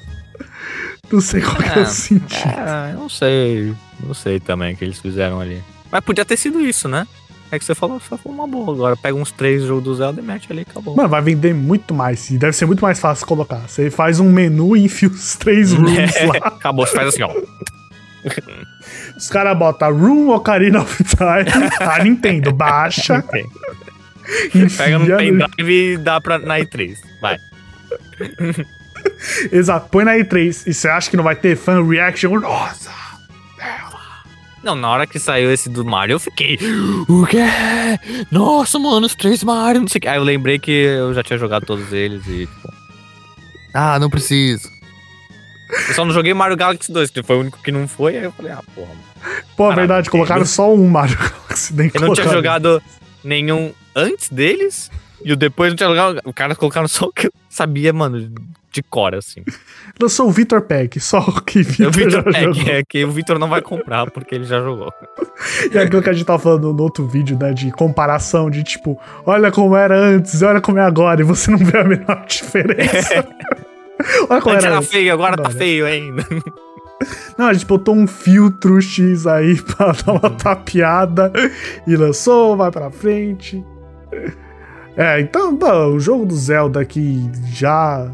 Não 1.11 1.21
sei 1.21 1.41
qual 1.41 1.55
que 1.57 1.63
é 1.69 1.77
o 1.77 1.79
É. 1.81 1.85
sentido. 1.85 2.49
É, 2.53 2.91
eu 2.93 2.99
não 2.99 3.09
sei. 3.09 3.73
Não 4.05 4.13
sei 4.13 4.39
também 4.39 4.73
o 4.73 4.77
que 4.77 4.83
eles 4.85 4.99
fizeram 4.99 5.39
ali. 5.39 5.61
Mas 5.91 6.01
podia 6.01 6.23
ter 6.25 6.37
sido 6.37 6.59
isso, 6.61 6.87
né? 6.87 7.05
É 7.51 7.59
que 7.59 7.65
você 7.65 7.75
falou, 7.75 7.99
só 7.99 8.17
foi 8.17 8.31
uma 8.31 8.47
boa. 8.47 8.73
Agora 8.73 8.95
pega 8.95 9.17
uns 9.17 9.29
três 9.31 9.63
jogos 9.63 9.83
do 9.83 9.93
Zelda 9.95 10.21
e 10.21 10.23
mete 10.23 10.47
ali 10.49 10.61
e 10.61 10.65
acabou. 10.69 10.95
Mano, 10.95 11.09
vai 11.09 11.21
vender 11.21 11.53
muito 11.53 11.93
mais. 11.93 12.29
E 12.29 12.37
deve 12.37 12.53
ser 12.53 12.65
muito 12.65 12.79
mais 12.81 12.97
fácil 12.97 13.25
colocar. 13.27 13.57
Você 13.67 13.89
faz 13.91 14.21
um 14.21 14.31
menu 14.31 14.75
e 14.77 14.85
enfia 14.85 15.09
os 15.09 15.35
três 15.35 15.71
rooms 15.73 16.15
É, 16.15 16.25
lá. 16.27 16.37
acabou, 16.47 16.85
você 16.87 16.95
faz 16.95 17.07
assim, 17.09 17.23
ó. 17.23 17.29
Os 19.21 19.29
caras 19.29 19.55
botam 19.57 19.95
Room 19.95 20.29
Ocarina 20.29 20.81
of 20.81 21.03
Time. 21.03 21.45
A 21.79 21.99
Nintendo 22.03 22.51
baixa. 22.51 23.23
Pega 24.77 24.97
no 24.97 25.05
no- 25.07 25.17
pendrive 25.17 25.93
e 25.93 25.97
dá 25.97 26.19
pra, 26.19 26.39
na 26.39 26.57
E3. 26.59 26.97
Vai. 27.21 27.37
Exato, 29.51 29.89
põe 29.89 30.03
na 30.03 30.13
E3 30.15 30.63
e 30.67 30.73
você 30.73 30.87
acha 30.87 31.09
que 31.09 31.17
não 31.17 31.23
vai 31.23 31.35
ter 31.35 31.55
fan 31.55 31.87
reaction? 31.87 32.39
Nossa! 32.39 32.89
Não, 34.63 34.75
na 34.75 34.89
hora 34.89 35.07
que 35.07 35.17
saiu 35.19 35.51
esse 35.51 35.69
do 35.69 35.83
Mario, 35.83 36.13
eu 36.15 36.19
fiquei. 36.19 36.57
O 37.07 37.25
quê? 37.25 37.39
Nossa, 38.31 38.77
mano, 38.77 39.07
os 39.07 39.15
três 39.15 39.43
Mario, 39.43 39.81
não 39.81 39.87
sei 39.87 39.97
o 39.97 40.01
que. 40.01 40.07
Aí 40.07 40.17
eu 40.17 40.23
lembrei 40.23 40.59
que 40.59 40.71
eu 40.71 41.13
já 41.15 41.23
tinha 41.23 41.37
jogado 41.39 41.65
todos 41.65 41.91
eles 41.91 42.21
e, 42.27 42.45
tipo. 42.47 42.73
Ah, 43.73 43.97
não 43.99 44.07
preciso. 44.09 44.70
Eu 45.91 45.95
só 45.95 46.05
não 46.05 46.13
joguei 46.13 46.33
Mario 46.33 46.55
Galaxy 46.57 46.91
2, 46.91 47.09
que 47.11 47.21
foi 47.21 47.35
o 47.35 47.39
único 47.41 47.59
que 47.61 47.71
não 47.71 47.87
foi. 47.87 48.17
Aí 48.17 48.23
eu 48.23 48.31
falei, 48.31 48.51
ah, 48.53 48.61
porra. 48.73 48.87
mano. 48.87 49.01
Pô, 49.55 49.65
a 49.65 49.69
Caralho, 49.69 49.87
verdade, 49.87 50.09
colocaram 50.09 50.41
eu- 50.41 50.45
só 50.47 50.73
um 50.73 50.87
Mario 50.87 51.17
Galaxy. 51.17 51.73
nem 51.75 51.91
Eu 51.93 52.01
não 52.01 52.13
tinha 52.13 52.27
jogado 52.29 52.81
nenhum 53.23 53.71
antes 53.95 54.29
deles. 54.29 54.89
E 55.23 55.31
o 55.31 55.35
depois 55.35 55.69
não 55.71 55.75
tinha 55.77 55.89
jogado. 55.89 56.19
O 56.25 56.33
cara 56.33 56.55
colocaram 56.55 56.87
só 56.87 57.05
o 57.05 57.11
que 57.13 57.27
eu 57.27 57.31
sabia, 57.47 57.93
mano, 57.93 58.31
de 58.71 58.81
cor, 58.81 59.13
assim. 59.13 59.43
Lançou 60.01 60.27
o 60.27 60.31
Victor 60.31 60.61
Pack, 60.61 60.99
só 60.99 61.19
o 61.19 61.41
que 61.41 61.59
O 61.59 61.91
Victor 61.91 62.23
é, 62.35 62.41
jogou. 62.41 62.63
que, 62.63 62.71
é 62.71 62.83
que 62.83 63.05
o 63.05 63.11
Victor 63.11 63.37
não 63.37 63.47
vai 63.49 63.61
comprar 63.61 64.09
porque 64.09 64.33
ele 64.33 64.45
já 64.45 64.59
jogou. 64.61 64.91
E 65.71 65.77
é 65.77 65.81
aquilo 65.83 66.01
que 66.01 66.09
a 66.09 66.13
gente 66.13 66.25
tava 66.25 66.39
falando 66.39 66.73
no 66.73 66.81
outro 66.81 67.05
vídeo, 67.05 67.37
né? 67.39 67.53
De 67.53 67.69
comparação, 67.71 68.49
de 68.49 68.63
tipo, 68.63 68.99
olha 69.25 69.51
como 69.51 69.75
era 69.75 69.95
antes, 69.95 70.41
olha 70.41 70.59
como 70.61 70.79
é 70.79 70.83
agora, 70.83 71.21
e 71.21 71.23
você 71.23 71.51
não 71.51 71.57
vê 71.59 71.77
a 71.77 71.83
menor 71.83 72.25
diferença. 72.25 73.27
olha 74.29 74.41
como 74.41 74.55
Antes 74.55 74.65
era 74.65 74.75
era 74.75 74.81
feio, 74.81 75.13
agora 75.13 75.35
tá 75.35 75.43
Agora. 75.43 75.57
feio 75.57 75.85
ainda. 75.85 76.25
Não, 77.37 77.47
a 77.47 77.53
gente 77.53 77.65
botou 77.65 77.95
um 77.95 78.05
filtro 78.05 78.79
X 78.81 79.25
aí 79.25 79.59
pra 79.61 79.91
dar 79.91 80.11
uma 80.11 80.29
tapeada 80.29 81.31
e 81.87 81.95
lançou, 81.95 82.55
vai 82.55 82.71
pra 82.71 82.91
frente. 82.91 83.63
É, 84.95 85.19
então, 85.19 85.55
bom, 85.55 85.93
o 85.93 85.99
jogo 85.99 86.25
do 86.25 86.35
Zelda 86.35 86.83
que 86.85 87.29
já. 87.45 88.11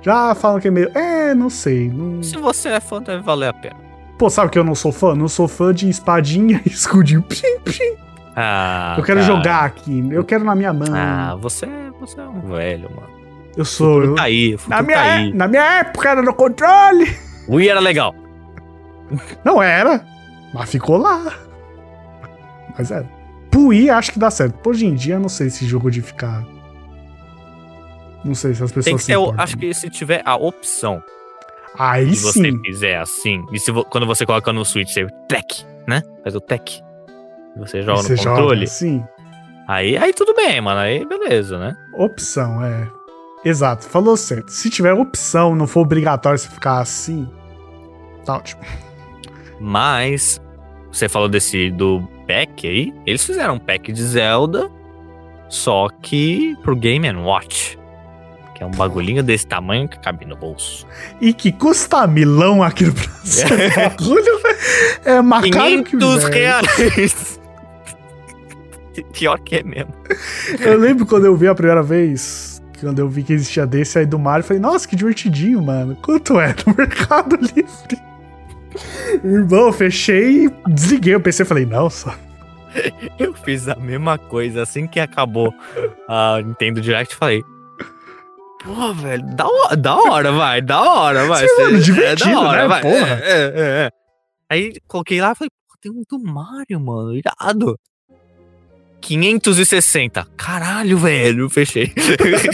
Já 0.00 0.34
falam 0.34 0.60
que 0.60 0.68
é 0.68 0.70
meio. 0.70 0.90
É, 0.96 1.34
não 1.34 1.48
sei. 1.48 1.88
Não... 1.88 2.22
Se 2.22 2.36
você 2.36 2.70
é 2.70 2.80
fã, 2.80 3.00
deve 3.00 3.22
valer 3.22 3.48
a 3.50 3.52
pena. 3.52 3.76
Pô, 4.18 4.28
sabe 4.28 4.50
que 4.50 4.58
eu 4.58 4.64
não 4.64 4.74
sou 4.74 4.90
fã? 4.90 5.14
Não 5.14 5.28
sou 5.28 5.46
fã 5.46 5.72
de 5.72 5.88
espadinha 5.88 6.60
e 6.64 6.70
escudinho. 6.70 7.22
Pim, 7.22 7.60
pim. 7.64 7.96
Ah, 8.34 8.94
eu 8.98 9.04
quero 9.04 9.20
cara. 9.20 9.32
jogar 9.32 9.64
aqui. 9.64 10.08
Eu 10.10 10.24
quero 10.24 10.42
na 10.42 10.54
minha 10.54 10.72
mão. 10.72 10.88
Ah, 10.92 11.36
você, 11.38 11.66
você 12.00 12.20
é 12.20 12.24
um 12.24 12.40
velho, 12.40 12.90
mano. 12.90 13.21
Eu 13.56 13.64
sou. 13.64 14.02
Eu... 14.04 14.14
tá 14.14 14.22
aí, 14.24 14.56
Na 14.68 14.82
minha, 14.82 14.96
tá 14.98 15.04
é- 15.06 15.10
aí. 15.16 15.32
na 15.34 15.48
minha 15.48 15.78
época 15.80 16.08
era 16.10 16.22
no 16.22 16.34
controle. 16.34 17.06
O 17.48 17.56
Wii 17.56 17.68
era 17.68 17.80
legal. 17.80 18.14
Não 19.44 19.62
era, 19.62 20.04
mas 20.54 20.70
ficou 20.70 20.96
lá. 20.96 21.32
Mas 22.78 22.90
é. 22.90 23.04
Pro 23.50 23.66
Wii 23.66 23.90
acho 23.90 24.12
que 24.12 24.18
dá 24.18 24.30
certo. 24.30 24.66
Hoje 24.68 24.86
em 24.86 24.94
dia, 24.94 25.14
eu 25.16 25.20
não 25.20 25.28
sei 25.28 25.50
se 25.50 25.66
jogo 25.66 25.90
de 25.90 26.00
ficar. 26.00 26.42
Não 28.24 28.34
sei 28.34 28.54
se 28.54 28.62
as 28.62 28.70
pessoas 28.70 28.84
Tem 28.84 28.94
que 28.96 29.00
se 29.02 29.06
ser, 29.06 29.12
importam. 29.18 29.42
acho 29.44 29.56
que 29.58 29.74
se 29.74 29.90
tiver 29.90 30.22
a 30.24 30.36
opção 30.36 31.02
Aí 31.76 32.08
e 32.10 32.16
você 32.16 32.32
sim. 32.40 32.62
fizer 32.64 32.98
assim, 32.98 33.44
e 33.50 33.58
se 33.58 33.72
quando 33.90 34.06
você 34.06 34.24
coloca 34.24 34.52
no 34.52 34.64
Switch, 34.64 34.90
você 34.92 35.06
tech, 35.28 35.66
né? 35.88 36.02
Faz 36.22 36.34
o 36.36 36.40
tech. 36.40 36.80
E 37.56 37.58
você 37.58 37.82
joga 37.82 38.02
Você 38.02 38.12
no 38.14 38.18
controle. 38.18 38.60
joga, 38.60 38.66
sim. 38.66 39.04
Aí, 39.68 39.96
aí 39.96 40.12
tudo 40.12 40.34
bem, 40.34 40.60
mano. 40.60 40.80
Aí 40.80 41.04
beleza, 41.04 41.58
né? 41.58 41.74
Opção, 41.94 42.62
é. 42.64 42.86
Exato, 43.44 43.86
falou 43.86 44.16
certo. 44.16 44.50
Se 44.50 44.70
tiver 44.70 44.92
opção, 44.92 45.54
não 45.54 45.66
for 45.66 45.80
obrigatório 45.80 46.38
você 46.38 46.48
ficar 46.48 46.80
assim, 46.80 47.28
tá 48.24 48.36
ótimo. 48.36 48.62
Mas 49.60 50.40
você 50.90 51.08
falou 51.08 51.28
desse 51.28 51.70
do 51.70 52.06
pack 52.26 52.66
aí. 52.66 52.94
Eles 53.06 53.24
fizeram 53.24 53.54
um 53.54 53.58
pack 53.58 53.92
de 53.92 54.02
Zelda, 54.02 54.70
só 55.48 55.88
que 56.02 56.56
pro 56.62 56.76
Game 56.76 57.08
Watch. 57.16 57.78
Que 58.54 58.62
é 58.62 58.66
um 58.66 58.70
bagulhinho 58.70 59.22
desse 59.22 59.46
tamanho 59.46 59.88
que 59.88 59.98
cabe 59.98 60.26
no 60.26 60.36
bolso. 60.36 60.86
E 61.20 61.32
que 61.32 61.50
custa 61.50 62.06
milão 62.06 62.62
aqui 62.62 62.84
no 62.84 62.92
Brasil. 62.92 63.12
É. 63.58 63.88
Bagulho 63.88 64.40
é 65.04 65.22
mais 65.22 65.50
caro 65.50 65.84
que 65.84 65.96
o 65.96 65.98
500 65.98 66.24
inverno. 66.24 66.68
reais! 66.68 67.40
Pior 69.12 69.38
que 69.40 69.56
é 69.56 69.62
mesmo. 69.62 69.94
Eu 70.60 70.78
lembro 70.78 71.06
quando 71.06 71.24
eu 71.24 71.34
vi 71.34 71.48
a 71.48 71.54
primeira 71.54 71.82
vez, 71.82 72.51
quando 72.84 72.98
eu 72.98 73.08
vi 73.08 73.22
que 73.22 73.32
existia 73.32 73.66
desse 73.66 73.98
aí 73.98 74.06
do 74.06 74.18
Mario, 74.18 74.44
falei, 74.44 74.60
nossa, 74.60 74.86
que 74.88 74.96
divertidinho, 74.96 75.62
mano. 75.62 75.96
Quanto 76.02 76.38
é 76.40 76.54
no 76.66 76.74
Mercado 76.76 77.36
Livre? 77.36 78.02
Irmão, 79.24 79.72
fechei 79.72 80.46
e 80.46 80.50
desliguei 80.68 81.14
o 81.14 81.20
PC. 81.20 81.44
Falei, 81.44 81.66
não, 81.66 81.88
só. 81.90 82.14
Eu 83.18 83.34
fiz 83.34 83.68
a 83.68 83.76
mesma 83.76 84.16
coisa 84.18 84.62
assim 84.62 84.86
que 84.86 84.98
acabou 84.98 85.52
a 86.08 86.40
Nintendo 86.42 86.80
Direct. 86.80 87.14
Falei, 87.14 87.42
pô, 88.64 88.92
velho, 88.94 89.24
da 89.36 89.46
hora, 89.46 89.76
da 89.76 89.96
hora, 89.96 90.32
vai, 90.32 90.62
da 90.62 90.80
hora, 90.80 91.26
vai. 91.26 91.46
Sim, 91.46 91.54
cê- 91.54 91.62
mano, 91.64 91.80
divertido, 91.80 92.50
né, 92.52 92.66
vai. 92.68 92.80
porra? 92.82 93.20
É, 93.22 93.30
é, 93.30 93.52
é, 93.54 93.86
é. 93.86 93.90
Aí 94.50 94.72
coloquei 94.88 95.20
lá 95.20 95.32
e 95.32 95.34
falei, 95.34 95.50
pô, 95.68 95.76
tem 95.80 95.92
um 95.92 96.02
do 96.08 96.18
Mario, 96.18 96.80
mano, 96.80 97.14
irado. 97.14 97.78
560. 99.02 100.26
Caralho, 100.36 100.96
velho, 100.96 101.48
fechei. 101.50 101.92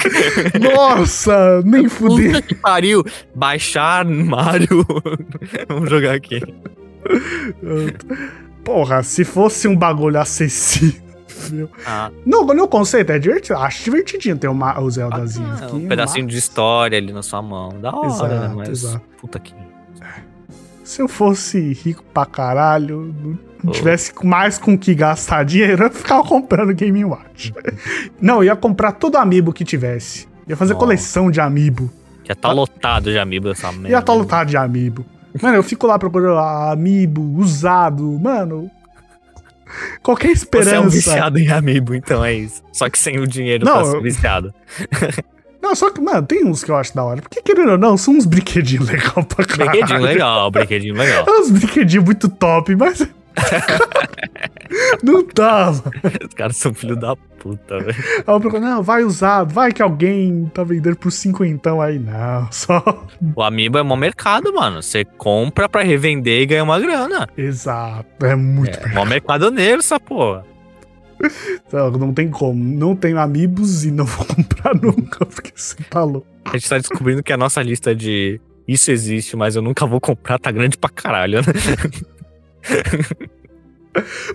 Nossa, 0.60 1.62
nem 1.62 1.88
fudeu. 1.88 2.32
Puta 2.32 2.42
que 2.42 2.54
pariu. 2.54 3.04
Baixar 3.34 4.04
Mario. 4.06 4.84
Vamos 5.68 5.90
jogar 5.90 6.14
aqui. 6.14 6.40
Porra, 8.64 9.02
se 9.02 9.24
fosse 9.24 9.68
um 9.68 9.76
bagulho 9.76 10.18
acessível. 10.18 11.08
Ah, 11.86 12.10
Não, 12.26 12.44
no 12.44 12.66
conceito 12.66 13.12
é 13.12 13.18
divertido. 13.18 13.58
Acho 13.58 13.84
divertidinho 13.84 14.36
ter 14.36 14.48
uma, 14.48 14.80
o 14.80 14.90
Zeldazinho 14.90 15.52
aqui. 15.52 15.76
um 15.76 15.86
pedacinho 15.86 16.26
de 16.26 16.36
história 16.36 16.98
ali 16.98 17.12
na 17.12 17.22
sua 17.22 17.40
mão. 17.42 17.68
Da 17.80 17.94
hora, 17.94 18.06
Exato, 18.08 18.34
né? 18.34 18.52
Mas, 18.56 18.68
exato. 18.70 19.04
puta 19.20 19.38
que... 19.38 19.54
Se 20.82 21.02
eu 21.02 21.06
fosse 21.08 21.74
rico 21.74 22.02
pra 22.14 22.24
caralho, 22.24 23.14
não. 23.22 23.47
Tivesse 23.72 24.12
mais 24.24 24.58
com 24.58 24.74
o 24.74 24.78
que 24.78 24.94
gastar 24.94 25.44
dinheiro, 25.44 25.84
eu 25.84 25.90
ficava 25.90 26.22
comprando 26.22 26.72
Game 26.74 27.04
Watch. 27.04 27.52
não, 28.20 28.36
eu 28.36 28.44
ia 28.44 28.56
comprar 28.56 28.92
todo 28.92 29.16
amiibo 29.16 29.52
que 29.52 29.64
tivesse. 29.64 30.28
Ia 30.46 30.56
fazer 30.56 30.72
Nossa. 30.74 30.84
coleção 30.86 31.30
de 31.30 31.40
amiibo. 31.40 31.90
Já 32.24 32.34
tá 32.34 32.52
lotado 32.52 33.10
de 33.10 33.18
amiibo 33.18 33.50
essa 33.50 33.70
merda. 33.72 33.88
Ia 33.88 33.98
estar 33.98 34.12
lotado 34.12 34.48
de 34.48 34.56
amiibo. 34.56 35.04
Mano, 35.42 35.56
eu 35.56 35.62
fico 35.62 35.86
lá 35.86 35.98
procurando 35.98 36.38
amiibo 36.38 37.22
usado. 37.38 38.02
Mano, 38.18 38.70
qualquer 40.02 40.28
Você 40.36 40.46
é 40.74 40.80
um 40.80 40.88
esperança. 40.88 40.90
viciado 40.90 41.38
em 41.38 41.50
amiibo, 41.50 41.94
então 41.94 42.24
é 42.24 42.34
isso. 42.34 42.62
Só 42.72 42.88
que 42.88 42.98
sem 42.98 43.18
o 43.18 43.26
dinheiro 43.26 43.64
Não, 43.64 43.74
pra 43.74 43.84
ser 43.84 44.02
viciado. 44.02 44.54
Não, 45.60 45.74
só 45.74 45.90
que, 45.90 46.00
mano, 46.00 46.22
tem 46.24 46.46
uns 46.46 46.62
que 46.62 46.70
eu 46.70 46.76
acho 46.76 46.94
da 46.94 47.02
hora. 47.04 47.20
Porque, 47.20 47.42
querendo 47.42 47.72
ou 47.72 47.78
não, 47.78 47.96
são 47.96 48.14
uns 48.14 48.24
brinquedinhos 48.24 48.88
legais 48.88 49.12
pra 49.12 49.44
caralho. 49.44 49.70
Brinquedinho 49.72 50.00
legal, 50.00 50.50
brinquedinho 50.50 50.94
legal. 50.94 51.24
É 51.28 51.40
uns 51.40 51.50
brinquedinhos 51.50 52.04
muito 52.04 52.28
top, 52.28 52.74
mas. 52.76 53.06
não 55.02 55.24
mano. 55.24 55.82
Os 56.26 56.34
caras 56.34 56.56
são 56.56 56.74
filho 56.74 56.96
da 56.96 57.16
puta, 57.16 57.78
velho. 57.78 57.96
Aí 58.18 58.34
eu 58.34 58.40
procuro, 58.40 58.62
não, 58.62 58.82
vai 58.82 59.04
usado, 59.04 59.52
vai 59.52 59.72
que 59.72 59.82
alguém 59.82 60.50
tá 60.52 60.62
vendendo 60.64 60.96
por 60.96 61.10
cinquentão 61.10 61.80
aí. 61.80 61.98
Não, 61.98 62.48
só. 62.52 63.06
O 63.34 63.42
amiibo 63.42 63.78
é 63.78 63.82
mó 63.82 63.96
mercado, 63.96 64.52
mano. 64.52 64.82
Você 64.82 65.04
compra 65.04 65.68
pra 65.68 65.82
revender 65.82 66.42
e 66.42 66.46
ganha 66.46 66.64
uma 66.64 66.78
grana. 66.78 67.28
Exato, 67.36 68.26
é 68.26 68.34
muito. 68.34 68.78
É 68.78 68.88
mó 68.94 69.04
mercado 69.04 69.50
negro 69.50 69.80
essa 69.80 69.98
porra. 69.98 70.44
Não, 71.72 71.90
não 71.90 72.14
tem 72.14 72.28
como. 72.28 72.62
Não 72.62 72.94
tenho 72.94 73.18
amigos 73.18 73.84
e 73.84 73.90
não 73.90 74.04
vou 74.06 74.26
comprar 74.26 74.74
nunca, 74.74 75.24
porque 75.26 75.52
você 75.54 75.76
tá 75.90 76.04
louco. 76.04 76.26
A 76.44 76.56
gente 76.56 76.68
tá 76.68 76.78
descobrindo 76.78 77.22
que 77.22 77.32
a 77.32 77.36
nossa 77.36 77.62
lista 77.62 77.94
de 77.94 78.40
isso 78.66 78.90
existe, 78.90 79.34
mas 79.36 79.56
eu 79.56 79.62
nunca 79.62 79.86
vou 79.86 80.00
comprar, 80.00 80.38
tá 80.38 80.50
grande 80.50 80.76
pra 80.76 80.90
caralho, 80.90 81.38
né? 81.38 81.46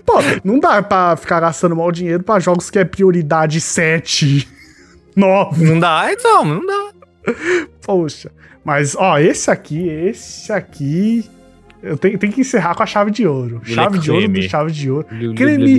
Pô, 0.04 0.14
não 0.44 0.58
dá 0.58 0.82
pra 0.82 1.16
ficar 1.16 1.40
gastando 1.40 1.74
mal 1.76 1.90
dinheiro 1.90 2.22
pra 2.22 2.38
jogos 2.38 2.70
que 2.70 2.78
é 2.78 2.84
prioridade 2.84 3.60
7, 3.60 4.46
9. 5.16 5.64
Não 5.64 5.78
dá, 5.80 6.08
então, 6.12 6.44
não 6.44 6.66
dá. 6.66 6.92
Poxa. 7.82 8.30
Mas, 8.64 8.94
ó, 8.96 9.18
esse 9.18 9.50
aqui, 9.50 9.88
esse 9.88 10.52
aqui. 10.52 11.24
Eu 11.82 11.96
tenho, 11.96 12.18
tenho 12.18 12.32
que 12.32 12.40
encerrar 12.40 12.74
com 12.74 12.82
a 12.82 12.86
chave 12.86 13.10
de 13.10 13.26
ouro. 13.26 13.60
Chave 13.64 13.98
de 13.98 14.10
ouro 14.10 14.22
do 14.28 14.42
chave 14.48 14.72
de 14.72 14.90
ouro. 14.90 15.06
Creme. 15.34 15.78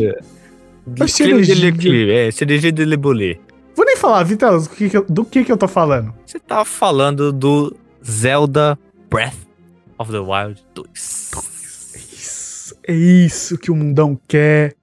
Cerejinha. 1.08 2.14
É, 2.14 2.32
cereja 2.32 2.72
de 2.72 2.86
lebolê. 2.86 3.38
Vou 3.76 3.86
nem 3.86 3.98
falar, 3.98 4.24
Vitor, 4.24 4.62
do, 4.62 4.70
que, 4.70 4.90
que, 4.90 4.98
eu- 4.98 5.06
do 5.10 5.26
que, 5.26 5.44
que 5.44 5.52
eu 5.52 5.58
tô 5.58 5.68
falando. 5.68 6.14
Você 6.26 6.40
tá 6.40 6.64
falando 6.64 7.32
do 7.34 7.76
Zelda 8.04 8.78
Breath 9.10 9.34
of 9.98 10.12
the 10.12 10.20
Wild 10.20 10.64
2. 10.76 11.32
É 12.88 12.94
isso, 12.94 13.58
que 13.58 13.72
o 13.72 13.76
mundão 13.76 14.20
quer. 14.28 14.76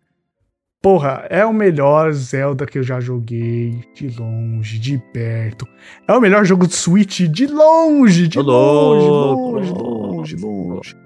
Porra, 0.83 1.25
é 1.31 1.47
o 1.47 1.53
melhor 1.53 2.13
Zelda 2.13 2.67
que 2.67 2.77
eu 2.77 2.83
já 2.83 2.99
joguei. 2.99 3.85
De 3.95 4.09
longe, 4.09 4.79
de 4.79 4.99
perto. 5.13 5.67
É 6.09 6.13
o 6.13 6.21
melhor 6.21 6.45
jogo 6.45 6.67
de 6.67 6.75
Switch 6.75 7.21
de 7.21 7.47
longe, 7.47 8.27
de 8.27 8.41
longe, 8.41 9.07
longe, 9.07 9.73
longe, 9.73 10.37
longe. 10.37 10.97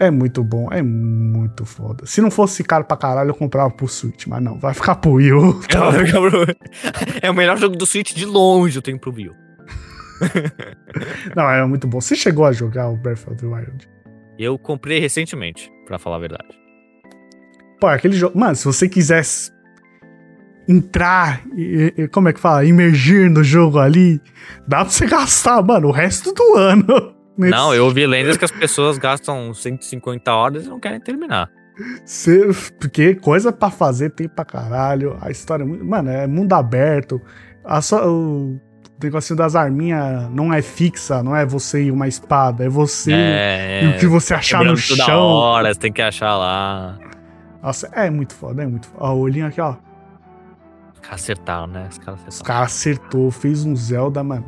É 0.00 0.10
muito 0.10 0.42
bom, 0.42 0.68
é 0.72 0.82
muito 0.82 1.64
foda. 1.64 2.06
Se 2.06 2.20
não 2.20 2.30
fosse 2.30 2.64
caro 2.64 2.84
pra 2.84 2.96
caralho, 2.96 3.30
eu 3.30 3.34
comprava 3.34 3.70
pro 3.70 3.86
Switch, 3.86 4.26
mas 4.26 4.42
não, 4.42 4.58
vai 4.58 4.74
ficar 4.74 4.96
pro 4.96 5.12
Wii 5.12 5.32
U. 5.32 5.60
tá. 5.68 5.90
É 7.20 7.30
o 7.30 7.34
melhor 7.34 7.56
jogo 7.58 7.76
do 7.76 7.86
Switch 7.86 8.14
de 8.14 8.24
longe, 8.24 8.76
eu 8.76 8.82
tenho 8.82 8.98
pro 8.98 9.12
Wii. 9.12 9.28
U. 9.28 9.34
Não, 11.36 11.48
é 11.48 11.64
muito 11.66 11.86
bom. 11.86 12.00
Você 12.00 12.16
chegou 12.16 12.44
a 12.44 12.52
jogar 12.52 12.88
o 12.88 12.96
Breath 12.96 13.28
of 13.28 13.36
the 13.36 13.46
Wild? 13.46 13.88
Eu 14.38 14.58
comprei 14.58 14.98
recentemente, 14.98 15.70
pra 15.86 15.98
falar 15.98 16.16
a 16.16 16.20
verdade. 16.20 16.48
Pô, 17.80 17.86
aquele 17.88 18.14
jogo. 18.16 18.38
Mano, 18.38 18.54
se 18.56 18.64
você 18.64 18.88
quisesse 18.88 19.50
entrar, 20.68 21.42
e, 21.56 21.92
e- 21.96 22.08
como 22.08 22.28
é 22.28 22.32
que 22.32 22.40
fala? 22.40 22.64
Imergir 22.64 23.28
no 23.30 23.42
jogo 23.42 23.78
ali, 23.78 24.20
dá 24.66 24.78
pra 24.84 24.90
você 24.92 25.06
gastar, 25.08 25.62
mano, 25.62 25.88
o 25.88 25.92
resto 25.92 26.32
do 26.32 26.54
ano. 26.56 27.14
nesse- 27.36 27.50
Não, 27.52 27.74
eu 27.74 27.84
ouvi 27.84 28.06
lendas 28.06 28.36
que 28.36 28.44
as 28.44 28.50
pessoas 28.50 28.98
gastam 28.98 29.52
150 29.52 30.32
horas 30.32 30.64
e 30.66 30.68
não 30.68 30.78
querem 30.78 31.00
terminar. 31.00 31.50
Cê- 32.04 32.48
porque 32.78 33.14
coisa 33.16 33.50
pra 33.50 33.70
fazer 33.70 34.10
tem 34.10 34.28
pra 34.28 34.44
caralho. 34.44 35.16
A 35.20 35.30
história 35.30 35.64
é 35.64 35.66
muito. 35.66 35.84
Mano, 35.84 36.10
é 36.10 36.26
mundo 36.26 36.52
aberto. 36.52 37.20
A 37.64 37.80
só, 37.80 38.08
o 38.08 38.60
negocinho 39.04 39.36
das 39.36 39.54
arminhas 39.56 40.28
não 40.30 40.52
é 40.52 40.60
fixa, 40.62 41.22
não 41.22 41.34
é 41.36 41.44
você 41.46 41.84
e 41.84 41.90
uma 41.90 42.06
espada, 42.08 42.64
é 42.64 42.68
você 42.68 43.12
É, 43.12 43.84
e 43.84 43.88
o 43.88 43.98
que 43.98 44.06
você 44.06 44.34
achar 44.34 44.64
no 44.64 44.76
chão. 44.76 45.20
hora, 45.20 45.72
você 45.72 45.80
tem 45.80 45.92
que 45.92 46.02
achar 46.02 46.36
lá. 46.36 46.98
Nossa, 47.62 47.88
é 47.92 48.10
muito 48.10 48.34
foda, 48.34 48.62
é 48.62 48.66
muito 48.66 48.86
foda. 48.88 49.04
Ó, 49.04 49.14
o 49.14 49.18
olhinho 49.20 49.46
aqui, 49.46 49.60
ó. 49.60 49.74
Acertaram, 51.10 51.66
né? 51.66 51.88
Os 51.90 51.98
caras 51.98 52.20
Os 52.20 52.26
acertaram. 52.28 52.46
caras 52.56 52.72
acertou, 52.72 53.30
fez 53.30 53.64
um 53.64 53.76
Zelda, 53.76 54.22
mano. 54.22 54.44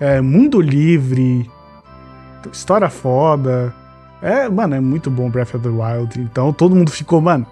É, 0.00 0.20
mundo 0.20 0.60
livre, 0.60 1.48
história 2.52 2.88
foda. 2.88 3.74
É, 4.22 4.48
mano, 4.48 4.74
é 4.76 4.80
muito 4.80 5.10
bom 5.10 5.28
Breath 5.28 5.54
of 5.54 5.58
the 5.60 5.68
Wild. 5.68 6.20
Então 6.20 6.52
todo 6.52 6.74
mundo 6.74 6.90
ficou, 6.90 7.20
mano, 7.20 7.46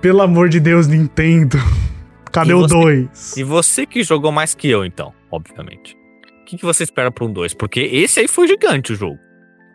pelo 0.00 0.22
amor 0.22 0.48
de 0.48 0.60
Deus, 0.60 0.86
Nintendo. 0.86 1.58
Cadê 2.30 2.50
E 2.52 2.54
o 2.54 2.60
você- 2.60 2.74
2? 2.74 3.36
E 3.36 3.42
você 3.44 3.84
que 3.86 4.02
jogou 4.02 4.30
mais 4.32 4.54
que 4.54 4.68
eu, 4.70 4.84
então, 4.86 5.12
obviamente. 5.32 5.96
O 6.42 6.44
que, 6.44 6.56
que 6.58 6.64
você 6.64 6.84
espera 6.84 7.10
pra 7.10 7.24
um 7.24 7.32
2? 7.32 7.54
Porque 7.54 7.80
esse 7.80 8.20
aí 8.20 8.28
foi 8.28 8.46
gigante 8.46 8.92
o 8.92 8.96
jogo. 8.96 9.18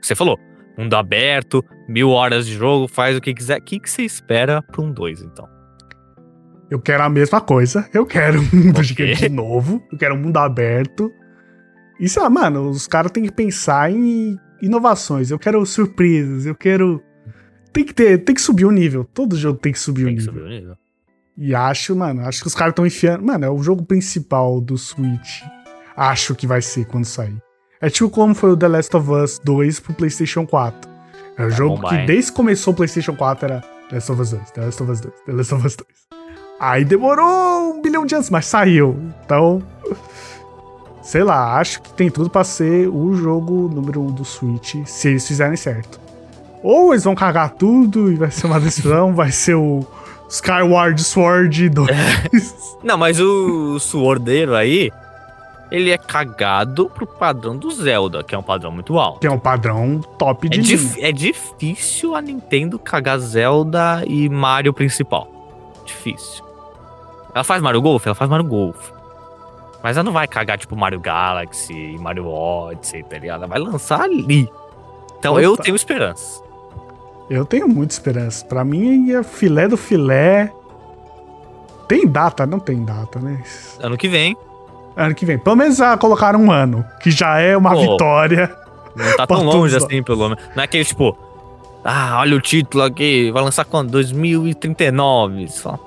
Você 0.02 0.14
falou, 0.16 0.38
mundo 0.78 0.94
aberto, 0.96 1.64
mil 1.88 2.10
horas 2.10 2.46
de 2.46 2.54
jogo, 2.54 2.88
faz 2.88 3.18
o 3.18 3.22
que 3.22 3.34
quiser. 3.34 3.60
O 3.60 3.64
que, 3.64 3.80
que 3.80 3.90
você 3.90 4.04
espera 4.04 4.62
pra 4.62 4.82
um 4.82 4.92
2, 4.92 5.22
então? 5.24 5.48
Eu 6.70 6.80
quero 6.80 7.04
a 7.04 7.10
mesma 7.10 7.40
coisa. 7.42 7.90
Eu 7.94 8.06
quero 8.06 8.40
um 8.54 8.56
mundo 8.56 8.84
gigante 8.84 9.22
de 9.22 9.30
novo. 9.30 9.82
Eu 9.92 9.98
quero 9.98 10.16
um 10.16 10.20
mundo 10.20 10.38
aberto. 10.38 11.12
E 12.00 12.08
sei 12.08 12.22
lá, 12.22 12.30
mano, 12.30 12.70
os 12.70 12.86
caras 12.86 13.12
têm 13.12 13.24
que 13.24 13.32
pensar 13.32 13.92
em 13.92 14.38
inovações. 14.62 15.32
Eu 15.32 15.40
quero 15.40 15.66
surpresas. 15.66 16.46
Eu 16.46 16.54
quero. 16.54 17.02
Tem 17.74 17.84
que 17.86 17.94
ter, 17.94 18.18
tem 18.24 18.36
que 18.36 18.42
subir 18.42 18.66
o 18.66 18.72
nível. 18.72 19.06
Todo 19.06 19.36
jogo 19.36 19.60
tem 19.60 19.72
que 19.72 19.80
subir 19.80 20.06
Tem 20.06 20.14
o 20.14 20.18
que 20.18 20.22
nível. 20.22 20.34
subir 20.34 20.46
o 20.46 20.50
nível. 20.50 20.76
E 21.38 21.54
acho, 21.54 21.96
mano, 21.96 22.26
acho 22.26 22.42
que 22.42 22.48
os 22.48 22.56
caras 22.56 22.72
estão 22.72 22.86
enfiando. 22.86 23.24
Mano, 23.24 23.46
é 23.46 23.50
o 23.50 23.62
jogo 23.62 23.86
principal 23.86 24.60
do 24.60 24.76
Switch. 24.78 25.44
Acho 25.96 26.34
que 26.34 26.48
vai 26.48 26.62
ser 26.62 26.86
quando 26.86 27.06
sair. 27.06 27.38
É 27.80 27.90
tipo 27.90 28.10
como 28.10 28.34
foi 28.34 28.52
o 28.52 28.58
The 28.58 28.68
Last 28.68 28.98
of 28.98 29.12
Us 29.12 29.40
2 29.44 29.80
pro 29.80 29.94
PlayStation 29.94 30.48
4. 30.48 30.90
É 31.38 31.46
o 31.46 31.50
Vai 31.50 31.58
jogo 31.58 31.76
bombar, 31.76 31.92
que 31.92 32.06
desde 32.08 32.32
que 32.32 32.38
começou 32.38 32.74
o 32.74 32.76
PlayStation 32.76 33.16
4 33.16 33.46
era 33.46 33.62
The 33.90 33.96
Last 33.96 34.12
of 34.12 34.22
Us 34.22 34.32
2, 34.32 34.52
The 34.52 34.62
Last 34.62 34.84
of 34.84 34.92
Us 34.92 35.02
2, 35.02 35.14
The 35.26 35.32
Last 35.32 35.54
of 35.54 35.68
Us 35.68 35.76
2. 35.76 35.88
Aí 36.60 36.84
demorou 36.84 37.76
um 37.76 37.82
bilhão 37.84 38.04
de 38.04 38.16
anos, 38.16 38.32
mas 38.32 38.48
saiu. 38.48 39.00
Então, 39.24 39.62
sei 41.04 41.24
lá, 41.24 41.60
acho 41.60 41.84
que 41.84 41.94
tem 41.94 42.10
tudo 42.10 42.32
pra 42.32 42.44
ser 42.44 42.88
o 42.88 43.14
jogo 43.16 43.70
número 43.72 44.02
um 44.02 44.08
do 44.08 44.26
Switch, 44.26 44.76
se 44.88 45.10
eles 45.10 45.28
fizerem 45.28 45.56
certo. 45.56 46.00
Ou 46.64 46.94
eles 46.94 47.04
vão 47.04 47.14
cagar 47.14 47.52
tudo 47.52 48.12
e 48.12 48.16
vai 48.16 48.32
ser 48.32 48.48
uma 48.48 48.60
decisão, 48.60 49.14
vai 49.16 49.32
ser 49.32 49.54
o 49.54 49.86
Skyward 50.30 51.02
Sword 51.02 51.70
2. 51.72 52.78
Não, 52.84 52.98
mas 52.98 53.20
o 53.20 53.80
Swordeiro 53.80 54.56
aí, 54.56 54.92
ele 55.72 55.90
é 55.92 55.98
cagado 55.98 56.90
pro 56.90 57.06
padrão 57.08 57.56
do 57.58 57.70
Zelda, 57.72 58.24
que 58.24 58.36
é 58.36 58.38
um 58.38 58.44
padrão 58.44 58.72
muito 58.72 58.98
alto. 59.00 59.20
que 59.20 59.28
é 59.28 59.32
um 59.32 59.40
padrão 59.40 60.00
top 60.18 60.48
É, 60.48 60.50
de 60.50 60.62
dif- 60.62 60.96
linha. 60.96 61.10
é 61.10 61.12
difícil 61.12 62.16
a 62.16 62.22
Nintendo 62.22 62.78
cagar 62.78 63.18
Zelda 63.20 64.04
e 64.06 64.30
Mario 64.30 64.74
principal. 64.74 65.28
Difícil. 65.86 66.46
Ela 67.34 67.44
faz 67.44 67.62
Mario 67.62 67.82
Golf? 67.82 68.06
Ela 68.06 68.16
faz 68.16 68.30
Mario 68.30 68.46
Golf. 68.46 68.92
Mas 69.84 69.96
ela 69.96 70.04
não 70.04 70.12
vai 70.12 70.28
cagar 70.28 70.58
tipo 70.58 70.76
Mario 70.76 71.00
Galaxy 71.00 71.72
e 71.74 71.98
Mario 72.00 72.28
Odyssey, 72.28 73.04
tá 73.04 73.18
ligado? 73.18 73.40
Ela 73.42 73.48
vai 73.48 73.60
lançar 73.60 74.02
ali. 74.02 74.50
Então 75.20 75.40
eu 75.40 75.54
Opa. 75.54 75.64
tenho 75.64 75.76
esperança. 75.76 76.42
Eu 77.30 77.46
tenho 77.46 77.68
muita 77.68 77.94
esperança. 77.94 78.46
Pra 78.46 78.64
mim 78.64 79.12
é 79.12 79.24
filé 79.24 79.68
do 79.68 79.78
filé. 79.78 80.52
Tem 81.88 82.08
data? 82.08 82.46
Não 82.46 82.60
tem 82.60 82.84
data, 82.84 83.20
né? 83.20 83.44
Ano 83.80 83.98
que 83.98 84.08
vem, 84.08 84.36
Ano 84.98 85.14
que 85.14 85.26
vem. 85.28 85.38
Pelo 85.38 85.56
menos 85.56 85.80
ah, 85.80 85.96
colocaram 85.96 86.42
um 86.42 86.52
ano, 86.52 86.84
que 87.00 87.12
já 87.12 87.40
é 87.40 87.56
uma 87.56 87.72
Pô. 87.72 87.82
vitória. 87.82 88.52
não 88.96 89.16
tá 89.16 89.28
tão 89.28 89.44
longe 89.46 89.78
assim, 89.78 90.02
pelo 90.02 90.30
menos. 90.30 90.44
Não 90.56 90.62
é 90.64 90.66
aquele 90.66 90.84
tipo, 90.84 91.16
ah, 91.84 92.18
olha 92.20 92.36
o 92.36 92.42
título 92.42 92.84
aqui, 92.84 93.30
vai 93.32 93.44
lançar 93.44 93.64
quando? 93.64 93.92
2039. 93.92 95.48
Você 95.48 95.62
fala, 95.62 95.78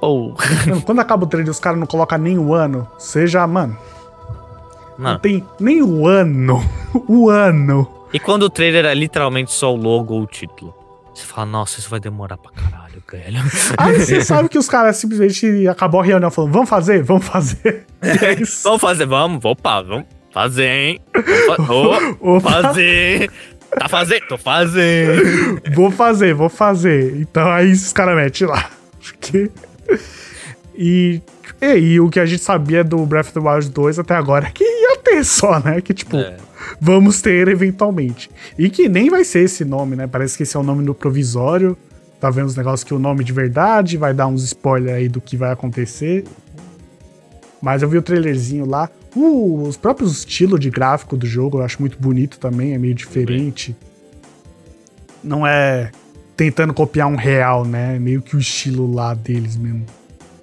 pô. 0.00 0.34
Mano, 0.68 0.82
Quando 0.82 1.00
acaba 1.00 1.24
o 1.24 1.26
trailer, 1.26 1.50
os 1.50 1.58
caras 1.58 1.80
não 1.80 1.86
colocam 1.86 2.16
nem 2.18 2.38
o 2.38 2.54
ano. 2.54 2.86
Seja, 2.96 3.44
mano, 3.44 3.76
não 4.96 5.18
tem 5.18 5.44
nem 5.58 5.82
o 5.82 6.06
ano. 6.06 6.62
O 7.08 7.28
ano. 7.30 7.86
e 8.12 8.18
quando 8.18 8.42
o 8.44 8.50
trailer 8.50 8.84
é 8.84 8.94
literalmente 8.94 9.52
só 9.52 9.72
o 9.72 9.76
logo 9.76 10.14
ou 10.14 10.22
o 10.22 10.26
título? 10.26 10.74
Você 11.14 11.24
fala, 11.24 11.46
nossa, 11.46 11.80
isso 11.80 11.90
vai 11.90 12.00
demorar 12.00 12.38
pra 12.38 12.52
caralho, 12.52 13.02
velho. 13.10 13.38
Aí 13.76 14.00
você 14.00 14.22
sabe 14.22 14.48
que 14.48 14.58
os 14.58 14.68
caras 14.68 14.96
simplesmente 14.96 15.66
acabou 15.68 16.00
a 16.00 16.04
reunião 16.04 16.30
falando: 16.30 16.52
vamos 16.52 16.68
fazer, 16.68 17.02
vamos 17.02 17.26
fazer. 17.26 17.86
É 18.02 18.40
isso. 18.40 18.62
Vamos 18.62 18.80
fazer, 18.80 19.04
vamos, 19.04 19.44
opa, 19.44 19.82
vamos 19.82 20.06
fazer, 20.32 20.66
hein? 20.66 21.00
Opa, 22.18 22.40
fazer. 22.40 23.30
Tá 23.78 23.88
fazendo? 23.88 24.26
Tô 24.26 24.38
fazendo. 24.38 25.60
vou 25.74 25.90
fazer, 25.90 26.32
vou 26.32 26.48
fazer. 26.48 27.20
Então 27.20 27.50
aí 27.50 27.70
os 27.72 27.92
caras 27.92 28.16
metem 28.16 28.46
lá. 28.46 28.70
Que... 29.20 29.50
E, 30.74 31.20
e, 31.60 31.66
e 31.66 32.00
o 32.00 32.08
que 32.08 32.18
a 32.18 32.24
gente 32.24 32.42
sabia 32.42 32.82
do 32.82 33.04
Breath 33.04 33.26
of 33.26 33.34
the 33.34 33.40
Wild 33.40 33.68
2 33.68 33.98
até 33.98 34.14
agora 34.14 34.46
é 34.46 34.50
que 34.50 34.64
ia 34.64 34.96
ter 34.96 35.22
só, 35.24 35.60
né? 35.60 35.80
Que 35.82 35.92
tipo, 35.92 36.16
É. 36.16 36.36
vamos 36.80 37.22
ter 37.22 37.48
eventualmente. 37.48 38.30
E 38.58 38.68
que 38.68 38.88
nem 38.88 39.08
vai 39.08 39.24
ser 39.24 39.40
esse 39.40 39.64
nome, 39.64 39.96
né? 39.96 40.06
Parece 40.06 40.36
que 40.36 40.42
esse 40.42 40.56
é 40.56 40.60
o 40.60 40.62
nome 40.62 40.84
no 40.84 40.94
provisório. 40.94 41.76
Tá 42.20 42.28
vendo 42.28 42.46
os 42.46 42.56
negócios 42.56 42.84
que 42.84 42.92
o 42.92 42.98
nome 42.98 43.24
de 43.24 43.32
verdade 43.32 43.96
vai 43.96 44.12
dar 44.12 44.26
uns 44.26 44.44
spoilers 44.44 44.96
aí 44.96 45.08
do 45.08 45.20
que 45.20 45.36
vai 45.36 45.50
acontecer. 45.52 46.24
Mas 47.62 47.82
eu 47.82 47.88
vi 47.88 47.98
o 47.98 48.02
trailerzinho 48.02 48.66
lá. 48.66 48.90
Uh, 49.14 49.62
os 49.62 49.76
próprios 49.76 50.18
estilos 50.18 50.60
de 50.60 50.70
gráfico 50.70 51.16
do 51.16 51.26
jogo 51.26 51.58
eu 51.58 51.64
acho 51.64 51.80
muito 51.80 51.98
bonito 51.98 52.38
também, 52.38 52.74
é 52.74 52.78
meio 52.78 52.94
diferente. 52.94 53.74
Não 55.22 55.46
é 55.46 55.90
tentando 56.36 56.72
copiar 56.72 57.08
um 57.08 57.16
real, 57.16 57.64
né? 57.64 57.96
É 57.96 57.98
meio 57.98 58.22
que 58.22 58.36
o 58.36 58.38
estilo 58.38 58.92
lá 58.92 59.12
deles 59.14 59.56
mesmo. 59.56 59.84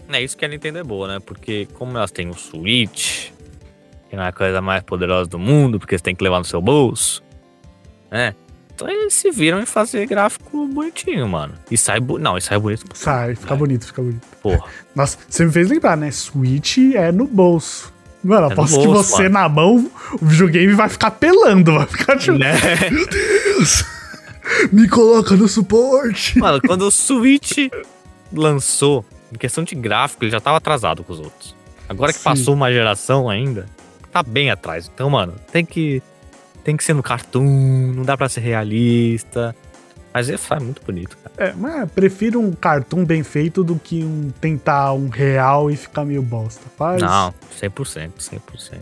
É 0.09 0.21
isso 0.21 0.38
que 0.38 0.45
a 0.45 0.47
Nintendo 0.47 0.78
é 0.78 0.84
boa, 0.84 1.07
né? 1.07 1.19
Porque 1.19 1.67
como 1.73 1.97
elas 1.97 2.11
têm 2.11 2.30
o 2.30 2.34
Switch, 2.34 3.30
que 4.10 4.16
não 4.16 4.24
é 4.24 4.28
a 4.30 4.32
coisa 4.32 4.62
mais 4.62 4.84
poderosa 4.84 5.30
do 5.30 5.38
mundo, 5.39 5.80
porque 5.80 5.97
você 5.97 6.03
tem 6.03 6.16
que 6.16 6.24
levar 6.24 6.39
no 6.39 6.45
seu 6.45 6.62
bolso, 6.62 7.22
né? 8.12 8.34
Então 8.74 8.88
eles 8.88 9.14
se 9.16 9.32
viram 9.32 9.60
em 9.60 9.66
fazer 9.66 10.05
gráfico 10.05 10.68
bonitinho, 10.68 11.28
mano. 11.28 11.55
E 11.72 11.76
sai 11.78 11.99
bu... 11.99 12.20
Não, 12.20 12.38
e 12.38 12.41
sai 12.41 12.60
bonito. 12.60 12.86
Sai, 12.93 13.34
fica 13.36 13.53
É. 13.55 13.58
bonito, 13.58 13.88
fica 13.88 14.01
bonito. 14.03 14.22
Porra. 14.41 14.64
Nossa, 14.95 15.18
você 15.28 15.43
me 15.45 15.51
fez 15.51 15.68
lembrar, 15.70 15.97
né? 15.97 16.12
Switch 16.12 16.78
é 16.93 17.12
no 17.12 17.26
bolso. 17.26 17.91
Mano, 18.24 18.47
no 18.47 18.53
aposto 18.53 18.80
que 18.80 18.86
bolso, 18.86 19.10
você 19.10 19.24
mano. 19.24 19.34
na 19.34 19.49
mão, 19.49 19.91
o 20.22 20.26
videogame 20.26 20.74
vai 20.74 20.89
ficar 20.89 21.10
pelando, 21.12 21.74
vai 21.74 21.88
ficar 21.88 22.18
tipo, 22.20 22.38
Né? 22.38 22.53
meu 22.91 23.08
Deus, 23.08 23.84
me 24.72 24.88
coloca 24.88 25.36
no 25.36 25.47
suporte. 25.47 26.38
Mano, 26.38 26.62
quando 26.62 26.84
o 26.84 26.91
Switch 26.91 27.58
lançou, 28.32 29.03
em 29.34 29.38
questão 29.38 29.64
de 29.64 29.74
gráfico, 29.76 30.24
ele 30.24 30.32
já 30.32 30.39
tava 30.39 30.58
atrasado 30.58 31.03
com 31.03 31.14
os 31.14 31.20
outros. 31.20 31.55
Agora 31.89 32.12
que 32.14 32.20
Sim. 32.20 32.24
passou 32.26 32.53
uma 32.53 32.72
geração 32.72 33.28
ainda, 33.30 33.66
tá 34.24 34.30
bem 34.30 34.49
atrás. 34.49 34.89
Então, 34.93 35.09
mano, 35.09 35.34
tem 35.51 35.65
que 35.65 36.01
tem 36.63 36.76
que 36.76 36.84
ser 36.84 36.93
no 36.93 37.01
cartoon, 37.03 37.93
não 37.95 38.03
dá 38.03 38.18
pra 38.18 38.28
ser 38.28 38.41
realista. 38.41 39.55
Mas 40.13 40.30
ele 40.30 40.38
faz 40.38 40.61
muito 40.63 40.82
bonito, 40.84 41.15
cara. 41.18 41.49
É, 41.49 41.53
mas 41.53 41.91
prefiro 41.91 42.39
um 42.39 42.51
cartoon 42.51 43.05
bem 43.05 43.24
feito 43.24 43.63
do 43.63 43.76
que 43.78 44.03
um 44.03 44.32
tentar 44.41 44.93
um 44.93 45.09
real 45.09 45.70
e 45.70 45.78
ficar 45.78 46.03
meio 46.03 46.24
bosta. 46.24 46.63
Faz. 46.76 47.01
Não, 47.01 47.34
100%, 47.61 48.11
100%. 48.18 48.80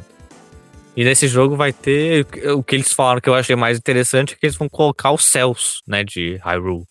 E 0.96 1.04
nesse 1.04 1.28
jogo 1.28 1.58
vai 1.58 1.74
ter 1.74 2.26
o 2.56 2.64
que 2.64 2.74
eles 2.76 2.94
falaram 2.94 3.20
que 3.20 3.28
eu 3.28 3.36
achei 3.36 3.56
mais 3.56 3.78
interessante 3.78 4.34
é 4.34 4.38
que 4.38 4.46
eles 4.46 4.56
vão 4.56 4.70
colocar 4.70 5.12
os 5.12 5.26
céus, 5.26 5.82
né, 5.86 6.06
de 6.06 6.40
Hyrule. 6.42 6.86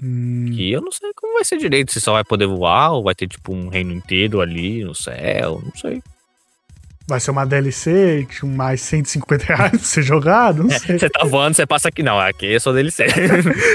Hum, 0.00 0.52
Que 0.54 0.70
eu 0.70 0.80
não 0.80 0.92
sei 0.92 1.10
como 1.16 1.34
vai 1.34 1.44
ser 1.44 1.58
direito, 1.58 1.92
se 1.92 2.00
só 2.00 2.12
vai 2.12 2.24
poder 2.24 2.46
voar 2.46 2.92
ou 2.92 3.02
vai 3.02 3.14
ter 3.14 3.26
tipo 3.26 3.52
um 3.52 3.68
reino 3.68 3.92
inteiro 3.92 4.40
ali 4.40 4.84
no 4.84 4.94
céu, 4.94 5.60
não 5.64 5.74
sei. 5.74 6.00
Vai 7.06 7.20
ser 7.20 7.30
uma 7.30 7.44
DLC 7.44 8.26
com 8.40 8.46
mais 8.46 8.80
150 8.82 9.44
reais 9.44 9.70
pra 9.70 9.78
você 9.78 10.02
jogar? 10.02 10.54
Não 10.54 10.68
sei. 10.70 10.98
Você 10.98 11.08
tá 11.10 11.24
voando, 11.24 11.54
você 11.54 11.66
passa 11.66 11.88
aqui. 11.88 12.02
Não, 12.02 12.18
aqui 12.18 12.54
é 12.54 12.58
só 12.58 12.72
DLC. 12.72 13.04
Aqui 13.04 13.20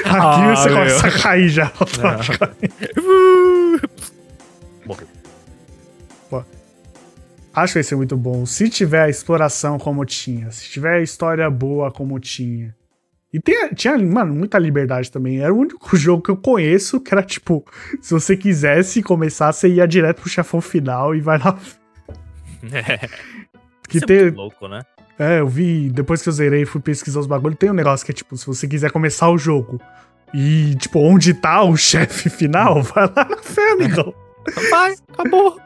Ah, 0.05 0.55
você 0.55 0.69
meu. 0.69 0.77
começa 0.77 1.07
a 1.07 1.11
cair 1.21 1.49
já 1.49 1.71
automaticamente. 1.79 2.73
Morreu. 4.85 5.07
Acho 7.53 7.73
que 7.73 7.79
vai 7.79 7.83
ser 7.83 7.95
muito 7.95 8.15
bom. 8.15 8.45
Se 8.45 8.69
tiver 8.69 9.01
a 9.01 9.09
exploração 9.09 9.77
como 9.79 10.05
tinha, 10.05 10.51
se 10.51 10.69
tiver 10.69 10.93
a 10.99 11.01
história 11.01 11.49
boa 11.49 11.91
como 11.91 12.19
tinha. 12.19 12.73
E 13.33 13.39
tem- 13.39 13.73
tinha, 13.75 13.97
mano, 13.97 14.33
muita 14.33 14.57
liberdade 14.57 15.11
também. 15.11 15.41
Era 15.41 15.53
o 15.53 15.57
único 15.57 15.95
jogo 15.97 16.23
que 16.23 16.31
eu 16.31 16.37
conheço 16.37 16.99
que 17.01 17.13
era 17.13 17.21
tipo, 17.23 17.65
se 18.01 18.11
você 18.13 18.37
quisesse 18.37 19.01
começar, 19.03 19.51
você 19.51 19.67
ia 19.67 19.87
direto 19.87 20.21
pro 20.21 20.29
chefão 20.29 20.61
final 20.61 21.13
e 21.15 21.19
vai 21.21 21.37
lá. 21.39 21.57
Que 23.87 23.97
Isso 23.97 24.05
é 24.05 24.07
tem, 24.07 24.21
muito 24.23 24.35
louco, 24.37 24.67
né? 24.67 24.81
é, 25.17 25.39
eu 25.39 25.47
vi, 25.47 25.89
depois 25.89 26.21
que 26.21 26.29
eu 26.29 26.33
zerei, 26.33 26.65
fui 26.65 26.79
pesquisar 26.79 27.19
os 27.19 27.27
bagulhos, 27.27 27.57
tem 27.57 27.71
um 27.71 27.73
negócio 27.73 28.05
que 28.05 28.11
é 28.11 28.15
tipo, 28.15 28.37
se 28.37 28.45
você 28.45 28.67
quiser 28.67 28.91
começar 28.91 29.29
o 29.29 29.37
jogo 29.37 29.81
e, 30.33 30.75
tipo, 30.75 30.99
onde 30.99 31.33
tá 31.33 31.63
o 31.63 31.75
chefe 31.77 32.29
final, 32.29 32.81
vai 32.83 33.07
lá 33.07 33.25
na 33.27 33.37
fé, 33.37 33.71
amigão. 33.71 34.13
Vai, 34.69 34.95
acabou. 35.11 35.59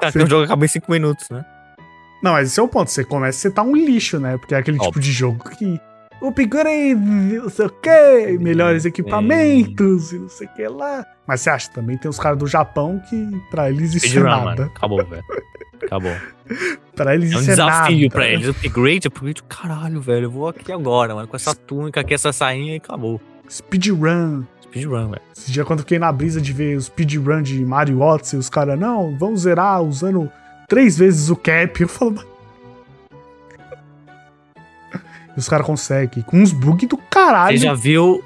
Cara, 0.00 0.12
tem 0.12 0.24
um 0.24 0.26
jogo 0.28 0.42
que 0.42 0.46
acaba 0.46 0.64
em 0.64 0.68
5 0.68 0.90
minutos, 0.90 1.30
né? 1.30 1.44
Não, 2.22 2.32
mas 2.32 2.48
esse 2.48 2.58
é 2.58 2.62
o 2.62 2.68
ponto. 2.68 2.90
Você 2.90 3.04
começa, 3.04 3.38
você 3.38 3.50
tá 3.50 3.62
um 3.62 3.74
lixo, 3.76 4.18
né? 4.18 4.36
Porque 4.36 4.54
é 4.54 4.58
aquele 4.58 4.76
tipo 4.76 4.88
Óbvio. 4.88 5.02
de 5.02 5.12
jogo 5.12 5.48
que. 5.50 5.80
Upgrade, 6.20 6.94
não 6.94 7.48
sei 7.50 7.66
o 7.66 7.70
quê, 7.70 8.38
melhores 8.40 8.84
equipamentos 8.84 10.12
e 10.12 10.18
não 10.20 10.28
sei 10.28 10.46
o 10.46 10.50
que 10.54 10.68
lá. 10.68 11.04
Mas 11.26 11.40
você 11.40 11.50
acha, 11.50 11.70
também 11.70 11.96
tem 11.98 12.08
os 12.08 12.18
caras 12.18 12.38
do 12.38 12.46
Japão 12.46 13.00
que 13.10 13.28
pra 13.50 13.68
eles 13.68 13.92
isso 13.94 14.18
é 14.18 14.22
nada. 14.22 14.44
mano. 14.44 14.62
Acabou, 14.76 15.04
velho. 15.04 15.24
Acabou. 15.84 16.12
Pra 16.94 17.14
eles 17.14 17.32
É 17.32 17.36
um 17.36 17.40
é 17.40 17.44
desafio 17.44 18.00
nada. 18.02 18.10
pra 18.14 18.28
eles. 18.28 18.48
Upgrade, 18.48 19.08
upgrade. 19.08 19.42
Caralho, 19.44 20.00
velho. 20.00 20.24
Eu 20.26 20.30
vou 20.30 20.48
aqui 20.48 20.70
agora, 20.72 21.14
mano. 21.14 21.26
Com 21.28 21.36
essa 21.36 21.54
túnica 21.54 22.00
aqui, 22.00 22.14
essa 22.14 22.32
sainha 22.32 22.74
e 22.74 22.76
acabou. 22.76 23.20
Speedrun. 23.50 24.44
speedrun, 24.62 25.10
velho. 25.10 25.22
Esse 25.36 25.50
dia 25.52 25.64
quando 25.64 25.80
eu 25.80 25.84
fiquei 25.84 25.98
na 25.98 26.12
brisa 26.12 26.40
de 26.40 26.52
ver 26.52 26.76
os 26.76 26.86
speedrun 26.86 27.42
de 27.42 27.64
Mario 27.64 28.00
Odyssey, 28.00 28.38
os 28.38 28.48
caras, 28.48 28.78
não, 28.78 29.16
vamos 29.18 29.40
zerar 29.42 29.82
usando 29.82 30.30
três 30.68 30.96
vezes 30.98 31.28
o 31.30 31.36
cap. 31.36 31.80
Eu 31.80 31.88
falo, 31.88 32.12
"Mas-" 32.12 32.26
E 35.34 35.38
os 35.38 35.48
caras 35.48 35.66
conseguem, 35.66 36.22
com 36.22 36.36
uns 36.38 36.52
bugs 36.52 36.86
do 36.88 36.96
caralho. 36.96 37.56
Você 37.58 37.64
já 37.64 37.74
viu 37.74 38.22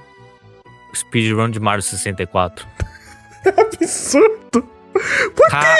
o 0.92 0.96
speedrun 0.96 1.48
de 1.50 1.60
Mario 1.60 1.82
64? 1.82 2.66
absurdo. 3.46 4.68
Ca- 5.50 5.76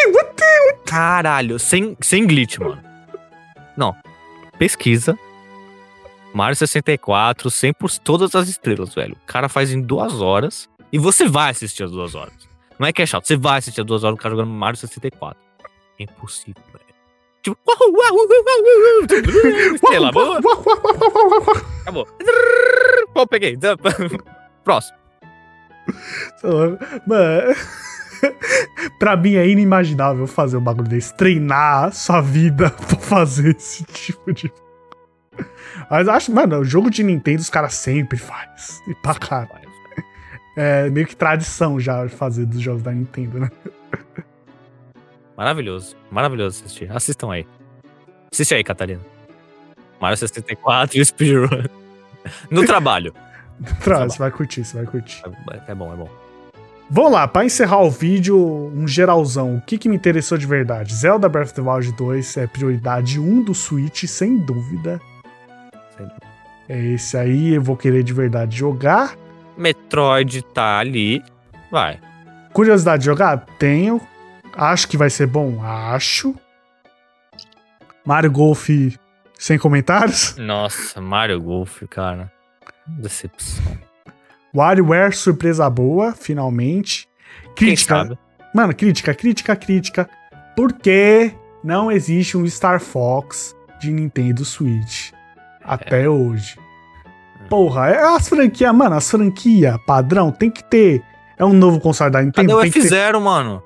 Caralho, 0.87 1.59
sem, 1.59 1.97
sem 2.01 2.27
glitch, 2.27 2.59
mano. 2.59 2.83
Não. 3.77 3.95
Pesquisa. 4.59 5.19
Mario 6.35 6.57
64, 6.57 7.51
100 7.51 7.73
por 7.75 7.91
todas 7.99 8.35
as 8.35 8.49
estrelas, 8.49 8.95
velho. 8.95 9.15
O 9.15 9.27
cara 9.27 9.49
faz 9.49 9.73
em 9.73 9.81
duas 9.81 10.21
horas 10.21 10.69
e 10.93 10.99
você 10.99 11.27
vai 11.29 11.51
assistir 11.51 11.83
as 11.85 11.91
duas 11.91 12.15
horas. 12.15 12.35
Não 12.79 12.87
é 12.87 12.93
que 12.93 13.01
é 13.03 13.07
chato, 13.07 13.27
você 13.27 13.37
vai 13.37 13.59
assistir 13.59 13.81
as 13.81 13.87
duas 13.87 14.05
horas 14.05 14.17
do 14.19 14.21
cara 14.23 14.35
jogando 14.35 14.51
Mario 14.51 14.79
64. 14.79 15.39
É 15.99 16.03
impossível, 16.03 16.63
velho. 16.73 16.85
Tipo, 17.43 17.59
estrela, 19.75 20.11
boa, 20.13 20.39
acabou. 21.83 22.07
Peguei. 23.31 23.57
Próximo. 24.65 24.99
Mano, 27.07 27.55
pra 28.99 29.17
mim 29.17 29.35
é 29.35 29.49
inimaginável 29.49 30.27
fazer 30.27 30.57
um 30.57 30.61
bagulho 30.61 30.89
desse. 30.89 31.15
Treinar 31.17 31.93
sua 31.93 32.21
vida 32.21 32.71
pra 32.89 32.99
fazer 32.99 33.57
esse 33.57 33.85
tipo 33.85 34.33
de. 34.33 34.53
Mas 35.91 36.09
acho, 36.09 36.33
mano, 36.33 36.61
o 36.61 36.65
jogo 36.65 36.91
de 36.91 37.03
Nintendo 37.03 37.41
os 37.41 37.51
caras 37.51 37.75
sempre 37.75 38.19
faz. 38.19 38.83
E 38.89 38.95
pra 38.95 39.15
cara. 39.15 39.49
É 40.59 40.89
meio 40.89 41.07
que 41.07 41.15
tradição 41.15 41.79
já 41.79 42.09
fazer 42.09 42.47
dos 42.47 42.63
jogos 42.63 42.83
da 42.83 42.91
Nintendo, 42.91 43.41
né? 43.41 43.51
Maravilhoso. 45.37 45.95
Maravilhoso 46.11 46.65
assistir. 46.65 46.91
Assistam 46.91 47.31
aí. 47.31 47.47
Assiste 48.33 48.55
aí, 48.55 48.65
Catarina. 48.65 49.03
Mario 50.01 50.17
64 50.17 50.97
e 50.97 51.03
o 51.03 51.05
Speedrun. 51.05 51.65
No 52.51 52.65
trabalho. 52.65 53.13
Pra, 53.83 54.05
você 54.05 54.19
vai 54.19 54.31
curtir, 54.31 54.65
você 54.65 54.79
vai 54.79 54.87
curtir. 54.87 55.23
É 55.67 55.75
bom, 55.75 55.93
é 55.93 55.97
bom. 55.97 56.26
Vamos 56.89 57.13
lá, 57.13 57.27
pra 57.27 57.45
encerrar 57.45 57.83
o 57.83 57.91
vídeo, 57.91 58.39
um 58.39 58.87
geralzão. 58.87 59.57
O 59.57 59.61
que, 59.61 59.77
que 59.77 59.89
me 59.89 59.97
interessou 59.97 60.39
de 60.39 60.47
verdade? 60.47 60.95
Zelda 60.95 61.29
Breath 61.29 61.49
of 61.49 61.55
the 61.55 61.63
Wild 61.63 61.93
2 61.93 62.37
é 62.37 62.47
prioridade 62.47 63.19
1 63.19 63.43
do 63.43 63.55
Switch, 63.55 64.05
sem 64.05 64.39
dúvida. 64.39 65.01
Sem 65.97 66.07
dúvida. 66.07 66.27
É 66.69 66.79
esse 66.79 67.17
aí, 67.17 67.55
eu 67.55 67.63
vou 67.63 67.77
querer 67.77 68.05
de 68.05 68.13
verdade 68.13 68.57
jogar. 68.57 69.17
Metroid 69.57 70.43
tá 70.43 70.79
ali. 70.79 71.25
Vai. 71.71 71.99
Curiosidade 72.53 73.01
de 73.01 73.07
jogar? 73.07 73.45
Tenho. 73.59 74.01
Acho 74.55 74.89
que 74.89 74.97
vai 74.97 75.11
ser 75.11 75.27
bom? 75.27 75.63
Acho. 75.63 76.35
Mario 78.05 78.31
Golf 78.31 78.69
sem 79.39 79.59
comentários. 79.59 80.37
Nossa, 80.39 81.01
Mario 81.01 81.41
Golf, 81.41 81.83
cara. 81.91 82.33
Decepção. 82.87 83.77
WarioWare 84.57 85.15
surpresa 85.15 85.69
boa, 85.69 86.13
finalmente. 86.13 87.07
Crítica. 87.55 88.19
Mano, 88.55 88.75
crítica, 88.75 89.15
crítica, 89.15 89.55
crítica. 89.55 90.09
Por 90.57 90.73
que 90.73 91.33
não 91.63 91.93
existe 91.93 92.37
um 92.37 92.47
Star 92.47 92.81
Fox 92.81 93.55
de 93.81 93.91
Nintendo 93.91 94.45
Switch? 94.45 95.11
Até 95.63 96.09
hoje. 96.09 96.57
Porra, 97.51 97.91
é 97.91 98.03
as 98.03 98.29
franquias, 98.29 98.75
mano, 98.75 98.97
as 98.97 99.11
franquias 99.11 99.77
padrão 99.87 100.33
tem 100.33 100.51
que 100.51 100.65
ter. 100.65 101.03
É 101.37 101.45
um 101.45 101.53
novo 101.53 101.79
console 101.79 102.11
da 102.11 102.23
Nintendo. 102.23 102.49
Cadê 102.49 102.55
o 102.55 102.63
tem 102.63 102.71
que 102.71 102.89
ter... 102.89 103.13
F0, 103.13 103.21
mano? 103.21 103.63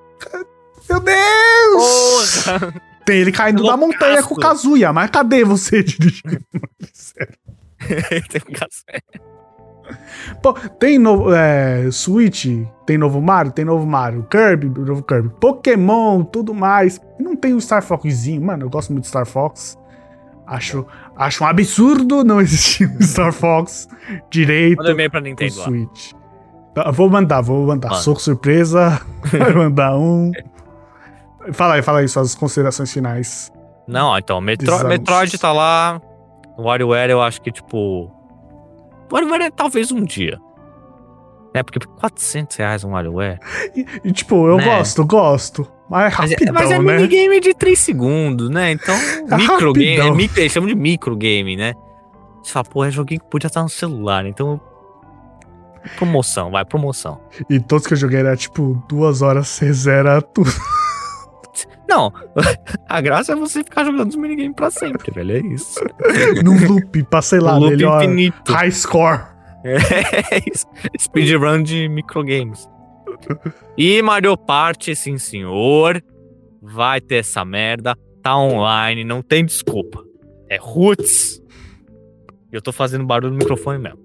Meu 0.89 1.01
Deus! 1.01 2.45
Porra! 2.45 2.75
Tem 3.05 3.21
ele 3.21 3.33
caindo 3.33 3.65
da 3.65 3.77
montanha 3.77 4.23
com 4.23 4.35
o 4.35 4.39
Kazuya, 4.39 4.93
mas 4.93 5.11
cadê 5.11 5.45
você 5.45 5.83
dirigindo? 5.85 6.41
Tem 8.29 8.43
um 8.49 8.53
café. 8.53 9.01
Pô, 10.43 10.53
tem 10.53 10.99
novo 10.99 11.33
é, 11.33 11.91
Switch, 11.91 12.47
tem 12.87 12.99
novo 12.99 13.21
Mario, 13.21 13.53
tem 13.53 13.65
novo 13.65 13.87
Mario, 13.87 14.27
Kirby, 14.31 14.69
novo 14.69 15.03
Kirby, 15.03 15.31
Pokémon, 15.41 16.23
tudo 16.25 16.55
mais. 16.55 17.01
Não 17.19 17.37
tem 17.37 17.55
o 17.55 17.61
Star 17.61 17.83
Foxzinho, 17.83 18.43
mano, 18.43 18.65
eu 18.65 18.71
gosto 18.71 18.93
muito 18.93 19.05
do 19.05 19.09
Star 19.09 19.27
Fox. 19.27 19.79
Acho, 20.47 20.85
acho 21.17 21.45
um 21.45 21.47
absurdo 21.47 22.25
não 22.25 22.41
existir 22.41 22.89
um 22.89 23.01
Star 23.01 23.33
Fox 23.33 23.89
direito 24.29 24.79
Manda 24.79 24.91
e-mail 24.91 25.11
pra 25.11 25.21
Nintendo. 25.21 25.53
Switch. 25.53 26.13
Tá, 26.75 26.91
Vou 26.91 27.09
mandar, 27.09 27.41
vou 27.41 27.67
mandar. 27.67 27.91
Manda. 27.91 28.01
Soco 28.01 28.21
surpresa, 28.21 29.01
vai 29.31 29.53
mandar 29.53 29.97
um. 29.97 30.33
Fala 31.53 31.75
aí, 31.75 31.83
fala 31.83 32.01
aí 32.01 32.09
suas 32.09 32.35
considerações 32.35 32.93
finais. 32.93 33.53
Não, 33.87 34.17
então, 34.17 34.41
Metro... 34.41 34.67
Desânimos. 34.67 34.99
Metroid 34.99 35.39
tá 35.39 35.53
lá. 35.53 36.01
WarioWare 36.59 37.11
eu 37.11 37.23
acho 37.23 37.41
que, 37.41 37.51
tipo. 37.51 38.11
WarioWare 39.13 39.43
é 39.45 39.51
talvez 39.51 39.91
um 39.93 40.03
dia. 40.05 40.39
É, 41.53 41.63
porque 41.63 41.81
por 41.81 41.89
400 41.97 42.57
reais 42.57 42.85
um 42.85 42.91
WarioWare. 42.91 43.39
E, 43.75 43.85
e, 44.05 44.13
tipo, 44.13 44.47
eu 44.47 44.57
Né? 44.57 44.65
gosto, 44.65 45.05
gosto. 45.05 45.67
Mas 45.91 46.13
é 46.15 46.17
Mas 46.17 46.31
é, 46.31 46.35
rapidão, 46.35 46.55
mas 46.55 46.71
é 46.71 46.79
né? 46.79 46.97
minigame 46.97 47.41
de 47.41 47.53
3 47.55 47.77
segundos, 47.79 48.49
né? 48.51 48.71
Então, 48.71 48.95
É 49.29 49.37
microgame. 49.37 49.87
É 49.87 49.97
rapidão. 49.97 50.15
micro, 50.17 50.41
eles 50.41 50.53
chamam 50.53 50.69
de 50.69 50.75
microgame, 50.77 51.57
né? 51.57 51.75
Você 52.43 52.53
fala, 52.53 52.65
pô, 52.65 52.85
é 52.85 52.91
joguinho 52.91 53.21
que 53.21 53.27
podia 53.29 53.49
estar 53.49 53.63
no 53.63 53.69
celular, 53.69 54.25
então. 54.27 54.61
Promoção, 55.97 56.51
vai, 56.53 56.65
promoção. 56.65 57.21
E 57.49 57.59
todos 57.59 57.87
que 57.87 57.95
eu 57.95 57.99
joguei 57.99 58.21
era 58.21 58.37
tipo 58.37 58.83
duas 58.89 59.23
horas, 59.23 59.49
você 59.49 59.73
zera 59.73 60.21
tudo. 60.23 60.51
Não, 61.89 62.13
a 62.89 63.01
graça 63.01 63.33
é 63.33 63.37
você 63.37 63.65
ficar 63.65 63.85
jogando 63.85 64.11
os 64.11 64.17
minigames 64.17 64.55
pra 64.55 64.71
sempre, 64.71 65.13
velho. 65.13 65.37
É 65.37 65.41
isso. 65.55 65.81
num 66.45 66.67
loop 66.69 67.03
pra, 67.05 67.21
sei 67.23 67.41
lá, 67.41 67.57
Loop 67.57 67.71
melhor 67.71 68.03
infinito. 68.05 68.53
high 68.53 68.71
score. 68.71 69.21
É 69.63 70.39
isso. 70.51 70.65
Speedrun 70.99 71.63
de 71.63 71.87
microgames. 71.89 72.67
E 73.77 74.01
Mario 74.01 74.35
Party, 74.37 74.97
sim 74.97 75.19
senhor. 75.19 76.03
Vai 76.63 76.99
ter 77.01 77.17
essa 77.17 77.45
merda. 77.45 77.95
Tá 78.23 78.37
online, 78.39 79.05
não 79.05 79.21
tem 79.21 79.45
desculpa. 79.45 80.03
É 80.49 80.57
roots. 80.57 81.43
E 82.51 82.57
eu 82.57 82.63
tô 82.63 82.73
fazendo 82.73 83.05
barulho 83.05 83.33
no 83.33 83.39
microfone 83.39 83.79
mesmo. 83.79 83.99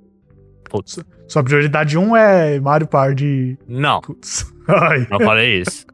Putz. 0.70 1.00
Sua 1.28 1.42
prioridade 1.44 1.98
1 1.98 2.16
é 2.18 2.60
Mario 2.60 2.88
Party. 2.88 3.58
Não, 3.66 4.02
Putz. 4.02 4.54
Ai. 4.68 5.08
não 5.10 5.20
falei 5.22 5.62
isso. 5.62 5.86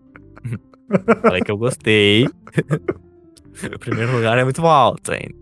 Falei 1.21 1.41
que 1.41 1.51
eu 1.51 1.57
gostei. 1.57 2.25
o 3.73 3.79
primeiro 3.79 4.13
lugar 4.13 4.37
é 4.37 4.43
muito 4.43 4.65
alto 4.65 5.11
ainda. 5.11 5.41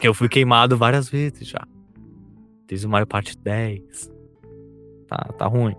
Que 0.00 0.08
eu 0.08 0.14
fui 0.14 0.28
queimado 0.28 0.76
várias 0.76 1.08
vezes 1.08 1.46
já. 1.46 1.66
Desde 2.66 2.86
o 2.86 2.90
Mario 2.90 3.06
Party 3.06 3.36
10. 3.38 4.10
Tá, 5.08 5.16
tá 5.38 5.46
ruim. 5.46 5.74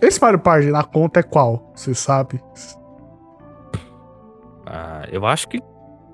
Esse 0.00 0.20
Mario 0.20 0.38
Party 0.38 0.68
na 0.68 0.82
conta 0.82 1.20
é 1.20 1.22
qual? 1.22 1.72
Você 1.74 1.94
sabe? 1.94 2.40
Ah, 4.66 5.06
eu 5.12 5.26
acho 5.26 5.48
que 5.48 5.60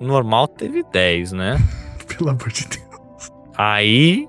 normal 0.00 0.48
teve 0.48 0.82
10, 0.82 1.32
né? 1.32 1.56
Pelo 2.08 2.30
amor 2.30 2.48
de 2.48 2.66
Deus. 2.66 3.32
Aí 3.56 4.28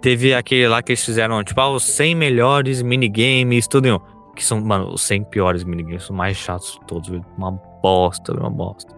teve 0.00 0.34
aquele 0.34 0.66
lá 0.68 0.82
que 0.82 0.92
eles 0.92 1.04
fizeram, 1.04 1.42
tipo, 1.44 1.60
ah, 1.60 1.70
os 1.70 1.84
100 1.84 2.14
melhores 2.14 2.82
minigames, 2.82 3.68
tudo 3.68 3.86
em 3.86 3.92
um. 3.92 4.00
Que 4.40 4.46
são, 4.46 4.58
mano, 4.58 4.88
os 4.94 5.02
100 5.02 5.24
piores 5.24 5.62
minigames, 5.64 6.04
são 6.04 6.16
mais 6.16 6.34
chatos 6.34 6.78
de 6.80 6.86
todos, 6.86 7.10
viu? 7.10 7.22
Uma 7.36 7.52
bosta, 7.82 8.32
uma 8.32 8.48
bosta. 8.48 8.90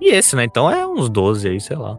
E 0.00 0.12
esse, 0.12 0.34
né? 0.34 0.42
Então 0.42 0.68
é 0.68 0.84
uns 0.84 1.08
12 1.08 1.46
aí, 1.48 1.60
sei 1.60 1.76
lá. 1.76 1.96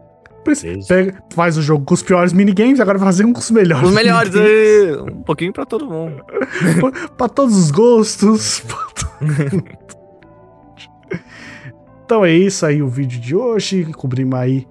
Pega- 0.86 1.24
faz 1.30 1.56
o 1.56 1.62
jogo 1.62 1.82
com 1.82 1.94
os 1.94 2.02
piores 2.02 2.34
minigames, 2.34 2.78
agora 2.78 2.98
vai 2.98 3.06
fazer 3.06 3.24
um 3.24 3.32
com 3.32 3.38
os 3.40 3.50
melhores. 3.50 3.88
Os 3.88 3.94
melhores, 3.94 4.36
aí, 4.36 4.94
um 5.00 5.22
pouquinho 5.22 5.50
pra 5.50 5.64
todo 5.64 5.86
mundo. 5.88 6.22
pra 7.16 7.26
todos 7.26 7.56
os 7.56 7.70
gostos. 7.70 8.60
pra 8.60 8.76
todo- 8.76 9.64
então 12.04 12.22
é 12.26 12.32
isso 12.32 12.66
aí 12.66 12.82
o 12.82 12.88
vídeo 12.88 13.18
de 13.18 13.34
hoje. 13.34 13.84
Cobrimos 13.94 14.38
aí 14.38 14.68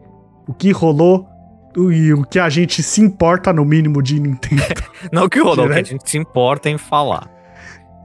o 0.48 0.54
que 0.54 0.70
rolou 0.72 1.28
e 1.76 2.14
o 2.14 2.24
que 2.26 2.38
a 2.38 2.48
gente 2.48 2.84
se 2.84 3.02
importa 3.02 3.52
no 3.52 3.66
mínimo 3.66 4.04
de 4.04 4.20
Nintendo. 4.20 4.62
Não 5.12 5.28
que 5.28 5.40
rolou, 5.40 5.68
que 5.68 5.74
a 5.74 5.82
gente 5.84 6.08
se 6.08 6.20
importa 6.20 6.70
em 6.70 6.78
falar. 6.78 7.41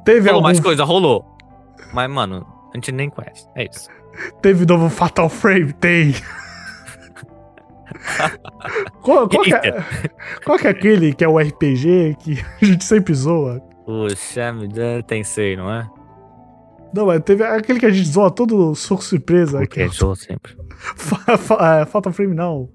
Teve 0.06 0.28
Rolou 0.28 0.36
algum, 0.36 0.44
mais 0.44 0.60
coisa, 0.60 0.84
rolou. 0.84 1.24
Mas, 1.92 2.08
mano, 2.08 2.46
a 2.72 2.76
gente 2.76 2.92
nem 2.92 3.10
conhece. 3.10 3.44
É 3.56 3.64
isso. 3.64 3.88
teve 4.40 4.64
novo 4.64 4.88
Fatal 4.88 5.28
Frame? 5.28 5.72
Tem. 5.72 6.14
qual, 9.02 9.28
qual 9.28 9.42
que 9.42 9.52
é, 9.52 9.84
qual 10.44 10.58
é 10.60 10.68
aquele 10.68 11.12
que 11.12 11.24
é 11.24 11.28
o 11.28 11.36
RPG 11.36 12.16
que 12.20 12.38
a 12.62 12.64
gente 12.64 12.84
sempre 12.84 13.12
zoa? 13.14 13.60
Me 14.54 14.68
dá 14.68 15.02
Tensei, 15.04 15.56
não 15.56 15.72
é? 15.72 15.90
Não, 16.94 17.06
mas 17.06 17.20
teve 17.24 17.42
aquele 17.42 17.80
que 17.80 17.86
a 17.86 17.90
gente 17.90 18.08
zoa 18.08 18.30
todo 18.30 18.76
soco 18.76 19.02
surpresa. 19.02 19.58
Porque 19.58 19.80
Que 19.80 19.88
é 19.88 19.92
sou 19.92 20.14
sempre. 20.14 20.56
É, 21.60 21.84
Fatal 21.84 22.12
Frame 22.12 22.34
não. 22.34 22.68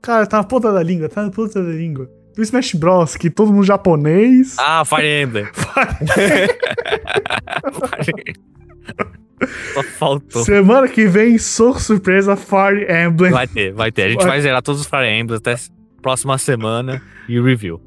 Cara, 0.00 0.24
tá 0.24 0.36
na 0.36 0.44
ponta 0.44 0.72
da 0.72 0.84
língua, 0.84 1.08
tá 1.08 1.24
na 1.24 1.32
ponta 1.32 1.60
da 1.60 1.70
língua. 1.70 2.08
Do 2.36 2.42
Smash 2.42 2.74
Bros, 2.74 3.16
que 3.16 3.30
todo 3.30 3.52
mundo 3.52 3.64
japonês. 3.64 4.56
Ah, 4.58 4.82
Fire 4.86 5.22
Emblem. 5.22 5.46
Só 9.74 9.82
faltou. 9.82 10.44
Semana 10.44 10.88
que 10.88 11.06
vem, 11.06 11.36
sou 11.38 11.78
surpresa, 11.78 12.36
Fire 12.36 12.86
Emblem. 12.90 13.32
Vai 13.32 13.46
ter, 13.46 13.72
vai 13.72 13.92
ter. 13.92 14.02
A 14.04 14.08
gente 14.08 14.18
Vai. 14.20 14.28
vai 14.28 14.40
zerar 14.40 14.62
todos 14.62 14.80
os 14.80 14.86
Fire 14.86 15.06
Emblems 15.08 15.38
até 15.40 15.54
próxima 16.00 16.38
semana 16.38 17.02
e 17.28 17.40
review. 17.40 17.80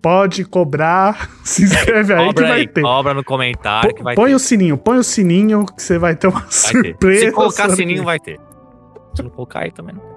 Pode 0.00 0.44
cobrar, 0.44 1.30
se 1.44 1.62
inscreve 1.64 2.12
aí 2.12 2.26
Cobra 2.26 2.42
que 2.42 2.48
vai 2.50 2.60
aí, 2.60 2.66
ter. 2.68 2.82
cobra 2.82 3.14
no 3.14 3.22
comentário 3.24 3.94
que 3.94 4.02
vai 4.02 4.16
põe 4.16 4.30
ter. 4.30 4.34
o 4.34 4.38
sininho, 4.38 4.76
põe 4.76 4.98
o 4.98 5.02
sininho 5.04 5.64
que 5.64 5.80
você 5.80 5.96
vai 5.96 6.16
ter 6.16 6.26
uma 6.26 6.40
Vai 6.40 6.48
ter. 6.48 6.54
surpresa. 6.54 7.26
Se 7.26 7.32
colocar 7.32 7.70
sininho, 7.70 8.02
vai 8.04 8.18
ter. 8.18 8.38
Se 9.14 9.22
não 9.22 9.30
colocar 9.30 9.60
aí 9.60 9.70
também 9.70 9.94
não. 9.94 10.11